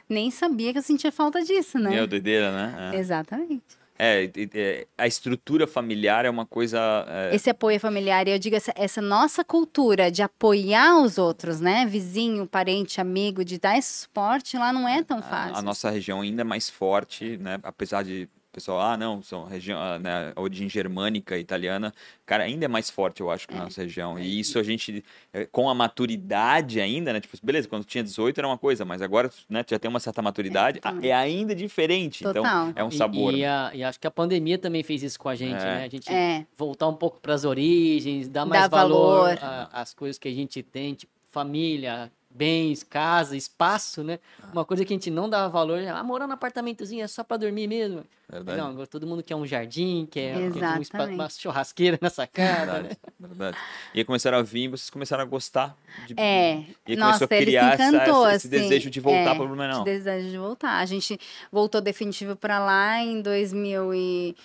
Nem 0.09 0.31
sabia 0.31 0.71
que 0.73 0.79
eu 0.79 0.83
sentia 0.83 1.11
falta 1.11 1.43
disso, 1.43 1.77
né? 1.79 1.91
Meu, 1.91 2.07
doideira, 2.07 2.53
né? 2.53 2.93
É. 2.95 2.99
Exatamente. 2.99 3.65
É, 3.99 4.25
e- 4.37 4.87
a 4.97 5.07
estrutura 5.09 5.67
familiar 5.67 6.25
é 6.25 6.31
uma 6.31 6.47
coisa. 6.47 6.79
é, 7.09 7.35
Esse 7.35 7.51
apoio 7.51 7.81
familiar, 7.81 8.29
e 8.29 8.31
eu 8.31 8.39
digo 8.39 8.55
essa, 8.55 8.73
essa 8.77 9.03
nossa 9.03 9.45
cultura 9.45 10.11
de 10.11 10.23
apoiar 10.23 11.01
os 11.01 11.19
outros, 11.19 11.61
né? 11.61 11.85
Vizinho, 11.85 12.47
parente, 12.47 13.01
amigo, 13.01 13.45
de 13.45 13.59
dar 13.59 13.77
esse 13.77 14.03
suporte 14.03 14.57
lá 14.57 14.73
não 14.73 14.89
é 14.89 15.03
tão 15.03 15.19
a, 15.19 15.23
fácil. 15.23 15.57
a 15.57 15.63
nossa 15.63 15.91
região 15.91 16.21
ainda 16.21 16.43
é 16.43 16.45
mais 16.45 16.71
forte, 16.71 17.37
né? 17.39 17.59
Apesar 17.63 18.05
de 18.05 18.29
pessoal, 18.53 18.81
ah, 18.81 18.97
não, 18.97 19.23
são 19.23 19.45
região, 19.45 19.79
ah, 19.79 19.99
né, 19.99 20.33
a 20.35 20.41
origem 20.41 20.69
germânica, 20.69 21.37
italiana, 21.39 21.93
cara, 22.27 22.45
ainda 22.45 22.65
é 22.65 22.69
mais 22.69 22.89
forte, 22.91 23.21
eu 23.21 23.31
acho, 23.31 23.47
que 23.47 23.55
na 23.55 23.65
nossa 23.65 23.83
região. 23.83 24.19
E 24.19 24.41
isso 24.41 24.59
a 24.59 24.63
gente, 24.63 25.05
eh, 25.33 25.47
com 25.51 25.69
a 25.69 25.75
maturidade 25.75 26.81
ainda, 26.81 27.13
né? 27.13 27.21
Tipo, 27.21 27.37
beleza, 27.43 27.69
quando 27.69 27.85
tinha 27.85 28.03
18 28.03 28.39
era 28.39 28.47
uma 28.49 28.59
coisa, 28.59 28.85
mas 28.85 29.03
agora, 29.03 29.31
né, 29.49 29.65
já 29.69 29.79
tem 29.79 29.89
uma 29.89 30.01
certa 30.01 30.23
maturidade, 30.23 30.81
ah, 30.83 30.95
é, 31.03 31.13
ainda 31.13 31.55
diferente. 31.55 32.25
Total. 32.25 32.41
Então, 32.69 32.73
é 32.75 32.85
um 32.85 32.89
E- 32.89 32.97
sabor. 32.97 33.35
E, 33.35 33.45
a- 33.45 33.71
e 33.75 33.85
acho 33.85 34.01
que 34.01 34.07
a 34.07 34.11
pandemia 34.11 34.59
também 34.59 34.83
fez 34.83 35.03
isso 35.03 35.19
com 35.19 35.29
a 35.29 35.35
gente, 35.35 35.61
É. 35.61 35.65
né? 35.65 35.85
A 35.85 35.89
gente 35.89 36.13
É. 36.13 36.47
voltar 36.57 36.89
um 36.89 36.95
pouco 36.95 37.21
para 37.21 37.35
as 37.35 37.45
origens, 37.45 38.29
dar 38.29 38.45
mais 38.47 38.63
Dar 38.63 38.69
valor, 38.69 39.39
às 39.73 39.95
coisas 39.95 40.19
que 40.19 40.29
a 40.29 40.33
gente 40.33 40.63
tem, 40.63 40.95
tipo 40.95 41.13
família, 41.31 42.11
bens, 42.39 42.83
casa, 42.85 43.37
espaço, 43.37 44.03
né? 44.05 44.19
Uma 44.53 44.65
coisa 44.65 44.85
que 44.85 44.93
a 44.93 44.97
gente 44.97 45.11
não 45.11 45.29
dava 45.29 45.49
valor, 45.49 45.81
ah, 45.87 46.03
morar 46.05 46.27
num 46.27 46.33
apartamentozinho 46.35 47.03
é 47.03 47.09
só 47.09 47.25
para 47.25 47.37
dormir 47.39 47.67
mesmo. 47.67 48.05
Verdade. 48.31 48.59
Não, 48.61 48.69
agora 48.69 48.87
todo 48.87 49.07
mundo 49.07 49.23
quer 49.23 49.35
um 49.35 49.47
jardim, 49.47 50.07
quer, 50.11 50.35
quer 50.53 50.65
um 50.79 50.81
espaço, 50.83 51.13
uma 51.13 51.29
churrasqueira 51.31 51.99
nessa 52.03 52.27
casa, 52.27 52.67
né? 52.83 52.89
Verdade, 52.89 52.99
verdade. 53.19 53.57
E 53.95 53.99
aí 53.99 54.05
começaram 54.05 54.39
a 54.39 54.43
vir, 54.43 54.69
vocês 54.69 54.91
começaram 54.91 55.23
a 55.23 55.27
gostar 55.27 55.77
de. 56.07 56.15
É, 56.17 56.59
E 56.87 56.93
aí 56.93 56.97
nossa, 56.97 57.27
começou 57.27 57.37
a 57.39 57.41
criar 57.47 57.75
encantou, 57.75 58.27
essa- 58.27 58.37
esse 58.37 58.47
assim, 58.47 58.49
desejo 58.63 58.91
de 58.91 59.01
voltar 59.01 59.33
é, 59.33 59.35
para 59.35 59.45
Blumenau. 59.47 59.83
Esse 59.83 59.85
desejo 59.85 60.31
de 60.31 60.39
voltar. 60.39 60.79
A 60.79 60.87
gente 60.87 61.19
voltou 61.51 61.81
definitivo 61.81 62.37
para 62.37 62.59
lá 62.59 63.03
em 63.03 63.21
2000 63.23 63.93
e 63.95 64.37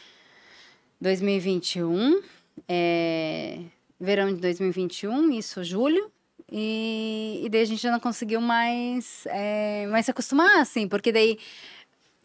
2021, 1.01 2.21
é, 2.67 3.59
verão 3.99 4.33
de 4.33 4.39
2021, 4.39 5.31
isso, 5.31 5.63
julho. 5.63 6.09
E, 6.55 7.41
e 7.43 7.49
daí 7.49 7.61
a 7.61 7.65
gente 7.65 7.81
já 7.81 7.91
não 7.91 7.99
conseguiu 7.99 8.39
mais, 8.39 9.25
é, 9.25 9.87
mais 9.87 10.05
se 10.05 10.11
acostumar, 10.11 10.59
assim, 10.59 10.87
porque 10.87 11.11
daí 11.11 11.39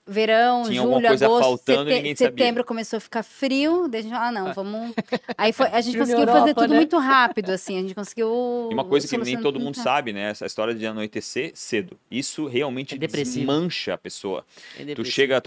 verão, 0.09 0.63
Tinha 0.65 0.81
alguma 0.81 0.97
julho, 0.99 1.09
coisa 1.09 1.25
agosto, 1.27 1.43
faltando 1.45 1.91
e 1.91 1.95
ninguém 1.95 2.17
sabia. 2.17 2.31
setembro 2.31 2.65
começou 2.65 2.97
a 2.97 3.01
ficar 3.01 3.23
frio, 3.23 3.89
daí 3.89 4.01
a 4.01 4.03
gente, 4.03 4.15
ah, 4.15 4.33
não, 4.33 4.53
vamos... 4.55 4.93
Aí 5.37 5.53
foi, 5.53 5.67
a 5.67 5.81
gente 5.81 5.99
conseguiu 5.99 6.27
fazer 6.27 6.39
Europa, 6.51 6.55
tudo 6.63 6.71
né? 6.71 6.77
muito 6.77 6.99
rápido, 6.99 7.51
assim, 7.51 7.79
a 7.79 7.83
gente 7.83 7.95
conseguiu... 7.95 8.69
E 8.71 8.75
uma 8.75 8.85
coisa 8.85 9.07
que 9.07 9.17
nem 9.19 9.37
todo 9.41 9.55
mundo 9.59 9.65
muito 9.65 9.83
sabe, 9.83 10.13
né? 10.13 10.31
Essa 10.31 10.47
história 10.47 10.75
de 10.75 10.87
anoitecer 10.87 11.53
cedo. 11.55 11.97
Isso 12.11 12.47
realmente 12.47 12.95
É 12.95 12.99
desmancha 12.99 13.95
a 13.95 13.99
pessoa. 13.99 14.45
É 14.79 14.95
Tu 14.95 15.05
chega 15.05 15.43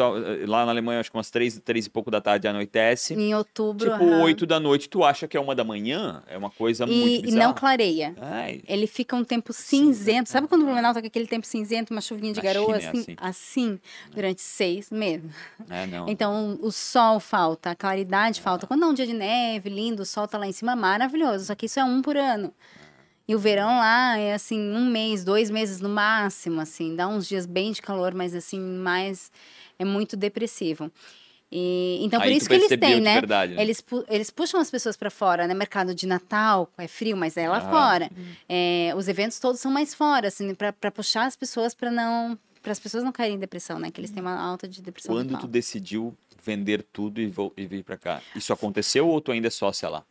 lá 0.48 0.66
na 0.66 0.72
Alemanha, 0.72 1.00
acho 1.00 1.10
que 1.12 1.18
umas 1.18 1.30
três, 1.30 1.60
três 1.64 1.86
e 1.88 1.90
pouco 1.90 2.12
da 2.12 2.22
tarde 2.22 2.48
anoitece. 2.48 3.14
Em 3.14 3.34
outubro, 3.34 3.92
Tipo, 3.92 4.06
oito 4.22 4.46
da 4.46 4.60
noite, 4.60 4.88
tu 4.90 5.04
acha 5.04 5.28
que 5.28 5.36
é 5.36 5.40
uma 5.40 5.56
da 5.56 5.64
manhã? 5.64 6.22
É 6.28 6.38
uma 6.38 6.50
coisa 6.50 6.86
muito 6.86 7.08
E, 7.08 7.18
e 7.18 7.22
bizarra. 7.24 7.44
não 7.48 7.54
clareia. 7.54 8.16
Ai, 8.22 8.62
Ele 8.68 8.88
fica 8.88 9.16
um 9.16 9.24
tempo 9.24 9.52
cinzento. 9.54 10.30
Sabe 10.30 10.48
quando 10.48 10.62
o 10.62 10.66
Blumenau 10.66 10.94
tá 10.94 11.02
com 11.02 11.08
aquele 11.08 11.28
tempo 11.28 11.46
cinzento, 11.48 11.92
uma 11.94 12.02
chuvinha 12.02 12.34
de 12.34 12.40
Na 12.40 12.44
garoa, 12.44 12.80
China 12.80 12.86
é 12.86 12.90
assim, 12.90 13.00
assim. 13.00 13.16
assim, 13.18 13.80
durante 14.14 14.42
seis 14.52 14.92
meses. 14.92 15.32
é, 15.70 15.86
não. 15.88 16.08
Então, 16.08 16.58
o 16.62 16.72
sol 16.72 17.20
falta, 17.20 17.72
a 17.72 17.76
claridade 17.76 18.40
falta. 18.42 18.68
Quando 18.68 18.84
é 18.84 18.88
um 18.88 18.94
dia 18.94 19.08
de 19.08 19.14
neve, 19.14 19.70
lindo, 19.70 20.04
o 20.04 20.06
sol 20.06 20.28
tá 20.28 20.38
lá 20.38 20.48
em 20.48 20.52
cima, 20.52 20.76
maravilhoso. 20.76 21.46
Só 21.46 21.56
que 21.56 21.66
isso 21.66 21.80
é 21.80 21.84
um 21.84 22.02
por 22.02 22.16
ano. 22.18 22.54
E 23.28 23.36
o 23.36 23.40
verão 23.40 23.78
lá 23.80 24.18
é 24.18 24.34
assim, 24.34 24.60
um 24.74 24.86
mês, 24.86 25.24
dois 25.24 25.50
meses 25.50 25.80
no 25.80 25.88
máximo, 25.90 26.60
assim. 26.60 26.96
Dá 26.96 27.08
uns 27.08 27.28
dias 27.28 27.46
bem 27.46 27.72
de 27.72 27.82
calor, 27.82 28.14
mas 28.14 28.36
assim, 28.36 28.60
mais... 28.60 29.32
É 29.80 29.86
muito 29.86 30.16
depressivo. 30.16 30.92
E, 31.52 32.00
então, 32.02 32.20
por 32.20 32.28
Aí 32.28 32.34
tu 32.36 32.38
isso 32.38 32.48
que 32.48 32.54
eles 32.56 32.80
têm, 32.80 33.02
né? 33.02 33.14
verdade, 33.16 33.56
né? 33.56 33.62
Eles, 33.62 33.82
pu- 33.82 34.06
eles 34.08 34.30
puxam 34.30 34.60
as 34.60 34.70
pessoas 34.72 34.96
para 34.96 35.10
fora, 35.10 35.48
né? 35.48 35.54
Mercado 35.54 35.94
de 35.94 36.08
Natal, 36.08 36.70
é 36.78 36.88
frio, 36.88 37.18
mas 37.18 37.36
é 37.36 37.50
lá 37.50 37.58
Ah. 37.58 37.70
fora. 37.70 38.10
É, 38.48 38.94
os 38.96 39.08
eventos 39.08 39.38
todos 39.40 39.60
são 39.60 39.72
mais 39.72 39.94
fora, 39.94 40.28
assim, 40.30 40.54
para 40.56 40.92
puxar 40.92 41.26
as 41.26 41.36
pessoas 41.36 41.74
para 41.74 41.90
não... 41.92 42.38
Para 42.62 42.72
as 42.72 42.80
pessoas 42.80 43.04
não 43.04 43.12
caírem 43.12 43.38
em 43.38 43.40
depressão, 43.40 43.80
né? 43.80 43.90
Que 43.92 44.00
eles 44.00 44.12
têm 44.12 44.22
uma 44.22 44.40
alta 44.40 44.68
de 44.68 44.82
depressão 44.82 45.16
Quando 45.16 45.38
tu 45.40 45.48
decidiu 45.48 46.16
vender 46.44 46.84
tudo 46.94 47.20
e, 47.22 47.28
vo- 47.28 47.54
e 47.58 47.66
vir 47.66 47.84
pra 47.84 47.98
cá? 47.98 48.22
Isso 48.36 48.52
aconteceu 48.54 49.08
ou 49.08 49.20
tu 49.22 49.32
ainda 49.32 49.48
é 49.48 49.52
sócia 49.52 49.90
lá? 49.90 50.04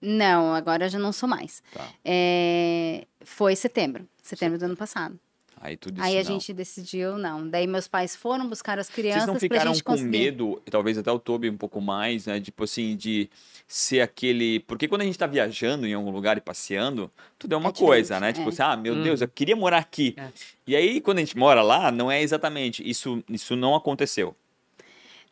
Não, 0.00 0.54
agora 0.54 0.86
eu 0.86 0.88
já 0.88 0.98
não 0.98 1.12
sou 1.12 1.28
mais. 1.28 1.62
Tá. 1.74 1.86
É, 2.04 3.06
foi 3.22 3.54
setembro, 3.56 4.08
setembro 4.22 4.58
do 4.58 4.64
ano 4.64 4.76
passado. 4.76 5.18
Aí 5.62 5.76
tu 5.76 5.90
disse 5.92 6.06
Aí 6.06 6.14
a 6.18 6.22
não. 6.22 6.30
gente 6.32 6.54
decidiu, 6.54 7.18
não. 7.18 7.46
Daí 7.46 7.66
meus 7.66 7.86
pais 7.86 8.16
foram 8.16 8.48
buscar 8.48 8.78
as 8.78 8.88
crianças 8.88 9.24
Vocês 9.24 9.26
não 9.26 9.34
pra 9.34 9.40
ficaram 9.40 9.74
gente 9.74 9.84
com 9.84 9.92
conseguir. 9.92 10.08
medo, 10.10 10.62
talvez 10.70 10.96
até 10.96 11.12
o 11.12 11.18
Toby 11.18 11.50
um 11.50 11.56
pouco 11.58 11.82
mais, 11.82 12.24
né? 12.24 12.40
Tipo 12.40 12.64
assim, 12.64 12.96
de 12.96 13.28
ser 13.68 14.00
aquele. 14.00 14.60
Porque 14.60 14.88
quando 14.88 15.02
a 15.02 15.04
gente 15.04 15.18
tá 15.18 15.26
viajando 15.26 15.86
em 15.86 15.92
algum 15.92 16.10
lugar 16.10 16.38
e 16.38 16.40
passeando, 16.40 17.10
tudo 17.38 17.54
é 17.54 17.58
uma 17.58 17.68
É 17.68 17.72
coisa, 17.72 18.18
né? 18.18 18.32
Tipo 18.32 18.46
é. 18.46 18.48
assim, 18.48 18.62
ah, 18.62 18.74
meu 18.76 18.94
Uhum. 18.94 19.02
Deus, 19.02 19.20
eu 19.20 19.28
queria 19.28 19.54
morar 19.54 19.78
aqui. 19.78 20.14
É. 20.16 20.28
E 20.66 20.74
aí, 20.74 20.98
quando 21.00 21.18
a 21.18 21.20
gente 21.20 21.36
mora 21.36 21.60
lá, 21.60 21.92
não 21.92 22.10
é 22.10 22.22
exatamente. 22.22 22.82
Isso, 22.88 23.22
isso 23.28 23.54
não 23.54 23.74
aconteceu. 23.74 24.34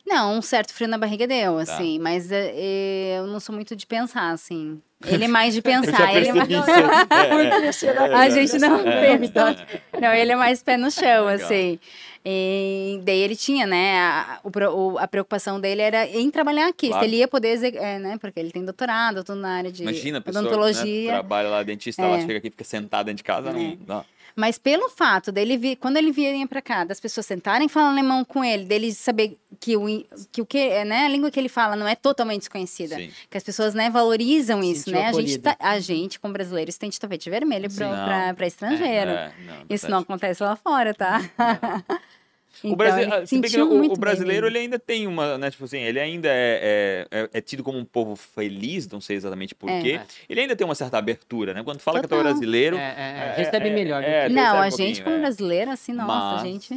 Não, 0.05 0.37
um 0.37 0.41
certo 0.41 0.73
frio 0.73 0.87
na 0.89 0.97
barriga 0.97 1.27
deu, 1.27 1.55
Tá. 1.57 1.61
assim, 1.73 1.99
mas 1.99 2.31
é, 2.31 2.51
é, 2.55 3.15
eu 3.19 3.27
não 3.27 3.39
sou 3.39 3.53
muito 3.53 3.75
de 3.75 3.85
pensar, 3.85 4.31
assim. 4.31 4.81
Ele 5.05 5.25
é 5.25 5.27
mais 5.27 5.53
de 5.53 5.61
pensar. 5.63 6.13
ele 6.15 6.29
é 6.29 6.33
mais... 6.33 6.49
isso. 6.49 6.63
É, 7.09 7.95
é, 7.95 8.11
é, 8.11 8.15
A 8.15 8.25
é, 8.27 8.31
gente 8.31 8.57
não 8.59 8.79
é, 8.87 9.17
pensa. 9.17 9.67
é. 9.93 9.99
Não, 10.01 10.13
ele 10.13 10.31
é 10.31 10.35
mais 10.35 10.63
pé 10.63 10.77
no 10.77 10.89
chão, 10.89 11.27
assim. 11.27 11.79
E 12.25 12.99
daí 13.03 13.19
ele 13.19 13.35
tinha, 13.35 13.65
né? 13.65 13.97
A, 13.99 14.39
o 14.43 14.97
a 14.99 15.07
preocupação 15.07 15.59
dele 15.59 15.81
era 15.81 16.05
em 16.05 16.29
trabalhar 16.29 16.67
aqui. 16.67 16.87
Claro. 16.89 17.03
Se 17.03 17.09
ele 17.09 17.17
ia 17.17 17.27
poder, 17.27 17.75
é, 17.75 17.97
né? 17.99 18.17
Porque 18.19 18.39
ele 18.39 18.51
tem 18.51 18.63
doutorado, 18.63 19.23
tudo 19.23 19.39
na 19.39 19.51
área 19.57 19.71
de 19.71 19.83
Imagina, 19.83 20.17
a 20.17 20.21
pessoa 20.21 20.41
né, 20.43 20.49
odontologia. 20.49 21.11
trabalha 21.11 21.49
lá, 21.49 21.63
dentista, 21.63 22.05
lá 22.05 22.17
É. 22.17 22.21
chega 22.21 22.37
aqui 22.39 22.47
e 22.47 22.51
fica 22.51 22.63
sentada 22.65 23.05
dentro 23.05 23.17
de 23.17 23.23
casa, 23.23 23.53
não, 23.53 23.77
não. 23.87 24.05
Mas 24.39 24.57
pelo 24.57 24.89
fato 24.89 25.33
dele 25.33 25.57
vir, 25.57 25.75
quando 25.75 25.97
ele 25.97 26.13
vinha 26.13 26.47
pra 26.47 26.61
cá, 26.61 26.85
das 26.85 26.97
pessoas 26.97 27.25
sentarem 27.25 27.65
e 27.65 27.69
falar 27.69 27.89
alemão 27.89 28.23
com 28.23 28.41
ele, 28.41 28.63
dele 28.63 28.93
saber 28.93 29.37
que 29.59 29.75
o, 29.75 29.85
que 30.31 30.41
o 30.41 30.45
que, 30.45 30.57
é, 30.57 30.85
né, 30.85 31.05
a 31.05 31.09
língua 31.09 31.29
que 31.29 31.37
ele 31.37 31.49
fala 31.49 31.75
não 31.75 31.85
é 31.85 31.93
totalmente 31.93 32.39
desconhecida. 32.39 32.95
Sim. 32.95 33.11
Que 33.29 33.35
as 33.37 33.43
pessoas, 33.43 33.73
né, 33.73 33.89
valorizam 33.89 34.63
isso, 34.63 34.85
Sentiu 34.85 35.01
né? 35.01 35.07
A 35.07 35.11
gente, 35.11 35.37
tá, 35.39 35.57
a 35.59 35.77
gente, 35.81 36.21
como 36.21 36.31
brasileiros, 36.31 36.77
tem 36.77 36.89
de 36.89 36.97
tapete 36.97 37.29
vermelho 37.29 37.69
pra 37.69 38.47
estrangeiro. 38.47 39.11
É, 39.11 39.33
não, 39.45 39.65
Isso 39.69 39.91
não 39.91 39.99
acontece 39.99 40.41
lá 40.41 40.55
fora, 40.55 40.93
tá? 40.93 41.19
O, 42.63 42.75
Brasi- 42.75 43.01
ele 43.01 43.13
ah, 43.13 43.25
se 43.25 43.35
bem 43.35 43.41
que 43.43 43.49
sentiu 43.49 43.71
o- 43.71 43.77
muito 43.77 43.95
o 43.95 43.99
brasileiro, 43.99 44.47
ele 44.47 44.57
ainda 44.57 44.77
tem 44.79 45.05
uma, 45.07 45.37
né, 45.37 45.49
tipo 45.51 45.63
assim, 45.65 45.79
ele 45.79 45.99
ainda 45.99 46.27
é, 46.29 47.07
é, 47.11 47.19
é- 47.21 47.29
é 47.33 47.41
tido 47.41 47.63
como 47.63 47.77
um 47.77 47.85
povo 47.85 48.15
feliz, 48.15 48.87
não 48.89 48.99
sei 48.99 49.15
exatamente 49.15 49.53
porquê. 49.55 49.99
É. 50.01 50.05
Ele 50.27 50.41
ainda 50.41 50.55
tem 50.55 50.65
uma 50.65 50.75
certa 50.75 50.97
abertura, 50.97 51.53
né? 51.53 51.63
Quando 51.63 51.79
fala 51.79 52.01
que 52.01 52.07
tu 52.07 52.13
é 52.13 52.17
Total. 52.17 52.31
brasileiro... 52.33 52.75
É, 52.77 52.79
é, 52.81 53.33
é, 53.33 53.33
recebe 53.37 53.69
melhor. 53.69 54.03
Não, 54.31 54.57
a 54.57 54.67
um 54.67 54.71
gente, 54.71 54.77
pouquinho, 54.77 55.03
como 55.03 55.15
é. 55.15 55.19
brasileiro, 55.19 55.71
assim, 55.71 55.93
nossa, 55.93 56.07
Mas- 56.35 56.41
a 56.41 56.45
gente. 56.45 56.73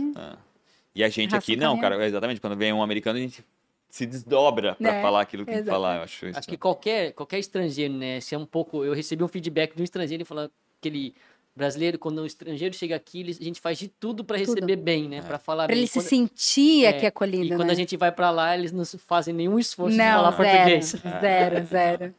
E 0.94 1.02
a 1.02 1.08
gente 1.08 1.34
aqui, 1.34 1.56
não, 1.56 1.76
caminhão. 1.76 1.80
cara, 1.98 2.06
exatamente, 2.06 2.40
quando 2.40 2.54
vem 2.56 2.72
um 2.72 2.82
americano, 2.82 3.18
a 3.18 3.22
gente 3.22 3.42
se 3.88 4.04
desdobra 4.06 4.74
para 4.74 4.96
É, 4.98 5.02
falar 5.02 5.22
aquilo 5.22 5.44
que 5.46 5.52
tem 5.52 5.62
que 5.64 5.68
falar. 5.70 5.96
Eu 5.96 6.02
acho 6.02 6.26
isso. 6.26 6.38
Acho 6.38 6.48
que 6.48 6.56
qualquer, 6.58 7.12
qualquer 7.12 7.38
estrangeiro, 7.38 7.94
né? 7.94 8.20
Se 8.20 8.34
é 8.34 8.38
um 8.38 8.44
pouco. 8.46 8.84
Eu 8.84 8.92
recebi 8.92 9.22
um 9.24 9.28
feedback 9.28 9.74
de 9.74 9.80
um 9.80 9.84
estrangeiro 9.84 10.24
falando 10.26 10.50
que 10.80 10.88
ele. 10.88 11.14
Brasileiro, 11.54 11.98
quando 11.98 12.22
um 12.22 12.26
estrangeiro 12.26 12.74
chega 12.74 12.96
aqui, 12.96 13.20
ele- 13.20 13.36
a 13.38 13.44
gente 13.44 13.60
faz 13.60 13.78
de 13.78 13.86
tudo 13.88 14.24
para 14.24 14.38
Tudo. 14.38 14.54
receber 14.54 14.76
bem, 14.76 15.06
né? 15.08 15.20
Para 15.20 15.38
falar 15.38 15.66
Pra 15.66 15.74
bem. 15.74 15.82
ele 15.82 15.86
se 15.86 15.98
Quando- 15.98 16.06
sentir 16.08 16.84
é, 16.86 16.88
aqui 16.88 17.04
acolhido, 17.06 17.44
E 17.44 17.48
quando 17.56 17.66
né? 17.66 17.72
a 17.72 17.76
gente 17.76 17.94
vai 17.96 18.10
para 18.10 18.30
lá, 18.30 18.56
eles 18.56 18.72
não 18.72 18.84
fazem 18.86 19.34
nenhum 19.34 19.58
esforço 19.58 19.92
de 19.92 19.98
Não, 19.98 20.14
falar 20.24 20.30
zero, 20.30 20.48
português. 20.48 20.96
zero, 21.20 21.66
zero, 21.66 22.14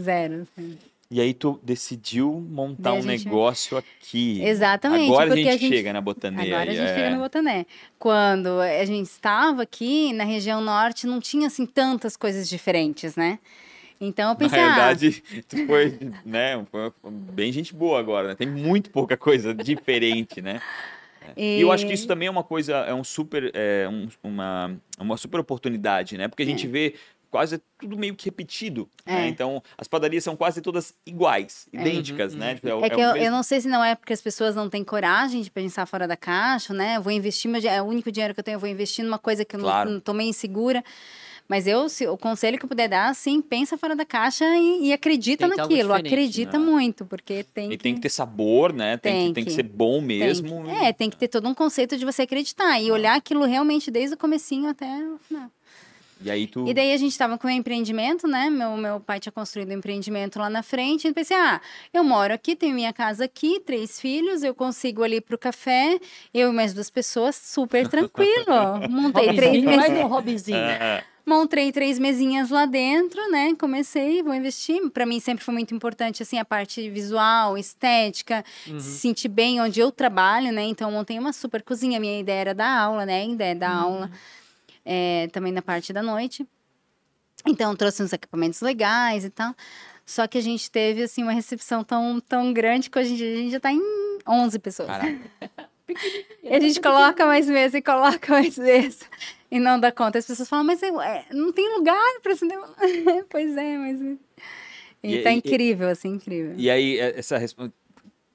zero. 0.00 0.46
E 1.10 1.20
aí 1.20 1.34
tu 1.34 1.58
decidiu 1.64 2.32
montar 2.48 2.92
um 2.92 3.02
gente- 3.02 3.24
negócio 3.24 3.76
aqui. 3.76 4.40
Exatamente, 4.44 5.06
Agora 5.10 5.32
a 5.32 5.36
gente, 5.36 5.48
a 5.48 5.52
gente- 5.56 5.68
chega 5.68 5.92
na 5.92 6.00
Botaneira. 6.00 6.56
Agora 6.56 6.70
a 6.70 6.74
gente 6.74 6.86
é. 6.88 6.94
chega 6.94 7.10
no 7.10 7.18
Botané. 7.22 7.66
Quando 7.98 8.60
a 8.60 8.84
gente 8.84 9.06
estava 9.06 9.62
aqui 9.62 10.12
na 10.12 10.22
região 10.22 10.60
norte, 10.60 11.08
não 11.08 11.18
tinha 11.18 11.48
assim 11.48 11.66
tantas 11.66 12.16
coisas 12.16 12.48
diferentes, 12.48 13.16
né? 13.16 13.40
Então 14.00 14.30
eu 14.30 14.34
Na 14.34 14.38
pensei, 14.38 14.58
ah, 14.58 14.62
realidade, 14.62 15.22
tu 15.48 15.66
foi, 15.66 15.98
né, 16.24 16.64
foi 16.70 16.92
bem 17.10 17.52
gente 17.52 17.74
boa 17.74 17.98
agora, 18.00 18.28
né? 18.28 18.34
Tem 18.34 18.48
muito 18.48 18.90
pouca 18.90 19.16
coisa 19.16 19.52
diferente, 19.54 20.40
né? 20.40 20.60
E 21.36 21.60
eu 21.60 21.70
acho 21.70 21.86
que 21.86 21.92
isso 21.92 22.06
também 22.06 22.26
é 22.28 22.30
uma 22.30 22.42
coisa, 22.42 22.76
é 22.78 22.94
um 22.94 23.04
super, 23.04 23.50
é 23.54 23.86
um- 23.88 24.08
uma, 24.22 24.74
uma 24.98 25.16
super 25.16 25.38
oportunidade, 25.38 26.16
né? 26.16 26.28
Porque 26.28 26.42
a 26.42 26.46
gente 26.46 26.66
vê 26.66 26.94
quase 27.30 27.60
tudo 27.78 27.96
meio 27.96 28.16
que 28.16 28.24
repetido, 28.24 28.88
né? 29.06 29.26
É. 29.26 29.28
Então, 29.28 29.62
as 29.78 29.86
padarias 29.86 30.24
são 30.24 30.34
quase 30.34 30.60
todas 30.62 30.94
iguais, 31.06 31.68
idênticas, 31.72 32.34
né? 32.34 32.54
Tipo, 32.56 32.68
o- 32.68 32.84
É 32.84 32.90
que 32.90 32.96
o 32.96 33.00
eu, 33.00 33.12
mesmo- 33.12 33.26
eu 33.26 33.30
não 33.30 33.42
sei 33.42 33.60
se 33.60 33.68
não 33.68 33.84
é 33.84 33.94
porque 33.94 34.12
as 34.14 34.20
pessoas 34.20 34.56
não 34.56 34.68
têm 34.70 34.82
coragem 34.82 35.42
de 35.42 35.50
pensar 35.50 35.84
fora 35.86 36.08
da 36.08 36.16
caixa, 36.16 36.72
né? 36.74 36.96
Eu 36.96 37.02
vou 37.02 37.12
investir, 37.12 37.48
meu, 37.50 37.60
é 37.64 37.80
o 37.82 37.84
único 37.84 38.10
dinheiro 38.10 38.34
que 38.34 38.40
eu 38.40 38.44
tenho, 38.44 38.56
eu 38.56 38.60
vou 38.60 38.68
investir 38.68 39.04
numa 39.04 39.18
coisa 39.18 39.44
que 39.44 39.54
eu 39.54 39.60
Claro. 39.60 39.88
não, 39.90 39.94
não 39.96 40.00
tô 40.00 40.12
meio 40.14 40.30
insegura. 40.30 40.82
Mas 41.50 41.66
eu, 41.66 41.88
se, 41.88 42.06
o 42.06 42.16
conselho 42.16 42.56
que 42.56 42.64
eu 42.64 42.68
puder 42.68 42.86
dar, 42.88 43.08
assim, 43.10 43.40
pensa 43.42 43.76
fora 43.76 43.96
da 43.96 44.04
caixa 44.04 44.44
e, 44.56 44.86
e 44.86 44.92
acredita 44.92 45.48
naquilo. 45.48 45.92
Acredita 45.92 46.56
né? 46.56 46.64
muito, 46.64 47.04
porque 47.04 47.42
tem 47.42 47.72
E 47.72 47.76
tem 47.76 47.92
que 47.92 48.00
ter 48.00 48.08
sabor, 48.08 48.72
né? 48.72 48.96
Tem, 48.96 49.12
que, 49.12 49.18
Tem 49.24 49.34
tem 49.34 49.44
que 49.44 49.50
que- 49.50 49.56
ser 49.56 49.64
bom 49.64 49.98
tem 49.98 50.06
mesmo. 50.20 50.62
que- 50.62 50.70
é, 50.70 50.92
tem 50.92 51.10
que 51.10 51.16
ter 51.16 51.26
todo 51.26 51.48
um 51.48 51.54
conceito 51.54 51.96
de 51.96 52.04
você 52.04 52.22
acreditar 52.22 52.74
Ah. 52.74 52.80
e 52.80 52.92
olhar 52.92 53.16
aquilo 53.16 53.44
realmente 53.44 53.90
desde 53.90 54.14
o 54.14 54.16
comecinho 54.16 54.68
até 54.68 54.86
o 54.86 55.18
final. 55.26 55.50
E 56.22 56.30
aí 56.30 56.46
tu... 56.46 56.68
E 56.68 56.72
daí 56.74 56.92
a 56.92 56.96
gente 56.98 57.18
tava 57.18 57.36
com 57.36 57.48
o 57.48 57.50
empreendimento, 57.50 58.28
né? 58.28 58.48
Meu, 58.48 58.76
meu 58.76 59.00
pai 59.00 59.18
tinha 59.18 59.32
construído 59.32 59.70
um 59.70 59.78
empreendimento 59.78 60.38
lá 60.38 60.48
na 60.48 60.62
frente. 60.62 61.08
E 61.08 61.12
pensei, 61.12 61.36
ah, 61.36 61.60
eu 61.92 62.04
moro 62.04 62.32
aqui, 62.32 62.54
tenho 62.54 62.76
minha 62.76 62.92
casa 62.92 63.24
aqui, 63.24 63.58
três 63.58 63.98
filhos, 64.00 64.44
eu 64.44 64.54
consigo 64.54 65.02
ali 65.02 65.20
pro 65.20 65.36
café, 65.36 65.98
eu 66.32 66.50
e 66.50 66.52
mais 66.52 66.72
duas 66.72 66.90
pessoas, 66.90 67.34
super 67.34 67.88
tranquilo. 67.88 68.44
Montei 68.88 69.34
três, 69.34 69.64
Hobbyzinho, 69.64 69.76
mais 69.76 69.92
um 69.98 70.06
hobbyzinho. 70.06 70.58
Montei 71.30 71.70
três 71.70 71.96
mesinhas 71.96 72.50
lá 72.50 72.66
dentro, 72.66 73.20
né? 73.30 73.54
Comecei, 73.54 74.20
vou 74.20 74.34
investir. 74.34 74.90
Para 74.90 75.06
mim 75.06 75.20
sempre 75.20 75.44
foi 75.44 75.54
muito 75.54 75.72
importante, 75.72 76.24
assim, 76.24 76.38
a 76.40 76.44
parte 76.44 76.90
visual, 76.90 77.56
estética, 77.56 78.44
Uhum. 78.66 78.80
se 78.80 78.98
sentir 78.98 79.28
bem 79.28 79.60
onde 79.60 79.78
eu 79.78 79.92
trabalho, 79.92 80.50
né? 80.50 80.64
Então, 80.64 80.90
eu 80.90 80.92
montei 80.96 81.16
uma 81.20 81.32
super 81.32 81.62
cozinha. 81.62 82.00
Minha 82.00 82.18
ideia 82.18 82.40
era 82.40 82.54
dar 82.54 82.76
aula, 82.76 83.06
né? 83.06 83.20
Ainda 83.20 83.44
é 83.44 83.54
dar 83.54 83.70
aula. 83.70 84.10
é, 84.84 85.28
também 85.32 85.52
na 85.52 85.62
parte 85.62 85.92
da 85.92 86.02
noite. 86.02 86.44
Então, 87.46 87.76
trouxe 87.76 88.02
uns 88.02 88.12
equipamentos 88.12 88.60
legais 88.60 89.24
e 89.24 89.30
tal. 89.30 89.54
Só 90.04 90.26
que 90.26 90.36
a 90.36 90.40
gente 90.40 90.68
teve, 90.68 91.02
assim, 91.04 91.22
uma 91.22 91.32
recepção 91.32 91.84
tão, 91.84 92.18
tão 92.18 92.52
grande 92.52 92.90
que 92.90 92.98
hoje 92.98 93.12
em 93.12 93.16
dia 93.16 93.32
a 93.32 93.36
gente 93.36 93.52
já 93.52 93.60
tá 93.60 93.70
em 93.72 93.80
11 94.26 94.58
pessoas. 94.58 94.88
Caraca. 94.88 95.20
E 96.44 96.54
a 96.54 96.60
gente 96.60 96.80
coloca 96.80 97.26
mais 97.26 97.46
mesa 97.48 97.76
e 97.78 97.82
coloca 97.82 98.32
mais 98.32 98.56
mesa. 98.56 99.04
E 99.50 99.58
não 99.58 99.80
dá 99.80 99.90
conta. 99.90 100.18
As 100.18 100.26
pessoas 100.26 100.48
falam, 100.48 100.64
mas 100.64 100.82
eu- 100.82 101.00
é, 101.00 101.24
não 101.32 101.52
tem 101.52 101.76
lugar 101.76 101.98
para 102.22 102.32
acender. 102.32 102.56
uma-" 102.58 102.74
pois 103.28 103.56
é, 103.56 103.76
mas. 103.78 104.00
E, 105.02 105.14
E- 105.16 105.22
tá 105.22 105.30
e- 105.32 105.36
incrível, 105.36 105.88
assim, 105.88 106.10
incrível. 106.10 106.54
E 106.56 106.70
aí, 106.70 106.98
é- 106.98 107.18
essa 107.18 107.36
resposta, 107.38 107.72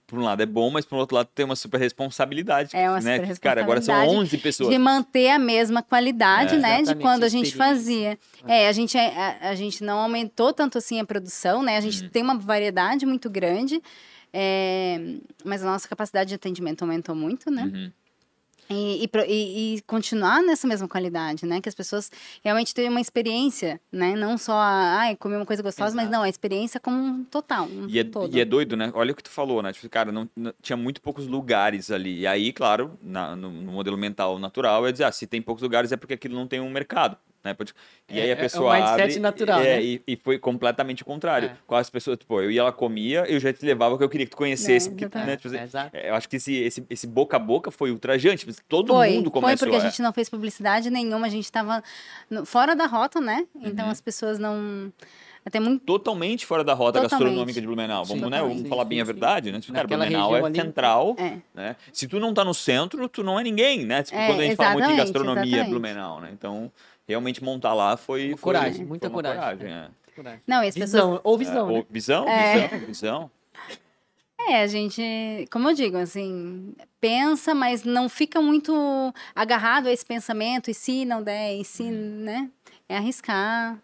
por 0.08 0.20
um 0.20 0.24
lado 0.24 0.42
é 0.44 0.46
bom, 0.46 0.70
mas 0.70 0.86
por 0.86 0.98
outro 0.98 1.16
lado 1.16 1.30
tem 1.34 1.46
uma 1.46 1.56
super 1.56 1.80
responsabilidade. 1.80 2.76
É 2.76 2.90
uma 2.90 3.00
né? 3.02 3.18
super 3.18 3.40
Cara, 3.40 3.62
agora 3.62 3.82
são 3.82 3.94
responsabilidade 3.96 4.36
11 4.36 4.38
pessoas. 4.40 4.70
De 4.70 4.78
manter 4.78 5.30
a 5.30 5.40
mesma 5.40 5.82
qualidade, 5.82 6.56
É. 6.56 6.58
né? 6.60 6.82
De 6.84 6.96
quando 6.96 7.24
a 7.24 7.30
gente 7.30 7.56
fazia. 7.56 8.18
É, 8.48 8.68
a 8.68 8.72
gente, 8.72 8.98
a, 8.98 9.50
a 9.50 9.56
gente 9.56 9.84
não 9.84 10.00
aumentou 10.00 10.54
tanto 10.54 10.78
assim 10.78 11.00
a 11.00 11.06
produção, 11.06 11.64
né? 11.64 11.78
A 11.78 11.82
gente 11.82 12.04
Uhum. 12.04 12.10
tem 12.10 12.22
uma 12.24 12.38
variedade 12.38 13.06
muito 13.06 13.30
grande. 13.30 13.82
é, 14.38 15.00
mas 15.46 15.64
a 15.64 15.66
nossa 15.66 15.88
capacidade 15.88 16.28
de 16.28 16.36
atendimento 16.36 16.82
aumentou 16.82 17.16
muito, 17.16 17.50
né? 17.50 17.64
Uhum. 17.74 17.92
E, 18.70 19.04
e 19.06 19.76
e- 19.76 19.82
continuar 19.86 20.42
nessa 20.42 20.68
mesma 20.68 20.88
qualidade, 20.88 21.46
né? 21.46 21.62
Que 21.62 21.70
as 21.70 21.76
pessoas 21.76 22.12
realmente 22.44 22.74
tenham 22.74 22.92
uma 22.92 23.02
experiência, 23.02 23.80
né? 23.92 24.16
Não 24.16 24.38
só, 24.38 24.54
a, 24.54 24.98
ai, 25.00 25.16
comer 25.16 25.36
uma 25.38 25.46
coisa 25.46 25.62
gostosa, 25.62 25.96
mas 25.96 26.06
Exato. 26.06 26.18
não, 26.18 26.24
a 26.24 26.30
experiência 26.30 26.80
como 26.80 26.98
um 26.98 27.24
total, 27.24 27.66
um 27.68 27.88
E 27.90 28.00
é, 28.00 28.04
todo. 28.04 28.36
e 28.36 28.40
é 28.40 28.46
doido, 28.46 28.76
né? 28.76 28.92
Olha 28.96 29.12
o 29.12 29.16
que 29.16 29.24
tu 29.24 29.30
falou, 29.30 29.62
né? 29.62 29.72
Tipo, 29.72 29.90
cara, 29.90 30.12
não, 30.12 30.30
não- 30.36 30.54
tinha 30.62 30.76
muito 30.78 31.02
poucos 31.02 31.28
lugares 31.28 31.92
ali. 31.92 32.20
E 32.22 32.28
aí, 32.28 32.52
claro, 32.52 32.98
na- 33.02 33.36
no, 33.36 33.52
no 33.52 33.72
modelo 33.72 33.98
mental 33.98 34.40
natural, 34.40 34.88
é 34.88 34.92
dizer, 34.92 35.04
ah, 35.06 35.12
se 35.12 35.28
tem 35.28 35.42
poucos 35.42 35.62
lugares 35.62 35.92
é 35.92 35.98
porque 35.98 36.14
aquilo 36.16 36.36
não 36.36 36.48
tem 36.48 36.60
um 36.60 36.70
mercado. 36.70 37.18
Né? 37.46 37.54
Pode- 37.54 37.74
E 38.10 38.20
É- 38.20 38.24
aí 38.24 38.30
é 38.30 38.34
a 38.34 38.36
o 38.36 38.40
pessoa 38.40 38.74
mindset 38.74 39.02
abre, 39.04 39.20
natural, 39.20 39.60
é, 39.62 39.64
né? 39.78 39.84
e, 39.84 40.02
e 40.08 40.16
foi 40.18 40.40
completamente 40.40 41.04
o 41.04 41.06
contrário. 41.06 41.50
É. 41.50 41.58
Com 41.68 41.76
as 41.76 41.90
pessoas, 41.90 42.18
tipo, 42.18 42.42
eu 42.42 42.50
ia, 42.50 42.60
ela 42.62 42.72
comia, 42.72 43.24
eu 43.28 43.40
já 43.40 43.54
te 43.54 43.64
levava 43.64 43.92
porque 43.92 44.04
eu 44.04 44.10
queria 44.10 44.26
que 44.26 44.32
tu 44.32 44.38
conhecesse. 44.38 44.88
É, 44.88 44.92
porque, 44.92 45.06
exatamente. 45.06 45.28
né, 45.30 45.36
tipo, 45.38 45.48
assim, 45.50 45.58
É, 45.58 45.64
exato. 45.64 45.90
é, 45.96 46.10
eu 46.10 46.16
acho 46.16 46.28
que 46.28 46.38
esse, 46.38 46.54
esse, 46.56 46.84
esse 46.90 47.06
boca 47.08 47.38
a 47.38 47.40
boca 47.40 47.70
foi 47.70 47.92
ultrajante. 47.92 48.48
Todo 48.68 48.94
foi, 48.94 49.12
mundo 49.12 49.30
foi 49.32 49.42
começou 49.42 49.68
porque 49.68 49.80
a 49.80 49.88
gente 49.88 50.02
não 50.02 50.12
fez 50.12 50.28
publicidade 50.28 50.90
nenhuma, 50.90 51.28
a 51.28 51.30
gente 51.30 51.46
estava 51.46 51.84
fora 52.46 52.76
da 52.76 52.88
rota, 52.88 53.22
né? 53.22 53.46
Uhum. 53.54 53.62
Então 53.68 53.90
as 53.90 54.02
pessoas 54.02 54.40
não. 54.40 54.92
Até 55.48 55.60
muito. 55.60 55.86
totalmente 55.86 56.44
fora 56.44 56.64
da 56.64 56.74
rota 56.74 57.00
Totalmente. 57.02 57.24
gastronômica 57.28 57.62
de 57.62 57.68
Blumenau. 57.68 58.04
Vamos, 58.04 58.32
né? 58.32 58.42
Vamos 58.42 58.68
falar 58.68 58.84
bem 58.84 59.00
a 59.00 59.04
verdade, 59.04 59.52
né? 59.52 59.60
Tipo, 59.60 59.74
Cara, 59.74 59.84
Naquela 59.84 60.06
Blumenau 60.06 60.36
é 60.36 60.44
ali- 60.44 60.56
central, 60.60 61.16
É. 61.20 61.38
né? 61.54 61.76
Se 61.94 62.08
tu 62.08 62.20
não 62.20 62.34
tá 62.34 62.44
no 62.44 62.52
centro, 62.56 63.08
tu 63.08 63.22
não 63.22 63.40
é 63.40 63.44
ninguém, 63.44 63.86
né? 63.86 64.02
Tipo, 64.02 64.18
É, 64.18 64.26
quando 64.26 64.40
a 64.40 64.44
gente 64.44 64.56
fala 64.56 64.72
muito 64.74 64.88
de 64.88 64.96
gastronomia 64.96 65.44
exatamente. 65.44 65.70
Blumenau, 65.70 66.20
né? 66.20 66.30
Então, 66.34 66.72
realmente 67.08 67.44
montar 67.44 67.74
lá 67.74 67.96
foi... 67.98 68.30
Uma 68.30 68.38
foi- 68.38 68.44
coragem, 68.54 68.76
foi 68.78 68.86
muita 68.86 69.08
uma 69.08 69.14
coragem. 69.16 69.68
é. 69.72 69.88
Coragem. 70.16 70.42
Não, 70.48 70.64
e 70.64 70.68
as 70.68 70.76
pessoas. 70.76 70.92
Visão, 71.04 71.22
ou 71.24 71.38
visão, 71.38 71.70
É, 71.70 71.72
né? 71.74 71.78
ou- 71.78 71.88
visão, 71.90 72.28
É. 72.30 72.68
visão, 72.68 72.80
visão. 72.88 73.32
É, 74.48 74.62
a 74.62 74.68
gente, 74.68 75.02
como 75.52 75.70
eu 75.70 75.74
digo, 75.74 75.98
assim, 75.98 76.76
pensa, 77.02 77.56
mas 77.56 77.84
não 77.84 78.08
fica 78.08 78.40
muito 78.40 79.12
agarrado 79.34 79.88
a 79.88 79.92
esse 79.92 80.06
pensamento, 80.06 80.70
e 80.70 80.74
se 80.74 81.04
não 81.04 81.24
der, 81.24 81.56
e 81.56 81.66
se, 81.66 81.82
Uhum. 81.82 81.90
né? 82.24 82.50
É 82.88 82.96
arriscar. 82.98 83.76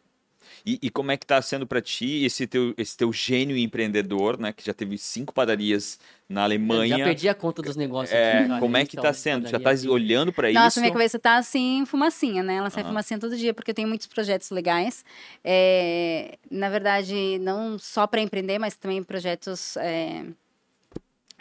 E, 0.65 0.79
e 0.81 0.89
como 0.89 1.11
é 1.11 1.17
que 1.17 1.25
tá 1.25 1.41
sendo 1.41 1.65
pra 1.65 1.81
ti 1.81 2.23
esse 2.23 2.45
teu, 2.45 2.73
esse 2.77 2.95
teu 2.95 3.11
gênio 3.11 3.57
empreendedor, 3.57 4.39
né? 4.39 4.53
Que 4.53 4.65
já 4.65 4.73
teve 4.73 4.97
cinco 4.97 5.33
padarias 5.33 5.99
na 6.29 6.43
Alemanha. 6.43 6.97
Já 6.97 7.03
perdi 7.03 7.29
a 7.29 7.35
conta 7.35 7.61
dos 7.61 7.75
negócios. 7.75 8.15
É, 8.17 8.39
aqui, 8.39 8.47
cara. 8.47 8.59
como 8.59 8.77
é 8.77 8.85
que 8.85 8.95
tá 8.95 9.09
Restaurante, 9.09 9.43
sendo? 9.45 9.51
Já 9.51 9.59
tá 9.59 9.71
aqui. 9.71 9.87
olhando 9.89 10.33
Nossa, 10.53 10.67
isso? 10.67 10.79
minha 10.79 10.91
cabeça 10.91 11.19
tá 11.19 11.37
assim, 11.37 11.83
fumacinha, 11.85 12.43
né? 12.43 12.55
Ela 12.55 12.69
sai 12.69 12.83
Ah. 12.83 12.87
fumacinha 12.87 13.19
todo 13.19 13.35
dia, 13.35 13.53
porque 13.53 13.71
eu 13.71 13.75
tenho 13.75 13.87
muitos 13.87 14.07
projetos 14.07 14.49
legais. 14.51 15.03
É, 15.43 16.37
na 16.49 16.69
verdade, 16.69 17.37
não 17.39 17.77
só 17.79 18.07
para 18.07 18.21
empreender, 18.21 18.59
mas 18.59 18.75
também 18.75 19.03
projetos 19.03 19.75
é, 19.77 20.23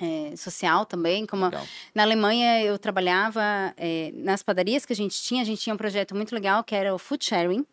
é, 0.01 0.35
social 0.37 0.87
também. 0.87 1.27
Como 1.27 1.45
Legal. 1.45 1.65
na 1.95 2.03
Alemanha 2.03 2.63
eu 2.63 2.79
trabalhava 2.79 3.43
é, 3.77 4.11
nas 4.15 4.43
padarias 4.43 4.85
que 4.87 4.93
a 4.93 4.97
gente 4.97 5.21
tinha, 5.23 5.43
a 5.43 5.45
gente 5.45 5.61
tinha 5.61 5.75
um 5.75 5.79
projeto 5.79 6.15
muito 6.15 6.35
legal 6.35 6.65
que 6.65 6.75
era 6.75 6.95
o 6.95 6.99
food 6.99 7.25
sharing, 7.25 7.65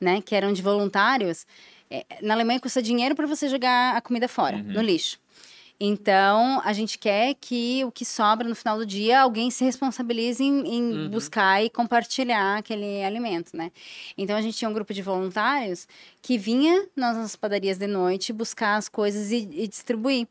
né? 0.00 0.20
Que 0.20 0.34
eram 0.34 0.52
de 0.52 0.62
voluntários. 0.62 1.46
É, 1.90 2.04
na 2.22 2.34
Alemanha 2.34 2.60
custa 2.60 2.82
dinheiro 2.82 3.14
para 3.14 3.26
você 3.26 3.48
jogar 3.48 3.96
a 3.96 4.00
comida 4.00 4.28
fora, 4.28 4.56
Uhum. 4.56 4.72
no 4.74 4.82
lixo. 4.82 5.18
Então, 5.80 6.60
a 6.64 6.72
gente 6.72 6.98
quer 6.98 7.34
que 7.40 7.84
o 7.84 7.92
que 7.92 8.04
sobra 8.04 8.48
no 8.48 8.54
final 8.56 8.76
do 8.78 8.84
dia, 8.84 9.20
alguém 9.20 9.48
se 9.50 9.64
responsabilize 9.64 10.42
em, 10.42 10.66
em 10.66 10.82
Uhum. 10.92 11.08
buscar 11.10 11.62
e 11.62 11.70
compartilhar 11.70 12.58
aquele 12.58 13.02
alimento, 13.04 13.56
né? 13.56 13.70
Então, 14.16 14.36
a 14.36 14.42
gente 14.42 14.56
tinha 14.56 14.68
um 14.68 14.72
grupo 14.74 14.92
de 14.92 15.00
voluntários 15.02 15.86
que 16.20 16.36
vinha 16.36 16.86
nas 16.96 17.16
nossas 17.16 17.36
padarias 17.36 17.78
de 17.78 17.86
noite 17.86 18.32
buscar 18.32 18.76
as 18.76 18.88
coisas 18.88 19.30
e, 19.30 19.48
e 19.52 19.68
distribuir. 19.68 20.26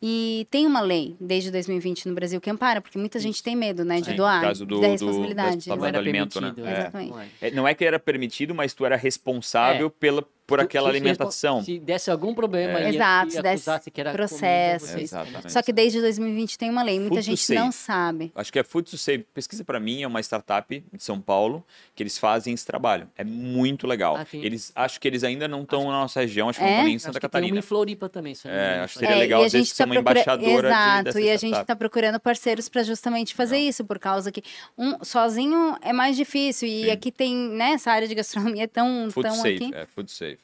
E 0.00 0.46
tem 0.50 0.66
uma 0.66 0.80
lei, 0.80 1.14
desde 1.20 1.50
2020 1.50 2.08
no 2.08 2.14
Brasil, 2.14 2.40
que 2.40 2.48
ampara, 2.48 2.80
porque 2.80 2.96
muita 2.98 3.18
gente 3.18 3.42
tem 3.42 3.54
medo, 3.54 3.84
né, 3.84 4.00
de 4.00 4.06
Sim, 4.10 4.16
doar, 4.16 4.40
caso 4.40 4.64
do- 4.64 4.80
da 4.80 4.86
do- 4.86 4.90
responsabilidade. 4.92 5.68
Não 5.68 5.84
era 5.84 5.92
do 5.92 5.98
alimento, 5.98 6.40
né? 6.40 6.54
É. 6.56 6.72
Exatamente. 6.72 7.10
Não 7.10 7.20
é. 7.20 7.26
É, 7.42 7.50
não 7.50 7.68
é 7.68 7.74
que 7.74 7.84
era 7.84 7.98
permitido, 7.98 8.54
mas 8.54 8.72
tu 8.72 8.86
era 8.86 8.96
responsável 8.96 9.90
pela, 9.90 10.24
por 10.46 10.60
aquela 10.60 10.90
se- 10.90 10.96
alimentação. 10.96 11.62
Se 11.62 11.78
desse 11.78 12.10
algum 12.10 12.32
problema 12.34 12.78
É. 12.78 12.82
ia, 12.84 12.88
Exato, 12.94 13.26
ia 13.26 13.30
se 13.36 13.42
desse 13.42 13.90
que 13.90 14.00
era 14.00 14.10
comida, 14.12 14.28
processo. 14.28 14.98
Exatamente. 14.98 15.52
Só 15.52 15.60
que 15.62 15.72
desde 15.72 16.00
2020 16.00 16.56
tem 16.58 16.70
uma 16.70 16.82
lei, 16.82 16.98
muita 17.00 17.16
Food 17.16 17.22
gente 17.36 17.52
não 17.54 17.72
sabe. 17.72 18.30
Acho 18.34 18.52
que 18.52 18.58
é 18.58 18.62
Food 18.62 18.90
to 18.90 18.96
Save. 18.98 19.24
Pesquisa 19.34 19.64
pra 19.64 19.80
mim, 19.80 20.02
é 20.02 20.06
uma 20.06 20.20
startup 20.20 20.84
de 20.92 21.02
São 21.02 21.20
Paulo 21.20 21.64
que 21.94 22.02
eles 22.02 22.16
fazem 22.18 22.54
esse 22.54 22.64
trabalho. 22.64 23.08
É 23.16 23.24
muito 23.24 23.86
legal. 23.86 24.16
Ah, 24.16 24.26
eles 24.32 24.70
acho 24.74 25.00
que 25.00 25.08
eles 25.08 25.24
ainda 25.24 25.48
não 25.48 25.62
estão 25.62 25.84
na 25.84 25.90
nossa 26.00 26.20
região, 26.20 26.48
acho 26.48 26.58
que 26.58 26.64
não 26.64 26.70
É? 26.70 26.72
estão 26.74 26.84
nem 26.84 26.92
em 26.92 26.96
Acho 26.96 27.04
Santa 27.06 27.20
que 27.20 27.20
tem 27.20 27.26
uma 27.26 27.40
Catarina. 27.40 27.58
em 27.58 27.62
Floripa 27.62 28.08
também, 28.08 28.34
se 28.34 28.46
não 28.46 28.54
É, 28.54 28.80
acho 28.80 28.94
que 28.94 28.98
seria 29.00 29.14
É, 29.14 29.18
legal, 29.18 29.42
e 29.42 29.44
a 29.46 29.48
gente 29.48 29.66
ser 29.68 29.76
tá 29.78 29.84
uma 29.86 29.96
embaixadora 29.96 30.68
de- 30.68 30.74
Exato, 30.74 31.04
dessa 31.04 31.20
e 31.20 31.30
a 31.30 31.36
gente 31.36 31.58
está 31.58 31.74
procurando 31.74 32.20
parceiros 32.20 32.68
para 32.68 32.82
justamente 32.82 33.34
fazer 33.34 33.58
isso, 33.58 33.84
por 33.84 33.98
causa 33.98 34.30
que 34.30 34.42
um 34.78 35.02
sozinho 35.04 35.76
é 35.82 35.92
mais 35.92 36.16
difícil. 36.16 36.68
E 36.68 36.84
Sim. 36.84 36.90
aqui 36.90 37.10
tem, 37.10 37.34
né, 37.34 37.72
essa 37.72 37.90
área 37.90 38.06
de 38.06 38.14
gastronomia 38.14 38.64
é 38.64 38.66
tão, 38.66 39.08
Food 39.10 39.28
tão 39.28 39.36
Safe, 39.36 39.54
aqui, 39.56 39.74
é 39.74 39.86
Food 39.86 40.10
Safe. 40.10 40.35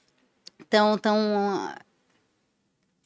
Tão, 0.73 0.97
tão, 0.97 1.75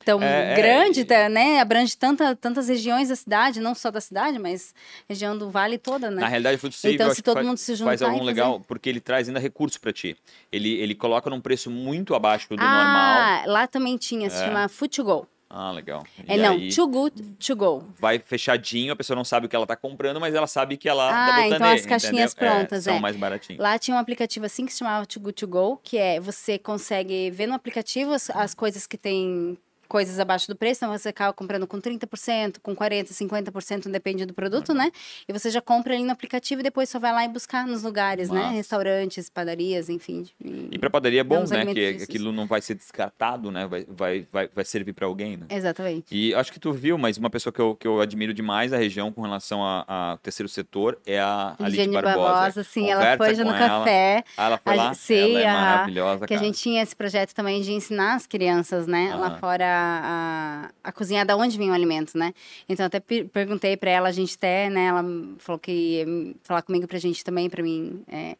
tão 0.04 0.22
É, 0.22 0.52
é, 0.52 0.54
grande, 0.54 1.04
tá, 1.04 1.28
né? 1.28 1.58
Abrange 1.60 1.96
tanta, 1.96 2.36
tantas 2.36 2.68
regiões 2.68 3.08
da 3.08 3.16
cidade, 3.16 3.58
não 3.60 3.74
só 3.74 3.90
da 3.90 4.00
cidade, 4.00 4.38
mas 4.38 4.72
região 5.08 5.36
do 5.36 5.50
vale 5.50 5.76
toda, 5.76 6.08
né? 6.08 6.20
Na 6.20 6.28
realidade, 6.28 6.56
o 6.56 6.60
Food 6.60 6.76
Save 6.76 6.94
Então, 6.94 7.12
se 7.12 7.22
todo 7.22 7.34
faz, 7.34 7.46
mundo 7.46 7.58
se 7.58 7.76
faz 7.76 7.98
juntar 8.00 8.12
algum 8.12 8.22
e 8.22 8.26
legal, 8.26 8.60
porque 8.60 8.88
ele 8.88 9.00
traz 9.00 9.26
ainda 9.26 9.40
recurso 9.40 9.80
pra 9.80 9.92
ti. 9.92 10.16
Ele, 10.52 10.74
ele 10.74 10.94
coloca 10.94 11.28
num 11.28 11.40
preço 11.40 11.68
muito 11.68 12.14
abaixo 12.14 12.48
do 12.50 12.56
normal. 12.56 13.18
ah, 13.18 13.42
lá 13.46 13.66
também 13.66 13.96
tinha, 13.96 14.30
se 14.30 14.42
É. 14.42 14.44
chama 14.46 14.70
Go. 15.04 15.26
Ah, 15.48 15.70
legal. 15.70 16.04
É 16.26 16.34
E 16.34 16.38
não, 16.38 16.54
aí 16.54 16.74
Too 16.74 16.88
Good 16.88 17.22
to 17.34 17.56
Go. 17.56 17.84
vai 17.98 18.18
fechadinho, 18.18 18.92
a 18.92 18.96
pessoa 18.96 19.16
não 19.16 19.24
sabe 19.24 19.46
o 19.46 19.48
que 19.48 19.54
ela 19.54 19.66
tá 19.66 19.76
comprando, 19.76 20.20
mas 20.20 20.34
ela 20.34 20.46
sabe 20.46 20.76
que 20.76 20.88
ela 20.88 21.08
Ah, 21.08 21.26
tá 21.26 21.36
botando 21.42 21.54
então 21.54 21.66
as 21.72 21.86
caixinhas 21.86 22.32
entendeu? 22.32 22.52
É, 22.52 22.56
prontas, 22.58 22.84
são 22.84 22.94
é. 22.94 23.00
mais 23.00 23.16
baratinhos. 23.16 23.62
Lá 23.62 23.78
tinha 23.78 23.96
um 23.96 24.00
aplicativo 24.00 24.44
assim 24.44 24.66
que 24.66 24.72
se 24.72 24.78
chamava 24.78 25.06
Too 25.06 25.22
Good 25.22 25.34
To 25.36 25.46
Go, 25.46 25.80
que 25.82 25.98
é 25.98 26.18
você 26.18 26.58
consegue 26.58 27.30
ver 27.30 27.46
no 27.46 27.54
aplicativo 27.54 28.12
as, 28.12 28.28
as 28.30 28.54
coisas 28.54 28.86
que 28.86 28.98
tem 28.98 29.56
coisas 29.86 30.18
abaixo 30.18 30.48
do 30.48 30.56
preço, 30.56 30.84
então 30.84 30.96
você 30.96 31.08
acaba 31.08 31.32
comprando 31.32 31.66
com 31.66 31.80
30%, 31.80 32.56
com 32.62 32.74
40%, 32.74 33.12
50%, 33.12 33.88
depende 33.90 34.24
do 34.26 34.34
produto, 34.34 34.74
né? 34.74 34.90
E 35.28 35.32
você 35.32 35.50
já 35.50 35.60
compra 35.60 35.94
ali 35.94 36.04
no 36.04 36.12
aplicativo 36.12 36.60
e 36.60 36.64
depois 36.64 36.88
só 36.88 36.98
vai 36.98 37.12
lá 37.12 37.24
e 37.24 37.28
buscar 37.28 37.66
nos 37.66 37.82
lugares, 37.82 38.30
né? 38.30 38.40
Massa. 38.42 38.54
Restaurantes, 38.54 39.28
padarias, 39.30 39.88
enfim. 39.88 40.26
E 40.70 40.78
pra 40.78 40.90
padaria 40.90 41.20
é 41.20 41.24
bom, 41.24 41.44
né? 41.44 41.66
Que 41.66 41.74
físicos. 41.74 42.02
aquilo 42.04 42.32
não 42.32 42.46
vai 42.46 42.60
ser 42.60 42.74
descartado, 42.74 43.50
né? 43.50 43.66
Vai, 43.66 43.86
vai, 43.88 44.26
vai, 44.32 44.48
vai 44.54 44.64
servir 44.64 44.92
pra 44.92 45.06
alguém, 45.06 45.36
né? 45.36 45.46
Exatamente. 45.50 46.06
E 46.10 46.34
acho 46.34 46.52
que 46.52 46.58
tu 46.60 46.72
viu, 46.72 46.98
mas 46.98 47.16
uma 47.18 47.30
pessoa 47.30 47.52
que 47.52 47.60
eu, 47.60 47.74
que 47.74 47.86
eu 47.86 48.00
admiro 48.00 48.32
demais 48.34 48.72
a 48.72 48.76
região 48.76 49.12
com 49.12 49.22
relação 49.22 49.64
a- 49.64 49.84
ao 50.12 50.18
terceiro 50.18 50.48
setor 50.48 50.98
é 51.06 51.20
a 51.20 51.54
Ligiane 51.60 51.92
Barbosa. 51.92 52.16
Barbosa, 52.32 52.64
sim, 52.64 52.90
ela 52.90 53.16
foi 53.16 53.34
já 53.34 53.44
no 53.44 53.50
ela. 53.50 53.68
café. 53.80 54.24
Ah, 54.36 54.46
ela 54.46 54.58
foi 54.58 54.72
A 54.72 54.76
lá? 54.76 54.94
sim, 54.94 55.14
ela 55.36 55.40
é 55.40 55.52
maravilhosa, 55.52 56.26
Que 56.26 56.34
a 56.34 56.36
cara. 56.36 56.46
gente 56.48 56.58
tinha 56.60 56.82
esse 56.82 56.94
projeto 56.94 57.32
também 57.34 57.60
de 57.62 57.72
ensinar 57.72 58.14
as 58.14 58.26
crianças, 58.26 58.86
né, 58.86 59.14
lá 59.14 59.28
Aham. 59.28 59.38
fora 59.38 59.75
a, 59.78 60.70
a 60.84 60.92
cozinhar 60.92 61.24
da 61.26 61.36
onde 61.36 61.56
vem 61.58 61.70
o 61.70 61.72
alimento, 61.74 62.16
né? 62.18 62.32
Então 62.68 62.86
até 62.86 63.00
per- 63.00 63.28
perguntei 63.28 63.76
pra 63.76 63.90
ela, 63.90 64.08
a 64.08 64.12
gente 64.12 64.34
até, 64.36 64.68
né, 64.70 64.86
ela 64.86 65.04
falou 65.38 65.58
que 65.58 65.72
ia 65.72 66.06
falar 66.42 66.62
comigo 66.62 66.86
pra 66.86 66.98
gente 66.98 67.24
também, 67.24 67.48
pra 67.50 67.62
mim, 67.62 68.02
é, 68.08 68.36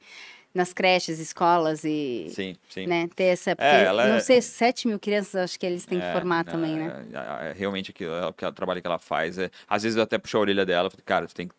nas 0.55 0.73
creches, 0.73 1.19
escolas 1.19 1.85
e, 1.85 2.27
Sim, 2.31 2.57
sim. 2.69 2.87
né, 2.87 3.09
ter 3.15 3.25
essa, 3.25 3.55
porque, 3.55 3.67
ela 3.75 4.07
não 4.09 4.17
é- 4.17 4.21
sei, 4.21 4.41
7 4.41 4.89
mil 4.89 4.99
crianças 4.99 5.35
acho 5.37 5.61
que 5.61 5.67
eles 5.67 5.85
têm 5.85 6.01
que 6.01 6.07
É, 6.07 6.13
formar 6.13 6.41
é, 6.47 6.51
também, 6.51 6.77
né? 6.77 6.93
é, 7.13 7.49
é, 7.51 7.53
realmente 7.53 7.91
aquilo, 7.91 8.13
é 8.15 8.27
o 8.27 8.53
trabalho 8.53 8.81
que 8.81 8.87
ela 8.87 8.99
faz. 8.99 9.39
É, 9.39 9.51
às 9.69 9.83
vezes 9.83 9.97
eu 9.97 10.03
até 10.03 10.17
puxo 10.19 10.37
a 10.37 10.41
orelha 10.41 10.65
dela, 10.65 10.91
falo, 10.91 11.03
cara, 11.05 11.27
tu 11.27 11.35
tem 11.35 11.49
que 11.49 11.55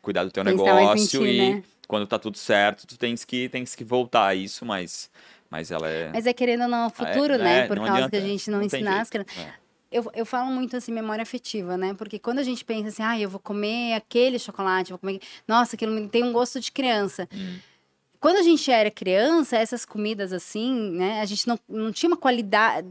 cuidar 0.00 0.24
do 0.24 0.30
teu 0.32 0.42
Pensar 0.42 0.56
mais 0.56 0.68
em 0.68 0.80
negócio 0.80 1.26
e 1.26 1.50
né? 1.56 1.62
quando 1.86 2.06
tá 2.06 2.18
tudo 2.18 2.36
certo, 2.38 2.86
tu 2.86 2.98
tens 2.98 3.24
que, 3.24 3.48
tens 3.48 3.74
que 3.74 3.84
voltar 3.84 4.26
a 4.26 4.34
isso, 4.34 4.64
mas, 4.64 5.10
mas 5.52 5.70
ela 5.70 5.86
é. 5.88 6.10
Mas 6.12 6.26
é 6.26 6.32
querendo 6.32 6.62
ou 6.62 6.68
não, 6.68 6.86
o 6.86 6.90
futuro, 6.90 7.34
é, 7.34 7.38
né? 7.38 7.58
é, 7.60 7.66
Por 7.68 7.76
causa 7.76 7.92
que 7.92 7.98
a 8.00 8.06
adianta, 8.06 8.20
gente 8.22 8.50
não, 8.50 8.60
não 8.60 8.68
crianças. 8.68 9.10
é. 9.36 9.52
Eu, 9.90 10.10
eu 10.14 10.24
falo 10.24 10.50
muito 10.50 10.74
assim, 10.74 10.90
memória 10.90 11.22
afetiva, 11.22 11.76
né? 11.76 11.92
Porque 11.92 12.18
quando 12.18 12.38
a 12.38 12.42
gente 12.42 12.64
pensa 12.64 12.88
assim, 12.88 13.02
ah, 13.02 13.20
eu 13.20 13.28
vou 13.28 13.38
comer 13.38 13.92
aquele 13.92 14.38
chocolate, 14.38 14.90
eu 14.90 14.94
vou 14.96 14.98
comer. 15.00 15.20
Nossa, 15.46 15.76
aquilo 15.76 16.08
tem 16.08 16.24
um 16.24 16.32
gosto 16.32 16.58
de 16.58 16.72
criança. 16.72 17.28
Hum. 17.32 17.58
Quando 18.18 18.36
a 18.36 18.42
gente 18.42 18.70
era 18.70 18.88
criança, 18.90 19.56
essas 19.58 19.84
comidas 19.84 20.32
assim, 20.32 20.92
né? 20.92 21.20
A 21.20 21.24
gente 21.26 21.46
não, 21.46 21.58
não 21.68 21.92
tinha 21.92 22.08
uma 22.08 22.16
qualidade 22.16 22.86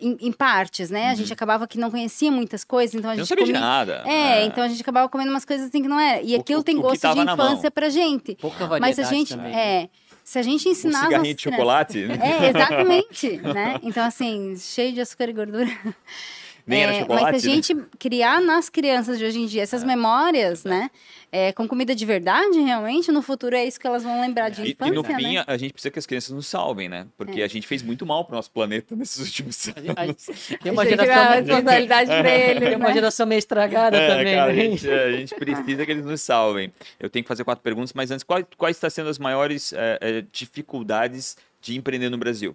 em, 0.00 0.16
em 0.20 0.32
partes, 0.32 0.90
né? 0.90 1.10
A 1.10 1.14
gente 1.14 1.30
acabava 1.32 1.68
que 1.68 1.78
não 1.78 1.90
conhecia 1.90 2.32
muitas 2.32 2.64
coisas, 2.64 2.94
então 2.94 3.10
a 3.10 3.14
Eu 3.14 3.18
Uhum. 3.18 3.20
não 3.20 3.24
gente 3.26 3.28
sabia 3.28 3.44
de 3.44 3.52
comia. 3.52 3.60
nada. 3.68 4.02
É, 4.08 4.44
então 4.46 4.64
a 4.64 4.68
gente 4.68 4.80
acabava 4.82 5.08
comendo 5.10 5.30
umas 5.30 5.44
coisas 5.44 5.68
assim 5.68 5.80
que 5.82 5.88
não 5.88 6.00
era. 6.00 6.22
E 6.22 6.34
O- 6.36 6.40
aquilo 6.40 6.60
o- 6.60 6.64
tem 6.64 6.76
o 6.76 6.80
gosto 6.82 7.06
de 7.06 7.20
infância 7.20 7.70
pra 7.70 7.88
gente. 7.90 8.34
Pouca 8.36 8.66
variedade 8.66 8.80
Mas 8.80 8.98
a 8.98 9.08
gente, 9.14 9.36
também. 9.36 9.54
é, 9.54 9.88
se 10.24 10.38
a 10.38 10.42
gente 10.42 10.68
Um 10.68 10.72
ensinar 10.72 10.98
as 11.00 11.04
cigarrinho 11.06 11.34
de 11.34 11.42
chocolate. 11.42 12.04
é, 12.04 12.48
exatamente, 12.48 13.36
né? 13.38 13.80
Então, 13.82 14.04
assim, 14.04 14.56
cheio 14.56 14.92
de 14.92 15.00
açúcar 15.00 15.28
e 15.28 15.32
gordura. 15.32 15.70
Nem 16.66 16.82
era 16.82 16.92
É, 16.94 17.00
chocolate. 17.00 17.32
Mas 17.32 17.42
se 17.42 17.48
a 17.48 17.50
né? 17.50 17.54
gente 17.56 17.74
criar 17.98 18.40
nas 18.40 18.68
crianças 18.68 19.18
de 19.18 19.24
hoje 19.24 19.40
em 19.40 19.46
dia 19.46 19.62
essas 19.62 19.82
memórias, 19.84 20.64
né? 20.64 20.90
é, 21.34 21.50
com 21.50 21.66
comida 21.66 21.94
de 21.94 22.04
verdade, 22.04 22.60
realmente, 22.60 23.10
no 23.10 23.22
futuro 23.22 23.56
é 23.56 23.64
isso 23.64 23.80
que 23.80 23.86
elas 23.86 24.02
vão 24.02 24.20
lembrar 24.20 24.50
de 24.50 24.60
E, 24.60 24.66
e 24.66 24.70
infância, 24.72 24.92
no 24.94 25.02
fim, 25.02 25.32
né? 25.34 25.38
a- 25.46 25.52
a 25.54 25.56
gente 25.56 25.72
precisa 25.72 25.90
que 25.90 25.98
as 25.98 26.04
crianças 26.04 26.30
nos 26.30 26.46
salvem, 26.46 26.90
né? 26.90 27.06
Porque 27.16 27.40
a 27.40 27.48
gente 27.48 27.66
fez 27.66 27.82
muito 27.82 28.04
mal 28.04 28.22
pro 28.26 28.36
nosso 28.36 28.50
planeta 28.50 28.94
nesses 28.94 29.18
últimos 29.18 29.66
A 29.74 29.80
gente- 29.80 29.98
a 29.98 30.02
anos. 30.02 30.24
gente- 30.26 30.58
Tem 30.58 30.70
uma 30.72 30.84
dar 30.84 30.92
a 30.92 30.96
geração, 31.06 31.32
responsabilidade 31.32 32.10
pra 32.20 32.22
tem 32.68 32.76
uma 32.76 32.88
né? 32.88 32.92
geração 32.92 33.26
meio 33.26 33.38
estragada 33.38 33.96
É, 33.96 34.06
também, 34.18 34.34
cara, 34.34 34.52
a, 34.52 34.54
né? 34.54 34.60
gente, 34.62 34.90
a 34.90 35.12
gente 35.12 35.34
precisa 35.34 35.86
que 35.86 35.90
eles 35.92 36.04
nos 36.04 36.20
salvem. 36.20 36.70
Eu 37.00 37.08
tenho 37.08 37.24
que 37.24 37.28
fazer 37.28 37.44
quatro 37.44 37.62
perguntas, 37.62 37.94
mas 37.94 38.10
antes, 38.10 38.22
quais, 38.24 38.44
quais 38.58 38.76
estão 38.76 38.90
sendo 38.90 39.08
as 39.08 39.18
maiores 39.18 39.72
é, 39.72 39.98
é, 40.02 40.24
dificuldades 40.30 41.36
de 41.62 41.76
empreender 41.78 42.10
no 42.10 42.18
Brasil? 42.18 42.54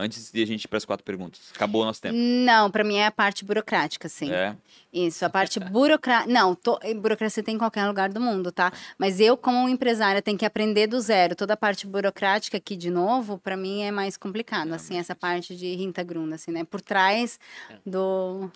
Antes 0.00 0.32
de 0.32 0.42
a 0.42 0.46
gente 0.46 0.64
ir 0.64 0.68
para 0.68 0.78
as 0.78 0.84
quatro 0.84 1.04
perguntas. 1.04 1.40
Acabou 1.54 1.82
o 1.82 1.84
nosso 1.84 2.00
tempo. 2.00 2.16
Não, 2.16 2.70
pra 2.70 2.82
mim 2.82 2.96
é 2.96 3.06
a 3.06 3.10
parte 3.10 3.44
burocrática, 3.44 4.08
sim. 4.08 4.32
É. 4.32 4.56
Isso, 4.92 5.24
a 5.24 5.30
parte 5.30 5.60
burocrática. 5.60 6.32
Não, 6.32 6.54
to... 6.54 6.78
burocracia 6.96 7.42
tem 7.42 7.54
em 7.54 7.58
qualquer 7.58 7.86
lugar 7.86 8.08
do 8.08 8.20
mundo, 8.20 8.50
tá? 8.50 8.72
Mas 8.98 9.20
eu, 9.20 9.36
como 9.36 9.68
empresária, 9.68 10.22
tenho 10.22 10.38
que 10.38 10.46
aprender 10.46 10.86
do 10.86 11.00
zero. 11.00 11.36
Toda 11.36 11.54
a 11.54 11.56
parte 11.56 11.86
burocrática 11.86 12.56
aqui, 12.56 12.76
de 12.76 12.90
novo, 12.90 13.38
pra 13.38 13.56
mim 13.56 13.82
é 13.82 13.90
mais 13.90 14.16
complicado. 14.16 14.72
assim, 14.72 14.98
essa 14.98 15.14
parte 15.14 15.54
de 15.54 15.74
Rintagrunda, 15.74 16.34
assim, 16.34 16.50
né? 16.50 16.64
Por 16.64 16.80
trás 16.80 17.38
do. 17.84 18.50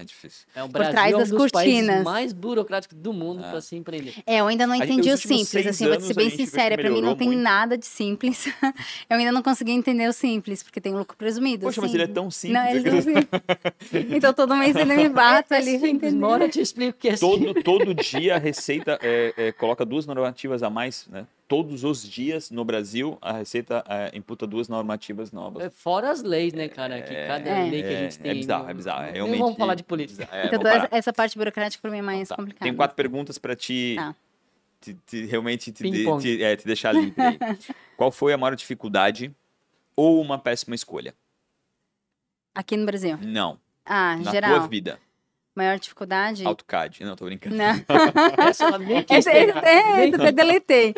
É 0.00 0.04
difícil. 0.04 0.46
É, 0.54 0.62
o 0.62 0.66
Por 0.66 0.74
Brasil 0.74 0.92
trás 0.92 1.12
é 1.12 1.16
um 1.16 1.18
das 1.18 1.28
dos 1.30 1.50
países 1.50 1.80
cortinas. 1.80 2.04
mais 2.04 2.32
burocráticos 2.32 2.96
do 2.96 3.12
mundo 3.12 3.40
para 3.40 3.60
se 3.60 3.74
empreender. 3.74 4.14
É, 4.24 4.36
eu 4.36 4.46
ainda 4.46 4.64
não 4.64 4.74
A 4.74 4.76
gente- 4.78 4.92
entendi 4.92 5.10
o 5.10 5.16
simples, 5.18 5.66
assim, 5.66 5.88
vou 5.88 6.00
ser 6.00 6.14
bem 6.14 6.30
sincera, 6.30 6.78
pra 6.78 6.88
mim 6.88 7.00
não 7.00 7.16
tem 7.16 7.26
muito. 7.26 7.40
nada 7.42 7.76
de 7.76 7.84
simples. 7.84 8.46
eu 9.10 9.16
ainda 9.16 9.32
não 9.32 9.42
consegui 9.42 9.72
entender 9.72 10.08
o 10.08 10.12
simples, 10.12 10.62
porque 10.62 10.80
tem 10.80 10.94
um 10.94 10.98
lucro 10.98 11.16
presumido. 11.16 11.66
Poxa, 11.66 11.80
mas 11.80 11.90
assim. 11.90 11.96
ele 12.00 12.04
é 12.10 12.14
tão 12.14 12.30
simples. 12.30 12.62
Não, 12.62 12.70
ele 12.70 12.78
é 12.78 12.90
tão 12.92 13.02
simples. 13.02 13.26
então 14.16 14.32
todo 14.32 14.54
mês 14.56 14.76
ele 14.76 14.94
me 14.94 15.08
bate 15.08 15.52
ali. 15.52 15.74
É 15.74 15.78
simples, 15.80 16.12
uma 16.14 16.28
hora 16.28 16.44
eu 16.44 16.50
te 16.50 16.60
explico 16.60 16.96
o 16.96 17.00
que 17.00 17.08
é 17.08 17.16
simples. 17.16 17.54
Todo, 17.54 17.62
todo 17.64 17.94
dia 17.94 18.36
a 18.36 18.38
Receita 18.38 19.00
é, 19.02 19.34
é, 19.36 19.52
coloca 19.52 19.84
duas 19.84 20.06
normativas 20.06 20.62
a 20.62 20.70
mais, 20.70 21.08
né? 21.08 21.26
Todos 21.48 21.82
os 21.82 22.02
dias 22.06 22.50
no 22.50 22.62
Brasil 22.62 23.16
a 23.22 23.32
Receita 23.32 23.82
é, 23.88 24.10
imputa 24.14 24.46
duas 24.46 24.68
normativas 24.68 25.32
novas. 25.32 25.64
É, 25.64 25.70
Fora 25.70 26.10
as 26.10 26.22
leis, 26.22 26.52
né, 26.52 26.68
cara? 26.68 27.00
Que 27.00 27.14
cada 27.26 27.48
É. 27.48 27.70
lei 27.70 27.82
que 27.82 27.88
a 27.88 27.92
É, 27.92 27.96
gente 28.02 28.18
tem. 28.18 28.30
é 28.30 28.34
bizarro, 28.34 28.64
não- 28.64 28.70
é 28.70 28.74
bizarro. 28.74 29.02
É 29.04 29.10
realmente 29.12 29.38
vamos 29.38 29.56
falar 29.56 29.74
de 29.74 29.82
política. 29.82 30.28
É, 30.30 30.46
Então 30.46 30.60
parar. 30.60 30.88
essa 30.90 31.10
parte 31.10 31.38
burocrática 31.38 31.80
pra 31.80 31.90
mim 31.90 31.98
é 31.98 32.02
mais 32.02 32.28
Tá. 32.28 32.36
complicada. 32.36 32.64
Tem 32.66 32.76
quatro 32.76 32.94
perguntas 32.94 33.38
para 33.38 33.56
te, 33.56 33.94
Tá. 33.96 34.14
te, 34.78 34.94
te- 35.06 35.24
realmente 35.24 35.72
te, 35.72 35.82
de- 35.90 36.04
te- 36.20 36.42
é, 36.44 36.54
te 36.54 36.66
deixar 36.66 36.92
livre. 36.94 37.14
aí. 37.18 37.38
Qual 37.96 38.10
foi 38.12 38.34
a 38.34 38.36
maior 38.36 38.54
dificuldade 38.54 39.34
ou 39.96 40.20
uma 40.20 40.38
péssima 40.38 40.74
escolha? 40.74 41.14
Aqui 42.54 42.76
no 42.76 42.84
Brasil. 42.84 43.16
Não, 43.22 43.58
Ah, 43.86 44.16
na 44.22 44.30
geral. 44.30 44.58
tua 44.58 44.68
vida. 44.68 44.98
Maior 45.54 45.78
dificuldade? 45.78 46.46
AutoCAD. 46.46 47.02
Não, 47.04 47.16
tô 47.16 47.24
brincando. 47.24 47.56
Não. 47.56 47.64
Essa 48.48 48.78
pegar. 48.78 49.66
é, 49.66 50.08
eu 50.08 50.14
até 50.14 50.30
deletei. 50.30 50.94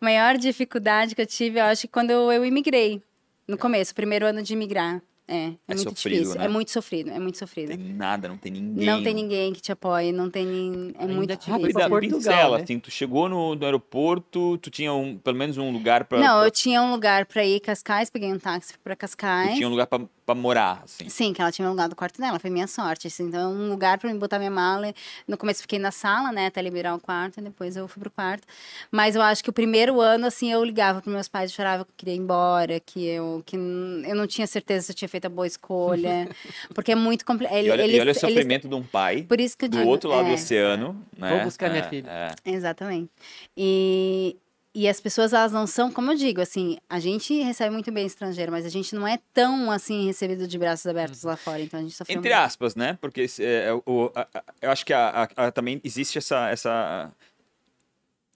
Maior 0.00 0.36
dificuldade 0.38 1.14
que 1.14 1.20
eu 1.22 1.26
tive, 1.26 1.58
eu 1.60 1.64
acho 1.64 1.82
que 1.82 1.88
quando 1.88 2.10
eu, 2.10 2.32
eu 2.32 2.44
imigrei. 2.44 3.02
No 3.46 3.58
começo, 3.58 3.94
primeiro 3.94 4.26
ano 4.26 4.42
de 4.42 4.52
imigrar. 4.52 5.02
É, 5.26 5.36
é, 5.36 5.46
É 5.68 5.74
muito 5.74 5.90
sofrido, 5.90 6.14
difícil. 6.18 6.38
né? 6.40 6.44
É 6.44 6.48
muito 6.48 6.70
sofrido, 6.72 7.10
é 7.10 7.18
muito 7.20 7.38
sofrido. 7.38 7.68
Tem 7.68 7.78
nada, 7.78 8.28
não 8.28 8.36
tem 8.36 8.50
ninguém. 8.50 8.84
Não 8.86 9.00
tem 9.02 9.14
ninguém 9.14 9.52
que 9.52 9.60
te 9.60 9.70
apoie, 9.70 10.10
não 10.10 10.28
tem 10.28 10.44
nin... 10.44 10.92
É 10.98 11.02
Ainda 11.02 11.14
muito 11.14 11.28
difícil. 11.36 11.52
Rápida, 11.52 11.88
Portugal, 11.88 12.18
pincela, 12.18 12.56
né? 12.58 12.64
assim, 12.64 12.78
tu 12.80 12.90
chegou 12.90 13.28
no, 13.28 13.54
no 13.54 13.64
aeroporto, 13.64 14.58
tu 14.58 14.70
tinha 14.70 14.92
um, 14.92 15.16
pelo 15.18 15.36
menos 15.36 15.56
um 15.56 15.70
lugar 15.70 16.04
pra... 16.04 16.18
Não, 16.18 16.38
pra- 16.38 16.46
eu 16.46 16.50
tinha 16.50 16.82
um 16.82 16.90
lugar 16.90 17.26
pra 17.26 17.44
ir 17.44 17.60
Cascais, 17.60 18.10
peguei 18.10 18.32
um 18.32 18.40
táxi 18.40 18.74
pra 18.82 18.96
tu 18.96 18.98
Cascais. 18.98 19.54
tinha 19.54 19.68
um 19.68 19.70
lugar 19.70 19.86
pra, 19.86 20.00
pra 20.34 20.40
morar, 20.40 20.82
assim. 20.84 21.08
Sim, 21.08 21.32
que 21.32 21.40
ela 21.42 21.50
tinha 21.52 21.66
alugado 21.66 21.92
o 21.92 21.96
quarto 21.96 22.20
dela, 22.20 22.38
foi 22.38 22.50
minha 22.50 22.66
sorte. 22.66 23.06
Assim, 23.08 23.24
então, 23.24 23.52
um 23.52 23.68
lugar 23.68 23.98
pra 23.98 24.12
me 24.12 24.18
botar 24.18 24.38
minha 24.38 24.50
mala. 24.50 24.92
No 25.26 25.36
começo 25.36 25.62
fiquei 25.62 25.78
na 25.78 25.90
sala, 25.90 26.30
né, 26.32 26.46
até 26.46 26.62
liberar 26.62 26.94
o 26.94 27.00
quarto, 27.00 27.38
e 27.40 27.42
depois 27.42 27.76
eu 27.76 27.86
fui 27.88 28.00
pro 28.00 28.10
quarto. 28.10 28.46
Mas 28.90 29.16
eu 29.16 29.22
acho 29.22 29.42
que 29.42 29.50
o 29.50 29.52
primeiro 29.52 30.00
ano, 30.00 30.26
assim, 30.26 30.50
eu 30.52 30.64
ligava 30.64 31.00
pros 31.00 31.12
meus 31.12 31.28
pais 31.28 31.50
e 31.50 31.54
chorava 31.54 31.84
que 31.84 31.90
eu 31.90 31.94
queria 31.96 32.14
ir 32.14 32.18
embora, 32.18 32.80
que 32.80 33.04
eu, 33.06 33.42
que 33.44 33.56
eu 33.56 34.14
não 34.14 34.26
tinha 34.26 34.46
certeza 34.46 34.86
se 34.86 34.92
eu 34.92 34.96
tinha 34.96 35.08
feito 35.08 35.26
a 35.26 35.28
boa 35.30 35.46
escolha. 35.46 36.28
porque 36.74 36.92
é 36.92 36.96
muito 36.96 37.24
complicado. 37.24 37.56
E 37.56 37.70
olha, 37.70 37.86
e 37.86 38.00
olha 38.00 38.12
o 38.12 38.14
sofrimento 38.14 38.68
de 38.68 38.74
um 38.74 38.82
pai 38.82 39.22
Por 39.22 39.40
isso 39.40 39.56
que 39.56 39.64
eu 39.64 39.68
do 39.68 39.78
digo. 39.78 39.88
outro 39.88 40.10
lado 40.10 40.24
do 40.26 40.30
é, 40.30 40.34
oceano, 40.34 41.04
né? 41.16 41.30
Vou 41.30 41.44
buscar 41.44 41.70
minha 41.70 41.82
É, 41.84 41.88
filha. 41.88 42.08
é. 42.08 42.50
Exatamente. 42.50 43.10
E 43.56 44.36
e 44.74 44.88
as 44.88 45.00
pessoas, 45.00 45.32
elas 45.32 45.50
não 45.52 45.66
são, 45.66 45.90
como 45.90 46.12
eu 46.12 46.16
digo, 46.16 46.40
assim, 46.40 46.78
a 46.88 47.00
gente 47.00 47.40
recebe 47.42 47.72
muito 47.72 47.90
bem 47.90 48.06
estrangeiro, 48.06 48.52
mas 48.52 48.64
a 48.64 48.68
gente 48.68 48.94
não 48.94 49.06
é 49.06 49.18
tão, 49.34 49.70
assim, 49.70 50.06
recebido 50.06 50.46
de 50.46 50.58
braços 50.58 50.86
abertos 50.86 51.22
lá 51.24 51.36
fora, 51.36 51.60
então 51.60 51.80
a 51.80 51.82
gente 51.82 51.94
sofreu 51.94 52.18
Entre 52.18 52.30
muito. 52.30 52.42
aspas, 52.44 52.74
né? 52.76 52.96
Porque 53.00 53.26
é, 53.40 53.42
é, 53.68 53.72
o, 53.74 54.12
a- 54.14 54.28
a- 54.32 54.42
eu 54.62 54.70
acho 54.70 54.86
que 54.86 54.92
a- 54.92 55.28
a- 55.36 55.46
a- 55.46 55.50
também 55.52 55.80
existe 55.82 56.18
essa, 56.18 56.48
essa. 56.50 57.10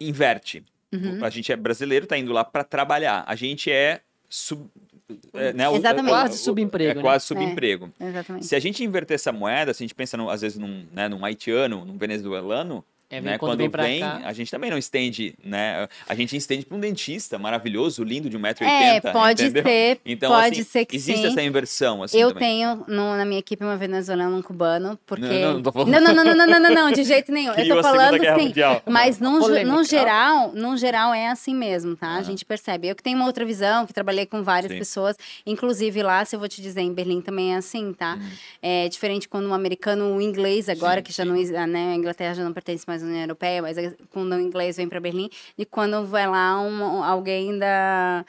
Inverte. 0.01 0.65
Uhum. 0.93 1.25
A 1.25 1.31
gente 1.31 1.51
é 1.53 1.57
brasileiro, 1.57 2.07
tá 2.07 2.19
indo 2.19 2.33
lá 2.33 2.45
para 2.45 2.65
trabalhar. 2.65 3.25
A 3.27 3.35
gente 3.35 3.71
é. 3.71 4.01
Sub, 4.29 4.67
é, 5.35 5.53
né, 5.53 5.69
o- 5.69 5.77
Exatamente. 5.77 6.07
o- 6.07 6.15
Quase 6.17 6.35
o- 6.35 6.39
subemprego, 6.39 6.91
É 6.91 6.95
né? 6.95 7.01
quase 7.01 7.25
subemprego. 7.27 7.93
Exatamente. 8.01 8.47
Se 8.47 8.57
a 8.57 8.59
gente 8.59 8.83
inverter 8.83 9.15
essa 9.15 9.31
moeda, 9.31 9.73
se 9.73 9.83
a 9.83 9.85
gente 9.85 9.95
pensa, 9.95 10.17
no- 10.17 10.29
às 10.29 10.41
vezes, 10.41 10.59
num, 10.59 10.85
né, 10.93 11.09
num 11.09 11.25
haitiano, 11.25 11.85
num 11.85 11.97
venezuelano, 11.97 12.85
É, 13.11 13.21
né, 13.21 13.39
quando 13.39 13.51
quando 13.51 13.59
vem 13.59 13.71
pra 13.71 13.83
vem, 13.85 14.01
cá. 14.01 14.23
a 14.25 14.33
gente 14.33 14.51
também 14.51 14.71
não 14.71 14.79
estende, 14.79 15.35
né? 15.45 15.87
A 16.09 16.15
gente 16.15 16.37
estende 16.37 16.65
para 16.67 16.77
um 16.77 16.81
dentista 16.81 17.39
maravilhoso, 17.39 18.03
lindo, 18.03 18.29
de 18.29 18.37
1,80m. 18.39 18.65
É, 18.67 19.01
pode 19.13 19.43
entendeu? 19.45 19.63
ser, 19.63 20.01
Então, 20.05 20.33
pode 20.33 20.61
assim, 20.61 20.65
ser 20.65 20.85
que 20.87 20.97
existe 20.97 21.21
sim. 21.21 21.27
essa 21.29 21.43
inversão, 21.43 22.03
assim, 22.03 22.19
eu 22.19 22.33
também. 22.33 22.49
tenho 22.65 22.85
no- 22.89 23.17
na 23.17 23.25
minha 23.25 23.39
equipe 23.39 23.63
uma 23.63 23.77
venezuelana 23.77 24.31
e 24.35 24.39
um 24.39 24.43
cubano, 24.43 24.99
porque... 25.07 25.23
Não, 25.27 25.53
não, 25.55 25.61
não 25.61 25.73
falando- 25.73 25.91
não, 25.93 26.01
não, 26.01 26.15
não, 26.25 26.25
não, 26.35 26.47
não, 26.47 26.61
não, 26.61 26.71
não, 26.75 26.93
de 26.93 27.05
jeito 27.05 27.31
nenhum. 27.31 27.53
Eu 27.53 27.77
tô 27.77 27.83
falando 27.83 28.15
assim, 28.27 28.53
mas 28.87 29.21
num, 29.21 29.39
num 29.65 29.85
geral, 29.85 30.53
num 30.53 30.77
geral 30.77 31.13
é 31.15 31.29
assim 31.29 31.55
mesmo, 31.55 31.95
tá? 31.97 32.09
Ah. 32.09 32.19
A 32.19 32.23
gente 32.23 32.45
percebe. 32.45 32.89
Eu 32.89 32.95
que 32.97 33.03
tenho 33.03 33.17
uma 33.17 33.27
outra 33.27 33.45
visão, 33.45 33.87
que 33.87 33.93
trabalhei 33.93 34.27
com 34.27 34.43
várias 34.43 34.73
Sim. 34.73 34.79
pessoas, 34.79 35.17
inclusive 35.47 36.03
lá, 36.03 36.25
se 36.25 36.35
eu 36.35 36.41
vou 36.41 36.49
te 36.49 36.61
dizer, 36.61 36.81
em 36.81 36.93
Berlim 36.93 37.21
também 37.21 37.55
é 37.55 37.57
assim, 37.57 37.93
tá? 37.93 38.19
É 38.63 38.89
diferente 38.89 39.29
quando 39.29 39.47
um 39.49 39.55
americano, 39.55 40.17
o 40.17 40.21
inglês 40.21 40.69
agora. 40.69 41.01
Sim, 41.01 41.03
que 41.05 41.13
já 41.13 41.23
sim. 41.25 41.29
não, 41.53 41.67
né, 41.67 41.93
a 41.93 41.97
Inglaterra 41.97 42.35
já 42.35 42.43
não 42.45 42.53
pertence 42.53 42.85
mais 42.87 42.94
à 43.03 43.07
União 43.07 43.21
Europeia, 43.21 43.63
mas 43.63 43.77
é 43.79 43.95
quando 44.11 44.33
o 44.33 44.41
inglês 44.41 44.77
vem 44.77 44.89
para 44.89 45.01
Berlim, 45.01 45.29
e 45.57 45.65
quando 45.65 46.07
vai 46.07 46.27
lá 46.27 46.61
um, 46.61 47.03
alguém 47.03 47.59
da 47.59 48.25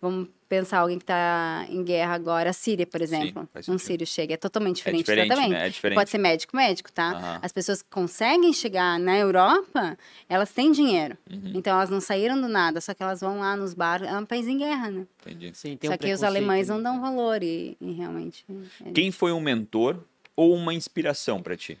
vamos 0.00 0.28
pensar 0.48 0.78
alguém 0.78 0.98
que 0.98 1.04
está 1.04 1.64
em 1.68 1.84
guerra 1.84 2.12
agora, 2.12 2.50
a 2.50 2.52
Síria, 2.52 2.84
por 2.84 3.00
exemplo. 3.00 3.48
faz 3.52 3.68
um 3.68 3.78
sírio 3.78 4.04
chega, 4.04 4.34
é 4.34 4.36
totalmente 4.36 4.76
diferente, 4.76 5.02
diferente, 5.02 5.28
do 5.28 5.28
tratamento. 5.28 5.52
né? 5.52 5.66
É 5.66 5.70
diferente. 5.70 5.96
Pode 5.96 6.10
ser 6.10 6.18
médico, 6.18 6.56
médico, 6.56 6.90
tá? 6.90 7.12
Aham. 7.12 7.38
As 7.40 7.52
pessoas 7.52 7.82
que 7.82 7.88
conseguem 7.88 8.52
chegar 8.52 8.98
na 8.98 9.16
Europa, 9.16 9.96
elas 10.28 10.50
têm 10.50 10.72
dinheiro. 10.72 11.16
Uhum. 11.30 11.52
Então 11.54 11.72
elas 11.72 11.88
não 11.88 12.00
saíram 12.00 12.40
do 12.40 12.48
nada, 12.48 12.80
só 12.80 12.92
que 12.92 13.02
elas 13.02 13.20
vão 13.20 13.38
lá 13.38 13.56
nos 13.56 13.74
bares, 13.74 14.08
é 14.08 14.18
um 14.18 14.26
país 14.26 14.48
em 14.48 14.58
guerra, 14.58 14.90
né? 14.90 15.06
Entendi. 15.20 15.52
Sim, 15.54 15.76
tem 15.76 15.88
só 15.88 15.94
um 15.94 15.98
que 15.98 16.12
os 16.12 16.24
alemães 16.24 16.68
ali. 16.68 16.82
não 16.82 16.82
dão 16.82 17.00
valor 17.00 17.42
e, 17.44 17.76
e 17.80 17.92
realmente 17.92 18.44
é 18.84 18.90
Quem 18.90 19.12
foi 19.12 19.30
um 19.30 19.40
mentor 19.40 20.02
ou 20.34 20.54
uma 20.56 20.74
inspiração 20.74 21.40
para 21.40 21.56
ti? 21.56 21.78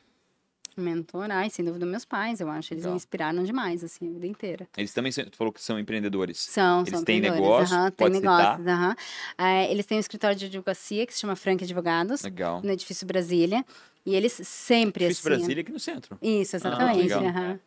Mentor, 0.76 1.30
ai, 1.30 1.50
sem 1.50 1.64
dúvida 1.64 1.84
meus 1.86 2.04
pais, 2.04 2.40
eu 2.40 2.48
acho, 2.50 2.72
eles 2.72 2.82
Legal. 2.84 2.92
me 2.92 2.96
inspiraram 2.96 3.42
demais 3.44 3.82
assim 3.84 4.08
a 4.08 4.12
vida 4.12 4.26
inteira. 4.26 4.68
Eles 4.76 4.92
também 4.92 5.12
tu 5.12 5.36
falou 5.36 5.52
que 5.52 5.62
são 5.62 5.78
empreendedores. 5.78 6.38
São, 6.38 6.80
Eles 6.80 6.90
são 6.90 7.04
têm 7.04 7.20
negócio? 7.20 7.74
aham, 7.74 7.90
Pode 7.90 8.12
tem 8.12 8.20
negócios, 8.22 8.66
aham. 8.66 8.96
Ah, 9.36 9.62
eles 9.64 9.86
têm 9.86 9.96
um 9.98 10.00
escritório 10.00 10.36
de 10.36 10.46
advocacia 10.46 11.06
que 11.06 11.12
se 11.14 11.20
chama 11.20 11.36
Frank 11.36 11.62
Advogados, 11.64 12.22
Legal. 12.22 12.60
no 12.62 12.70
edifício 12.70 13.06
Brasília, 13.06 13.64
e 14.04 14.14
eles 14.14 14.32
sempre 14.32 15.06
Fiz 15.06 15.18
assim. 15.18 15.28
Brasília 15.28 15.60
aqui 15.62 15.72
no 15.72 15.80
centro. 15.80 16.18
Isso, 16.22 16.56
Ah, 16.56 16.58
exatamente. 16.58 17.02
legal. 17.02 17.24
aham. 17.24 17.60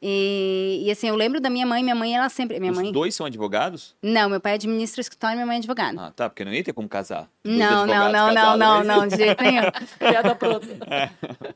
E, 0.00 0.82
e 0.86 0.90
assim, 0.90 1.08
eu 1.08 1.16
lembro 1.16 1.40
da 1.40 1.50
minha 1.50 1.66
mãe, 1.66 1.82
minha 1.82 1.94
mãe, 1.94 2.14
ela 2.14 2.28
sempre. 2.28 2.60
Minha 2.60 2.70
Os 2.72 2.78
mãe. 2.78 2.92
dois 2.92 3.14
são 3.14 3.26
advogados? 3.26 3.96
Não, 4.02 4.28
meu 4.28 4.40
pai 4.40 4.54
administra 4.54 5.00
o 5.00 5.02
escritório 5.02 5.34
e 5.34 5.36
minha 5.36 5.46
mãe 5.46 5.56
é 5.56 5.58
advogada. 5.58 6.00
Ah, 6.06 6.10
tá, 6.12 6.28
porque 6.30 6.44
não 6.44 6.52
ia 6.52 6.62
ter 6.62 6.72
como 6.72 6.88
casar. 6.88 7.28
Não, 7.44 7.84
não, 7.86 8.12
não, 8.12 8.32
não, 8.32 8.56
não, 8.56 8.78
mas- 8.78 8.86
não, 8.86 9.06
de 9.08 9.16
jeito 9.16 9.42
nenhum. 9.42 9.62
Piada 9.98 10.34
pronta. 10.36 10.66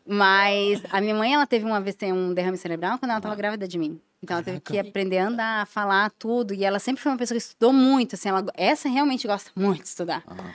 Mas 0.06 0.82
a 0.90 1.00
minha 1.00 1.14
mãe, 1.14 1.34
ela 1.34 1.46
teve 1.46 1.64
uma 1.64 1.80
vez 1.80 1.94
tem 1.94 2.12
um 2.12 2.34
derrame 2.34 2.56
cerebral 2.56 2.98
quando 2.98 3.10
ela 3.10 3.18
estava 3.18 3.34
grávida 3.36 3.66
de 3.68 3.78
mim. 3.78 4.00
Então 4.22 4.36
ela 4.36 4.44
teve 4.44 4.60
que 4.60 4.78
aprender 4.78 5.18
a 5.18 5.28
andar, 5.28 5.62
a 5.62 5.66
falar 5.66 6.10
tudo. 6.18 6.54
E 6.54 6.64
ela 6.64 6.78
sempre 6.78 7.02
foi 7.02 7.10
uma 7.12 7.18
pessoa 7.18 7.38
que 7.38 7.44
estudou 7.44 7.72
muito, 7.72 8.14
assim, 8.14 8.28
ela, 8.28 8.44
essa 8.54 8.88
realmente 8.88 9.26
gosta 9.26 9.50
muito 9.56 9.82
de 9.82 9.88
estudar. 9.88 10.22
Aham. 10.28 10.50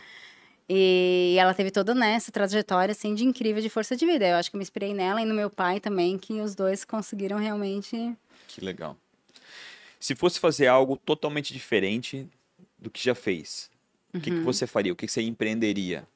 E 0.69 1.35
ela 1.39 1.53
teve 1.53 1.71
toda 1.71 1.95
né, 1.95 2.13
essa 2.13 2.31
trajetória 2.31 2.91
assim, 2.91 3.15
de 3.15 3.23
incrível 3.23 3.61
de 3.61 3.69
força 3.69 3.95
de 3.95 4.05
vida. 4.05 4.27
Eu 4.27 4.35
acho 4.35 4.49
que 4.49 4.55
eu 4.55 4.59
me 4.59 4.63
inspirei 4.63 4.93
nela 4.93 5.21
e 5.21 5.25
no 5.25 5.33
meu 5.33 5.49
pai 5.49 5.79
também, 5.79 6.17
que 6.17 6.41
os 6.41 6.53
dois 6.55 6.83
conseguiram 6.83 7.37
realmente. 7.37 8.13
Que 8.47 8.59
legal. 8.59 8.97
Se 9.99 10.13
fosse 10.15 10.39
fazer 10.39 10.67
algo 10.67 10.97
totalmente 10.97 11.53
diferente 11.53 12.27
do 12.77 12.89
que 12.89 13.03
já 13.03 13.15
fez, 13.15 13.69
o 14.13 14.17
Uhum. 14.17 14.21
que, 14.21 14.31
que 14.31 14.39
você 14.41 14.65
faria? 14.67 14.91
O 14.93 14.95
que, 14.95 15.05
que 15.05 15.11
você 15.11 15.21
empreenderia? 15.21 16.07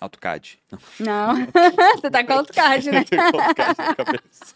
AutoCAD. 0.00 0.58
Não, 0.98 1.34
você 2.00 2.10
tá 2.10 2.24
com 2.24 2.32
AutoCAD, 2.34 2.90
né? 2.90 3.04
Tem 3.08 3.18
AutoCAD 3.18 3.78
na 3.78 3.94
cabeça. 3.94 4.54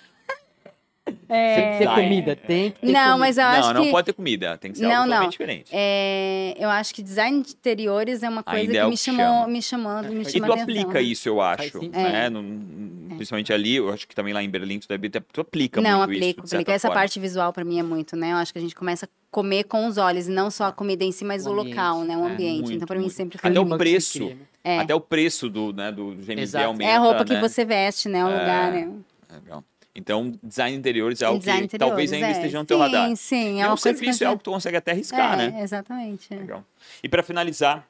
Tem 1.26 1.72
que 1.72 1.78
ter 1.78 1.88
comida, 1.94 2.36
tem 2.36 2.70
que 2.70 2.80
ter 2.80 2.86
Não, 2.92 3.00
comida. 3.02 3.16
mas 3.18 3.38
eu 3.38 3.44
acho 3.44 3.68
não, 3.68 3.74
não 3.74 3.82
que. 3.84 3.90
pode 3.90 4.04
ter 4.06 4.12
comida. 4.12 4.58
Tem 4.58 4.72
que 4.72 4.78
ser 4.78 4.86
Não, 4.86 4.94
algo 5.02 5.10
não. 5.10 5.28
diferente. 5.28 5.70
é, 5.72 6.54
eu 6.58 6.68
acho 6.68 6.94
que 6.94 7.02
design 7.02 7.42
de 7.42 7.50
interiores 7.52 8.22
é 8.22 8.28
uma 8.28 8.42
coisa 8.42 8.60
Ainda 8.60 8.72
que, 8.72 8.78
é 8.78 8.84
me 8.84 8.90
que 8.90 8.96
chamou, 8.98 9.24
chama. 9.26 9.46
me 9.48 9.62
chamou, 9.62 10.02
me 10.02 10.20
E 10.20 10.24
tu 10.24 10.28
atenção. 10.44 10.62
aplica 10.62 11.00
isso, 11.00 11.28
eu 11.28 11.40
acho. 11.40 11.78
Né? 11.90 12.28
No- 12.30 13.14
principalmente 13.16 13.52
ali, 13.52 13.76
eu 13.76 13.92
acho 13.92 14.08
que 14.08 14.14
também 14.14 14.32
lá 14.34 14.42
em 14.42 14.48
Berlim, 14.50 14.78
tu, 14.80 14.88
deve 14.88 15.08
ter- 15.08 15.22
tu 15.32 15.40
aplica 15.40 15.80
Não, 15.80 15.98
muito 15.98 16.12
isso. 16.12 16.18
aplico, 16.20 16.42
de 16.42 16.48
certa 16.50 16.62
aplico. 16.62 16.70
Essa 16.74 16.90
parte 16.90 17.20
visual 17.20 17.52
pra 17.52 17.64
mim 17.64 17.78
é 17.78 17.82
muito, 17.82 18.16
né? 18.16 18.32
Eu 18.32 18.36
acho 18.36 18.52
que 18.52 18.58
a 18.58 18.62
gente 18.62 18.74
começa 18.74 19.06
a 19.06 19.08
comer 19.30 19.64
com 19.64 19.86
os 19.86 19.98
olhos, 19.98 20.26
e 20.28 20.30
não 20.30 20.50
só 20.50 20.64
a 20.66 20.72
comida 20.72 21.04
em 21.04 21.12
si, 21.12 21.24
mas 21.24 21.46
O 21.46 21.50
o, 21.50 21.52
ambiente. 21.52 21.68
local, 21.76 22.00
né? 22.04 22.16
O 22.16 22.26
É, 22.28 22.32
ambiente. 22.32 22.60
muito, 22.62 22.72
então, 22.74 22.86
pra 22.86 22.96
mim, 22.96 23.02
muito. 23.04 23.14
sempre 23.14 23.38
foi 23.38 23.50
Até 23.50 23.60
o 23.60 23.76
preço. 23.78 24.24
né? 24.26 24.36
É. 24.64 24.78
Até 24.80 24.94
o 24.94 25.00
preço 25.00 25.48
do, 25.48 25.72
né, 25.72 25.92
do 25.92 26.14
GMV 26.16 26.42
Exato. 26.42 26.66
aumenta. 26.66 26.90
É 26.90 26.96
a 26.96 26.98
roupa 26.98 27.24
que 27.24 27.34
né? 27.34 27.40
você 27.40 27.64
veste, 27.64 28.08
né? 28.08 28.24
O 28.24 28.28
É. 28.28 28.32
lugar, 28.40 28.72
né? 28.72 28.88
Legal. 29.32 29.64
Então, 29.94 30.38
design 30.42 30.72
de 30.72 30.78
interiores 30.80 31.22
é 31.22 31.26
algo 31.26 31.38
Design 31.38 31.60
que 31.60 31.64
interiores, 31.66 31.90
talvez 31.90 32.12
ainda 32.12 32.26
é. 32.26 32.30
esteja 32.32 32.58
no 32.58 32.64
teu 32.64 32.76
sim, 32.76 32.82
radar. 32.82 33.16
Sim, 33.16 33.36
E 33.36 33.60
é 33.60 33.64
um 33.64 33.68
uma 33.68 33.68
coisa 33.68 33.76
que 33.76 33.98
serviço 33.98 34.24
é 34.24 34.26
algo 34.26 34.38
que 34.38 34.44
tu 34.44 34.50
consegue 34.50 34.76
até 34.76 34.90
arriscar, 34.90 35.38
é, 35.38 35.50
né? 35.50 35.62
Exatamente. 35.62 36.34
é. 36.34 36.36
Legal. 36.36 36.64
E 37.02 37.08
para 37.08 37.22
finalizar, 37.22 37.88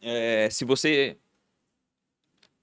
é, 0.00 0.48
se 0.50 0.64
você 0.64 1.16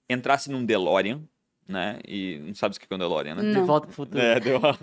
entrasse 0.08 0.50
num 0.50 0.64
DeLorean, 0.64 1.20
né? 1.68 1.98
E 2.06 2.38
não 2.44 2.54
sabe 2.54 2.76
o 2.76 2.80
que 2.80 2.86
é 2.88 2.94
um 2.94 2.98
DeLorean, 2.98 3.34
né? 3.36 3.42
De 3.42 3.58
Não. 3.58 3.66
volta 3.66 3.86
pro 3.86 3.94
futuro. 3.94 4.20
É, 4.20 4.38
deu 4.38 4.58
uma... 4.58 4.74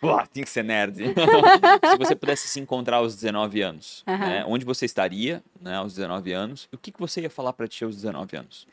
Pô, 0.00 0.26
tinha 0.32 0.44
que 0.44 0.50
ser 0.50 0.64
nerd. 0.64 0.96
se 1.04 1.98
você 1.98 2.14
pudesse 2.14 2.48
se 2.48 2.60
encontrar 2.60 2.98
aos 2.98 3.14
19 3.14 3.62
anos, 3.62 4.04
Aham. 4.06 4.18
né? 4.18 4.44
onde 4.46 4.64
você 4.64 4.86
estaria 4.86 5.42
né, 5.60 5.76
aos 5.76 5.94
19 5.94 6.32
anos? 6.32 6.68
E 6.72 6.76
o 6.76 6.78
que, 6.78 6.90
que 6.90 6.98
você 6.98 7.22
ia 7.22 7.30
falar 7.30 7.52
para 7.52 7.68
ti 7.68 7.84
aos 7.84 7.96
19 7.96 8.36
anos? 8.36 8.66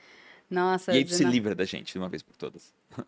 Nossa, 0.50 0.94
e 0.94 0.98
aí 0.98 1.06
tu 1.06 1.12
se 1.12 1.20
19 1.20 1.34
livra 1.34 1.56
da 1.56 1.66
gente 1.66 1.92
de 1.92 2.00
uma 2.00 2.08
vez 2.08 2.22
por 2.22 2.36
todas. 2.36 2.74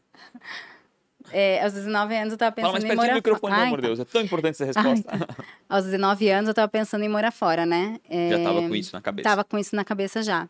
é, 1.31 1.63
aos 1.63 1.73
19 1.73 2.15
anos 2.15 2.31
eu 2.31 2.37
tava 2.37 2.55
Fala 2.55 2.71
mais 2.73 2.83
pensando 2.83 2.93
em 2.93 2.97
pertinho 2.97 2.97
do 2.97 3.01
morar 3.01 3.15
microfone, 3.15 3.51
pelo 3.53 3.61
Ai, 3.61 3.67
amor 3.67 3.81
de. 3.81 3.87
Deus. 3.87 3.99
É 3.99 4.05
tão 4.05 4.21
importante 4.21 4.63
essa 4.63 4.79
Ai, 4.79 4.89
resposta. 4.95 5.25
tá. 5.25 5.45
Aos 5.69 5.85
19 5.85 6.29
anos 6.29 6.47
eu 6.47 6.53
tava 6.53 6.67
pensando 6.67 7.03
em 7.03 7.09
morar 7.09 7.31
fora, 7.31 7.65
né? 7.65 7.99
É, 8.09 8.29
Já 8.29 8.43
tava 8.43 8.61
com 8.67 8.75
isso 8.75 8.93
na 8.95 9.01
cabeça. 9.01 9.29
Tava 9.29 9.43
com 9.43 9.57
isso 9.57 9.75
na 9.75 9.83
cabeça 9.85 10.23
já. 10.23 10.47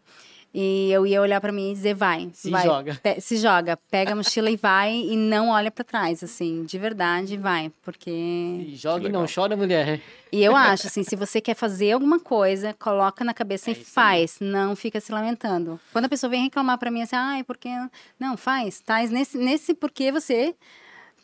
E 0.53 0.89
eu 0.91 1.05
ia 1.05 1.21
olhar 1.21 1.39
pra 1.39 1.51
mim 1.51 1.71
e 1.71 1.73
dizer, 1.75 1.93
vai, 1.93 2.29
Se 2.33 2.49
vai. 2.49 2.63
joga. 2.65 2.99
Se 3.19 3.37
joga, 3.37 3.77
pega 3.91 4.13
a 4.13 4.15
mochila 4.15 4.49
e 4.49 4.55
vai 4.55 4.91
e 4.95 5.15
não 5.15 5.49
olha 5.49 5.69
pra 5.69 5.83
trás, 5.83 6.23
assim, 6.23 6.63
de 6.63 6.79
verdade, 6.79 7.37
vai, 7.37 7.71
porque 7.83 8.09
E 8.09 8.73
joga 8.75 9.07
e 9.07 9.11
não 9.11 9.25
chora, 9.27 9.55
mulher. 9.55 10.01
E 10.31 10.43
eu 10.43 10.55
acho, 10.55 10.87
assim, 10.87 11.03
se 11.03 11.15
você 11.15 11.39
quer 11.39 11.53
fazer 11.53 11.91
alguma 11.91 12.19
coisa, 12.19 12.73
coloca 12.73 13.23
na 13.23 13.33
cabeça 13.33 13.69
É 13.69 13.73
e 13.73 13.77
isso 13.77 13.87
aí. 13.89 13.93
faz, 13.93 14.37
não 14.41 14.75
fica 14.75 14.99
se 14.99 15.11
lamentando. 15.11 15.79
Quando 15.93 16.05
a 16.05 16.09
pessoa 16.09 16.29
vem 16.29 16.43
reclamar 16.45 16.77
pra 16.79 16.89
mim 16.89 17.01
assim, 17.03 17.15
ai, 17.15 17.43
porque 17.43 17.69
não 18.19 18.35
faz, 18.35 18.79
tá 18.79 19.01
nesse 19.03 19.37
nesse 19.37 19.73
porque 19.75 20.11
você 20.11 20.55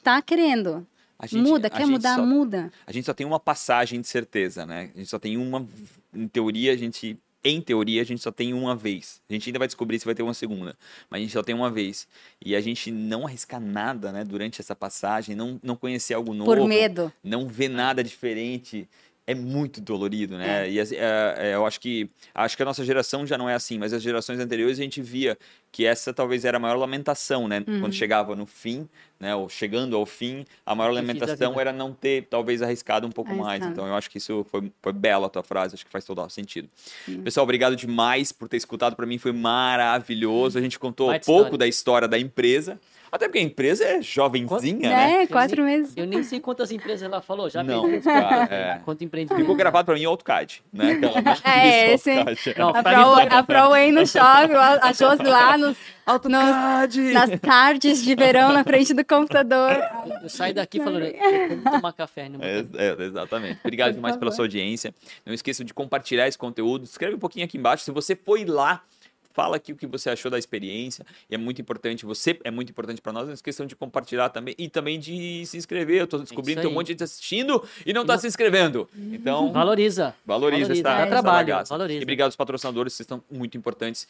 tá 0.03 0.21
querendo. 0.21 0.85
A 1.17 1.25
gente- 1.25 1.41
muda, 1.41 1.67
a 1.67 1.69
quer 1.71 1.79
gente 1.83 1.91
mudar, 1.91 2.15
só- 2.17 2.25
muda. 2.25 2.71
A 2.85 2.91
gente 2.91 3.05
só 3.05 3.13
tem 3.13 3.25
uma 3.25 3.39
passagem 3.39 3.99
de 4.01 4.07
certeza, 4.07 4.65
né? 4.65 4.91
A 4.93 4.97
gente 4.99 5.09
só 5.09 5.17
tem 5.17 5.37
uma. 5.37 5.65
Em 6.13 6.27
teoria, 6.27 6.73
a 6.73 6.75
gente. 6.77 7.17
Em 7.43 7.59
teoria, 7.59 8.01
a 8.01 8.05
gente 8.05 8.21
só 8.21 8.31
tem 8.31 8.53
uma 8.53 8.75
vez. 8.75 9.21
A 9.29 9.33
gente 9.33 9.49
ainda 9.49 9.59
vai 9.59 9.67
descobrir 9.67 9.99
se 9.99 10.05
vai 10.05 10.15
ter 10.15 10.23
uma 10.23 10.33
segunda. 10.33 10.77
Mas 11.09 11.19
a 11.19 11.21
gente 11.21 11.33
só 11.33 11.43
tem 11.43 11.53
uma 11.53 11.69
vez. 11.69 12.07
E 12.43 12.55
a 12.55 12.61
gente 12.61 12.89
não 12.89 13.27
arriscar 13.27 13.59
nada, 13.59 14.11
né? 14.13 14.23
Durante 14.23 14.61
essa 14.61 14.73
passagem, 14.73 15.35
não, 15.35 15.59
não 15.61 15.75
conhecer 15.75 16.13
algo 16.13 16.33
novo. 16.33 16.55
Por 16.55 16.65
medo. 16.65 17.11
Não 17.21 17.47
ver 17.47 17.67
nada 17.67 18.01
diferente. 18.01 18.87
É 19.25 19.33
muito 19.33 19.79
dolorido, 19.79 20.37
né? 20.37 20.69
E 20.69 20.79
assim, 20.79 20.95
é, 20.95 21.35
é, 21.37 21.55
eu 21.55 21.65
acho 21.65 21.79
que 21.79 22.09
acho 22.35 22.57
que 22.57 22.63
a 22.63 22.65
nossa 22.65 22.83
geração 22.83 23.25
já 23.25 23.37
não 23.37 23.49
é 23.49 23.53
assim, 23.53 23.77
mas 23.77 23.93
as 23.93 24.03
gerações 24.03 24.37
anteriores 24.37 24.77
a 24.77 24.83
gente 24.83 25.01
via 25.01 25.37
que 25.71 25.85
essa 25.85 26.13
talvez 26.13 26.43
era 26.43 26.57
a 26.57 26.59
maior 26.59 26.75
lamentação, 26.75 27.47
né? 27.47 27.63
Uhum. 27.65 27.79
Quando 27.79 27.93
chegava 27.93 28.35
no 28.35 28.45
fim, 28.45 28.87
né? 29.17 29.33
Ou 29.33 29.47
chegando 29.47 29.95
ao 29.95 30.05
fim, 30.05 30.45
a 30.65 30.75
maior 30.75 30.91
lamentação 30.91 31.57
era 31.57 31.71
não 31.71 31.93
ter 31.93 32.27
talvez 32.29 32.61
arriscado 32.61 33.07
um 33.07 33.11
pouco 33.11 33.33
mais. 33.33 33.61
Arriscado. 33.61 33.71
Então 33.71 33.87
eu 33.87 33.95
acho 33.95 34.09
que 34.09 34.17
isso 34.17 34.45
foi, 34.51 34.69
foi 34.81 34.91
bela 34.91 35.27
a 35.27 35.29
tua 35.29 35.41
frase, 35.43 35.75
acho 35.75 35.85
que 35.85 35.91
faz 35.91 36.03
todo 36.03 36.29
sentido. 36.29 36.67
Uhum. 37.07 37.23
Pessoal, 37.23 37.45
obrigado 37.45 37.77
demais 37.77 38.33
por 38.33 38.49
ter 38.49 38.57
escutado. 38.57 38.93
Para 38.93 39.05
mim 39.05 39.17
foi 39.17 39.31
maravilhoso. 39.31 40.59
A 40.59 40.61
gente 40.61 40.77
contou 40.77 41.07
Baita 41.07 41.25
pouco 41.25 41.43
história. 41.43 41.57
da 41.59 41.67
história 41.67 42.07
da 42.09 42.19
empresa. 42.19 42.77
Até 43.13 43.27
porque 43.27 43.37
a 43.37 43.43
empresa 43.43 43.85
é 43.85 44.01
jovenzinha, 44.01 44.89
né? 44.89 45.21
É, 45.21 45.27
quatro 45.27 45.63
meses. 45.63 45.93
Eu 45.95 46.07
nem 46.07 46.23
sei 46.23 46.39
quantas 46.39 46.71
empresas 46.71 47.03
ela 47.03 47.21
falou, 47.21 47.47
já 47.47 47.61
Não, 47.61 47.87
fez. 47.87 48.03
cara, 48.03 48.43
é. 48.51 48.81
Quanto 48.83 49.03
empreendimento. 49.03 49.39
Ficou 49.39 49.55
gravado 49.55 49.85
para 49.85 49.93
mim 49.93 50.03
o 50.07 50.09
AutoCAD, 50.09 50.63
né? 50.73 50.99
É, 51.45 51.93
esse-. 51.93 52.15
Não, 52.57 52.69
A 52.69 52.81
pra 52.81 52.97
mim 52.97 53.03
Pro, 53.45 53.91
no 53.91 54.07
shopping, 54.07 54.53
lá 55.29 55.57
nos, 55.59 55.77
AutoCAD! 56.07 57.11
nas 57.13 57.39
tardes 57.39 58.03
de 58.03 58.15
verão 58.15 58.51
na 58.51 58.63
frente 58.63 58.95
do 58.95 59.05
computador. 59.05 59.77
Eu 60.23 60.27
saio 60.27 60.55
daqui 60.55 60.79
falando, 60.79 61.03
eu 61.05 61.57
vou 61.61 61.71
tomar 61.71 61.93
café. 61.93 62.27
Vou 62.29 62.43
É, 62.43 62.65
é, 62.77 63.03
exatamente. 63.03 63.59
Obrigado 63.63 63.89
Por 63.89 63.95
demais 63.97 64.17
pela 64.17 64.31
sua 64.31 64.45
audiência. 64.45 64.91
Não 65.23 65.35
esqueçam 65.35 65.63
de 65.63 65.71
compartilhar 65.71 66.27
esse 66.27 66.37
conteúdo. 66.37 66.83
Escreve 66.83 67.13
um 67.13 67.19
pouquinho 67.19 67.45
aqui 67.45 67.59
embaixo. 67.59 67.83
Se 67.83 67.91
você 67.91 68.15
foi 68.15 68.43
lá, 68.43 68.81
fala 69.33 69.57
aqui 69.57 69.73
o 69.73 69.75
que 69.75 69.85
você 69.87 70.09
achou 70.09 70.29
da 70.31 70.37
experiência. 70.39 71.05
E 71.29 71.35
é 71.35 71.37
muito 71.37 71.59
importante, 71.61 72.05
você 72.05 72.39
é 72.43 72.51
muito 72.51 72.69
importante 72.69 73.01
para 73.01 73.11
nós. 73.11 73.27
Não 73.27 73.33
esqueçam 73.33 73.65
de 73.65 73.75
compartilhar 73.75 74.29
também 74.29 74.53
e 74.57 74.69
também 74.69 74.99
de 74.99 75.45
se 75.45 75.57
inscrever. 75.57 75.99
Eu 76.01 76.07
tô 76.07 76.17
descobrindo 76.19 76.61
que 76.61 76.67
tem 76.67 76.71
um 76.71 76.73
monte 76.73 76.87
de 76.87 76.93
gente 76.93 77.03
assistindo 77.03 77.61
e 77.85 77.91
não 77.91 78.05
tá 78.05 78.17
se 78.17 78.27
inscrevendo. 78.27 78.87
Então, 78.95 79.51
Valoriza. 79.51 80.15
valoriza, 80.25 80.61
Valoriza. 80.67 80.73
essa, 80.73 80.89
É 80.99 81.01
essa 81.01 81.09
trabalho, 81.09 81.47
bagaça. 81.47 81.69
valoriza. 81.73 81.99
E 81.99 82.03
obrigado 82.03 82.27
aos 82.27 82.35
patrocinadores, 82.35 82.93
vocês 82.93 83.05
estão 83.05 83.23
muito 83.31 83.57
importantes. 83.57 84.07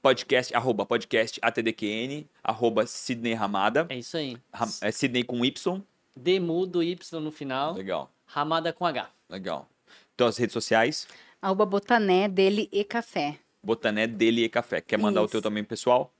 Podcast, 0.00 0.52
arroba 0.56 0.84
podcast 0.84 1.38
ATDQN, 1.40 2.26
arroba 2.42 2.86
Sidney 2.86 3.34
Ramada. 3.34 3.86
É 3.88 3.96
isso 3.98 4.16
aí. 4.16 4.36
Ram- 4.52 4.68
É 4.80 4.90
Sidney 4.90 5.22
com 5.22 5.44
Y. 5.44 5.80
D 6.16 6.40
mudo 6.40 6.82
Y 6.82 7.20
no 7.20 7.30
final, 7.30 7.74
Legal, 7.74 8.10
ramada 8.26 8.72
com 8.72 8.84
H. 8.84 9.08
legal. 9.30 9.68
Então, 10.14 10.26
as 10.26 10.36
redes 10.36 10.52
sociais. 10.52 11.06
Arroba 11.40 11.64
botané 11.64 12.28
dele 12.28 12.68
e 12.72 12.84
café. 12.84 13.38
Botané 13.62 14.06
dele 14.06 14.44
e 14.44 14.48
café. 14.48 14.80
Quer 14.80 14.98
mandar 14.98 15.20
o 15.22 15.24
Isso. 15.24 15.32
teu 15.32 15.42
também 15.42 15.62
pessoal? 15.62 16.12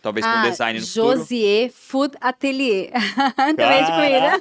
Talvez 0.00 0.24
com 0.24 0.30
Ah, 0.32 0.48
design 0.48 0.78
no. 0.78 0.86
Josier 0.86 1.72
Food 1.72 2.16
Atelier. 2.20 2.92
Também 3.34 3.66
é 3.66 3.82
de 3.82 3.90
comida. 3.90 4.40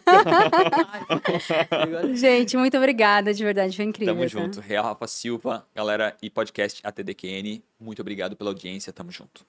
Gente, 2.15 2.55
muito 2.55 2.77
obrigada, 2.77 3.33
de 3.33 3.43
verdade, 3.43 3.75
foi 3.75 3.85
incrível. 3.85 4.13
Tamo 4.13 4.23
tá? 4.23 4.27
junto. 4.29 4.59
Real 4.61 4.83
Rafa 4.83 5.07
Silva, 5.07 5.65
galera, 5.73 6.15
e 6.21 6.29
podcast 6.29 6.79
ATDQN. 6.83 7.63
Muito 7.79 7.99
obrigado 8.01 8.35
pela 8.35 8.51
audiência. 8.51 8.93
Tamo 8.93 9.09
junto. 9.11 9.43